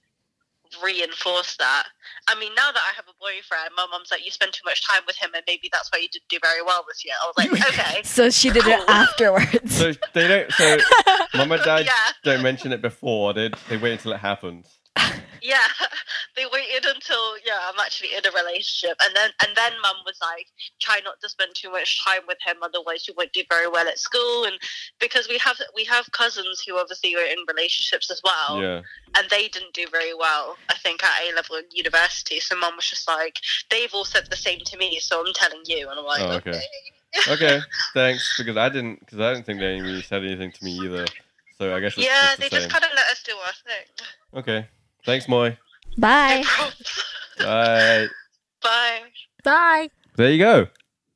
reinforce 0.83 1.57
that. 1.57 1.87
I 2.27 2.35
mean, 2.35 2.53
now 2.55 2.71
that 2.71 2.81
I 2.81 2.95
have 2.95 3.05
a 3.07 3.13
boyfriend, 3.19 3.71
my 3.75 3.85
mum's 3.91 4.09
like, 4.11 4.23
"You 4.25 4.31
spend 4.31 4.53
too 4.53 4.61
much 4.65 4.85
time 4.87 5.01
with 5.05 5.17
him, 5.17 5.31
and 5.35 5.43
maybe 5.47 5.69
that's 5.71 5.89
why 5.91 5.99
you 5.99 6.07
didn't 6.07 6.29
do 6.29 6.39
very 6.41 6.61
well 6.61 6.85
this 6.87 7.03
year." 7.03 7.13
I 7.21 7.27
was 7.27 7.37
like, 7.37 7.51
"Okay." 7.69 8.03
So 8.03 8.29
she 8.29 8.49
did 8.51 8.65
it 8.67 8.79
afterwards. 8.87 9.75
So 9.75 9.93
they 10.13 10.27
don't. 10.27 10.51
So 10.53 10.77
mom 11.35 11.51
and 11.51 11.63
dad 11.63 11.85
yeah, 11.85 11.91
don't 12.23 12.41
mention 12.43 12.71
it 12.71 12.81
before. 12.81 13.33
They 13.33 13.49
they 13.69 13.77
wait 13.77 13.93
until 13.93 14.13
it 14.13 14.19
happens. 14.19 14.67
Yeah. 15.41 15.67
They 16.37 16.45
waited 16.45 16.85
until 16.85 17.37
yeah, 17.45 17.59
I'm 17.67 17.77
actually 17.79 18.15
in 18.15 18.25
a 18.25 18.31
relationship, 18.31 18.95
and 19.03 19.13
then 19.13 19.31
and 19.45 19.51
then 19.53 19.73
mum 19.81 19.97
was 20.05 20.15
like, 20.21 20.47
"Try 20.79 21.01
not 21.03 21.19
to 21.21 21.27
spend 21.27 21.51
too 21.55 21.69
much 21.69 22.03
time 22.05 22.21
with 22.25 22.37
him, 22.45 22.55
otherwise 22.63 23.05
you 23.05 23.13
won't 23.17 23.33
do 23.33 23.43
very 23.49 23.67
well 23.67 23.85
at 23.85 23.99
school." 23.99 24.45
And 24.45 24.55
because 24.99 25.27
we 25.27 25.37
have 25.39 25.57
we 25.75 25.83
have 25.85 26.09
cousins 26.13 26.63
who 26.65 26.77
obviously 26.79 27.13
were 27.15 27.23
in 27.23 27.39
relationships 27.49 28.09
as 28.09 28.21
well, 28.23 28.61
Yeah. 28.61 28.81
and 29.17 29.29
they 29.29 29.49
didn't 29.49 29.73
do 29.73 29.87
very 29.91 30.13
well. 30.13 30.57
I 30.69 30.75
think 30.75 31.03
at 31.03 31.11
A 31.21 31.35
level 31.35 31.57
in 31.57 31.65
university. 31.73 32.39
So 32.39 32.55
mum 32.55 32.77
was 32.77 32.85
just 32.89 33.07
like, 33.09 33.37
"They've 33.69 33.93
all 33.93 34.05
said 34.05 34.27
the 34.29 34.37
same 34.37 34.59
to 34.65 34.77
me, 34.77 34.99
so 35.01 35.19
I'm 35.19 35.33
telling 35.33 35.63
you." 35.65 35.89
And 35.89 35.99
I'm 35.99 36.05
like, 36.05 36.21
Oh, 36.23 36.31
okay. 36.37 36.51
"Okay." 36.51 36.63
Okay. 37.33 37.59
Thanks. 37.93 38.35
Because 38.37 38.55
I 38.55 38.69
didn't. 38.69 39.01
Because 39.01 39.19
I 39.19 39.33
didn't 39.33 39.45
think 39.45 39.59
they 39.59 39.81
really 39.81 40.01
said 40.01 40.23
anything 40.23 40.53
to 40.53 40.63
me 40.63 40.79
either. 40.85 41.05
So 41.57 41.75
I 41.75 41.81
guess 41.81 41.97
it's 41.97 42.05
yeah, 42.05 42.35
the 42.35 42.41
they 42.43 42.49
same. 42.49 42.59
just 42.61 42.71
kind 42.71 42.85
of 42.85 42.91
let 42.95 43.07
us 43.07 43.21
do 43.21 43.33
our 43.35 43.53
thing. 43.67 44.07
Okay. 44.33 44.67
Thanks, 45.05 45.27
Moy. 45.27 45.57
Bye. 45.97 46.43
Bye. 47.39 48.07
Bye. 48.61 48.99
Bye. 49.43 49.89
There 50.15 50.29
you 50.31 50.37
go. 50.39 50.65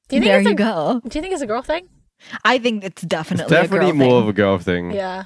Do 0.07 0.15
you 0.15 0.21
think 0.21 0.25
there 0.25 0.39
it's 0.39 0.47
a, 0.47 0.51
you 0.51 0.55
go. 0.55 1.01
Do 1.07 1.17
you 1.17 1.21
think 1.21 1.33
it's 1.33 1.41
a 1.43 1.47
girl 1.47 1.61
thing? 1.61 1.87
I 2.43 2.57
think 2.57 2.83
it's 2.83 3.03
It's 3.03 3.09
definitely 3.09 3.49
definitely 3.55 3.89
a 3.89 3.91
girl 3.91 3.97
more 3.99 4.09
thing. 4.09 4.23
of 4.23 4.27
a 4.29 4.33
girl 4.33 4.57
thing. 4.59 4.91
Yeah. 4.91 5.23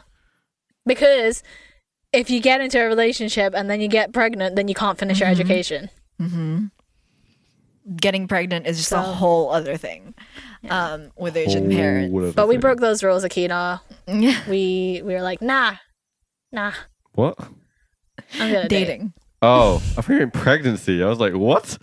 Because 0.85 1.43
if 2.11 2.29
you 2.29 2.39
get 2.41 2.61
into 2.61 2.81
a 2.81 2.87
relationship 2.87 3.53
and 3.55 3.69
then 3.69 3.79
you 3.81 3.87
get 3.87 4.11
pregnant, 4.13 4.55
then 4.55 4.67
you 4.67 4.73
can't 4.75 4.97
finish 4.97 5.19
your 5.19 5.29
Mhm. 5.29 5.31
education. 5.31 5.89
hmm 6.17 6.65
Getting 7.95 8.27
pregnant 8.27 8.67
is 8.67 8.77
just 8.77 8.91
a 8.91 8.99
whole 9.01 9.49
other 9.51 9.75
thing 9.77 10.13
Yeah. 10.61 10.93
um, 10.93 11.11
with 11.17 11.35
Asian 11.35 11.69
parents. 11.71 12.11
Whole 12.11 12.23
other 12.25 12.33
But 12.33 12.47
we 12.47 12.57
broke 12.57 12.79
those 12.79 13.03
rules, 13.03 13.23
Akina. 13.23 13.81
Yeah. 14.07 14.39
We 14.49 15.01
we 15.03 15.13
were 15.13 15.21
like, 15.23 15.41
nah, 15.41 15.75
nah, 16.51 16.73
What? 17.13 17.37
I'm 18.33 18.51
gonna 18.51 18.67
date. 18.67 18.85
Dating. 18.85 19.13
Oh, 19.41 19.81
I 19.97 20.01
think 20.01 20.21
in 20.21 20.31
pregnancy. 20.31 21.01
I 21.01 21.07
was 21.07 21.19
like, 21.19 21.33
what? 21.33 21.77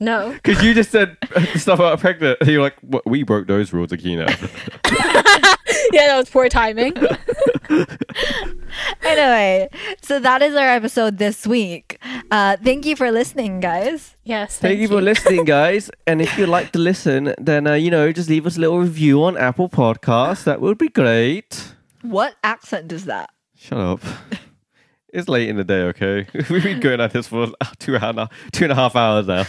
No. 0.00 0.32
Because 0.42 0.62
you 0.62 0.74
just 0.74 0.90
said 0.90 1.16
stuff 1.54 1.78
about 1.78 2.00
pregnant. 2.00 2.38
You're 2.44 2.60
like, 2.60 2.78
what? 2.80 3.06
we 3.06 3.22
broke 3.22 3.46
those 3.46 3.72
rules, 3.72 3.90
Akina. 3.90 4.28
yeah, 5.92 6.08
that 6.08 6.16
was 6.16 6.28
poor 6.28 6.48
timing. 6.48 6.94
Anyway, 9.02 9.68
so 10.02 10.18
that 10.18 10.42
is 10.42 10.54
our 10.54 10.68
episode 10.68 11.18
this 11.18 11.46
week. 11.46 11.98
Uh, 12.30 12.56
thank 12.62 12.84
you 12.84 12.96
for 12.96 13.10
listening, 13.10 13.60
guys. 13.60 14.16
Yes. 14.24 14.58
Thank 14.58 14.80
you 14.80 14.88
for 14.88 15.00
listening, 15.00 15.44
guys. 15.44 15.90
And 16.06 16.20
if 16.20 16.36
you'd 16.36 16.48
like 16.48 16.72
to 16.72 16.78
listen, 16.78 17.34
then, 17.38 17.66
uh, 17.66 17.74
you 17.74 17.90
know, 17.90 18.10
just 18.12 18.28
leave 18.28 18.46
us 18.46 18.56
a 18.56 18.60
little 18.60 18.80
review 18.80 19.22
on 19.22 19.36
Apple 19.36 19.68
Podcasts. 19.68 20.44
That 20.44 20.60
would 20.60 20.78
be 20.78 20.88
great. 20.88 21.74
What 22.02 22.34
accent 22.42 22.92
is 22.92 23.04
that? 23.04 23.30
Shut 23.56 23.78
up. 23.78 24.00
It's 25.14 25.28
late 25.28 25.48
in 25.48 25.56
the 25.56 25.64
day, 25.64 25.82
okay? 25.82 26.26
We've 26.50 26.62
been 26.62 26.80
going 26.80 27.00
at 27.00 27.12
this 27.12 27.28
for 27.28 27.46
two 27.78 27.96
and 27.96 28.18
a, 28.18 28.28
two 28.52 28.64
and 28.64 28.72
a 28.72 28.74
half 28.74 28.96
hours 28.96 29.28
now. 29.28 29.44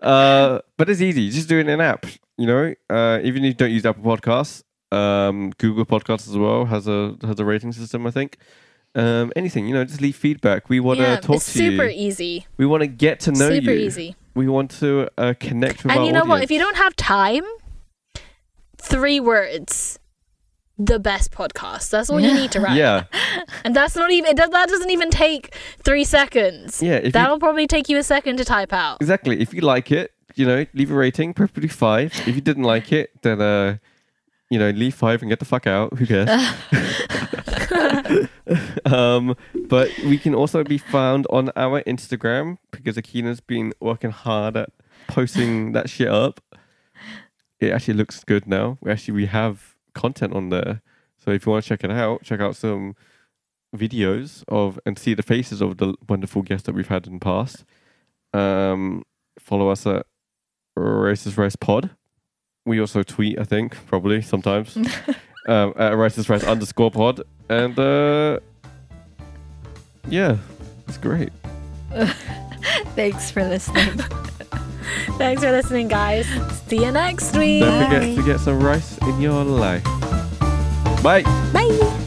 Uh, 0.00 0.60
but 0.78 0.88
it's 0.88 1.02
easy. 1.02 1.30
Just 1.30 1.48
do 1.48 1.58
it 1.58 1.60
in 1.60 1.68
an 1.68 1.80
app, 1.82 2.06
you 2.38 2.46
know? 2.46 2.74
Uh, 2.88 3.20
even 3.22 3.44
if 3.44 3.48
you 3.48 3.54
don't 3.54 3.70
use 3.70 3.84
Apple 3.84 4.02
Podcasts, 4.02 4.62
um, 4.90 5.52
Google 5.58 5.84
Podcasts 5.84 6.28
as 6.28 6.36
well 6.36 6.64
has 6.64 6.88
a 6.88 7.16
has 7.22 7.38
a 7.38 7.44
rating 7.44 7.72
system, 7.72 8.06
I 8.06 8.10
think. 8.10 8.38
Um, 8.94 9.32
anything, 9.36 9.66
you 9.66 9.74
know, 9.74 9.84
just 9.84 10.00
leave 10.00 10.16
feedback. 10.16 10.68
We 10.68 10.80
want 10.80 10.98
to 10.98 11.04
yeah, 11.04 11.16
talk 11.16 11.36
it's 11.36 11.52
to 11.52 11.58
super 11.58 11.88
easy. 11.88 12.46
We 12.56 12.66
want 12.66 12.82
to 12.82 12.86
get 12.86 13.20
to 13.20 13.32
know 13.32 13.48
super 13.48 13.54
you. 13.54 13.60
Super 13.60 13.72
easy. 13.72 14.16
We 14.34 14.48
want 14.48 14.70
to 14.80 15.08
uh, 15.18 15.34
connect 15.38 15.84
with 15.84 15.92
And 15.92 16.06
you 16.06 16.12
know 16.12 16.24
what? 16.24 16.42
If 16.42 16.50
you 16.50 16.58
don't 16.58 16.76
have 16.76 16.96
time, 16.96 17.44
three 18.78 19.20
words. 19.20 19.98
The 20.78 20.98
best 20.98 21.30
podcast. 21.32 21.90
That's 21.90 22.10
all 22.10 22.20
you 22.20 22.32
need 22.32 22.50
to 22.52 22.60
write. 22.60 22.76
yeah, 22.76 23.04
And 23.64 23.76
that's 23.76 23.94
not 23.94 24.10
even. 24.10 24.30
It 24.30 24.36
does, 24.36 24.50
that 24.50 24.68
doesn't 24.68 24.90
even 24.90 25.10
take 25.10 25.54
three 25.84 26.04
seconds. 26.04 26.82
yeah. 26.82 26.94
If 26.96 27.12
That'll 27.12 27.38
probably 27.38 27.66
take 27.66 27.88
you 27.88 27.98
a 27.98 28.02
second 28.02 28.38
to 28.38 28.44
type 28.44 28.72
out. 28.72 28.98
exactly. 29.00 29.40
If 29.40 29.54
you 29.54 29.60
like 29.60 29.92
it, 29.92 30.12
you 30.34 30.46
know, 30.46 30.66
leave 30.74 30.90
a 30.90 30.94
rating, 30.94 31.34
preferably 31.34 31.68
five. 31.68 32.12
If 32.26 32.34
you 32.34 32.40
didn't 32.40 32.64
like 32.64 32.92
it, 32.92 33.10
then 33.22 33.40
uh, 33.40 33.76
you 34.50 34.58
know, 34.58 34.70
leave 34.70 34.94
five 34.94 35.22
and 35.22 35.30
get 35.30 35.38
the 35.38 35.44
fuck 35.44 35.66
out. 35.66 35.96
Who 35.98 36.06
cares? 36.06 36.28
um, 38.84 39.36
but 39.68 39.90
we 40.04 40.18
can 40.18 40.34
also 40.34 40.64
be 40.64 40.78
found 40.78 41.26
on 41.30 41.50
our 41.56 41.82
Instagram 41.82 42.58
because 42.70 42.96
Akina's 42.96 43.40
been 43.40 43.72
working 43.80 44.10
hard 44.10 44.56
at 44.56 44.70
posting 45.06 45.72
that 45.72 45.88
shit 45.90 46.08
up. 46.08 46.40
It 47.60 47.70
actually 47.72 47.94
looks 47.94 48.24
good 48.24 48.46
now. 48.46 48.78
We 48.80 48.90
actually 48.90 49.14
we 49.14 49.26
have 49.26 49.71
content 49.94 50.34
on 50.34 50.48
there. 50.50 50.82
So 51.18 51.30
if 51.30 51.46
you 51.46 51.52
want 51.52 51.64
to 51.64 51.68
check 51.68 51.84
it 51.84 51.90
out, 51.90 52.22
check 52.22 52.40
out 52.40 52.56
some 52.56 52.96
videos 53.76 54.44
of 54.48 54.78
and 54.84 54.98
see 54.98 55.14
the 55.14 55.22
faces 55.22 55.60
of 55.60 55.78
the 55.78 55.94
wonderful 56.08 56.42
guests 56.42 56.66
that 56.66 56.74
we've 56.74 56.88
had 56.88 57.06
in 57.06 57.14
the 57.14 57.20
past. 57.20 57.64
Um, 58.34 59.04
follow 59.38 59.68
us 59.68 59.86
at 59.86 60.06
Racist 60.76 61.36
Rice 61.36 61.56
Pod. 61.56 61.90
We 62.64 62.80
also 62.80 63.02
tweet, 63.02 63.38
I 63.38 63.44
think, 63.44 63.76
probably 63.86 64.22
sometimes 64.22 64.76
um, 65.48 65.74
at 65.76 65.92
Racist 65.94 66.28
Rice 66.28 66.44
underscore 66.44 66.90
Pod, 66.90 67.22
and 67.48 67.78
uh, 67.78 68.38
yeah, 70.08 70.36
it's 70.86 70.98
great. 70.98 71.32
Thanks 72.94 73.30
for 73.30 73.44
listening. 73.44 74.00
Thanks 75.18 75.42
for 75.42 75.50
listening, 75.50 75.88
guys. 75.88 76.26
See 76.66 76.84
you 76.84 76.92
next 76.92 77.36
week. 77.36 77.62
Don't 77.62 77.84
forget 77.84 78.16
to 78.16 78.22
get 78.24 78.40
some 78.40 78.60
rice 78.60 78.98
in 78.98 79.20
your 79.20 79.44
life. 79.44 79.84
Bye. 81.02 81.22
Bye. 81.52 81.98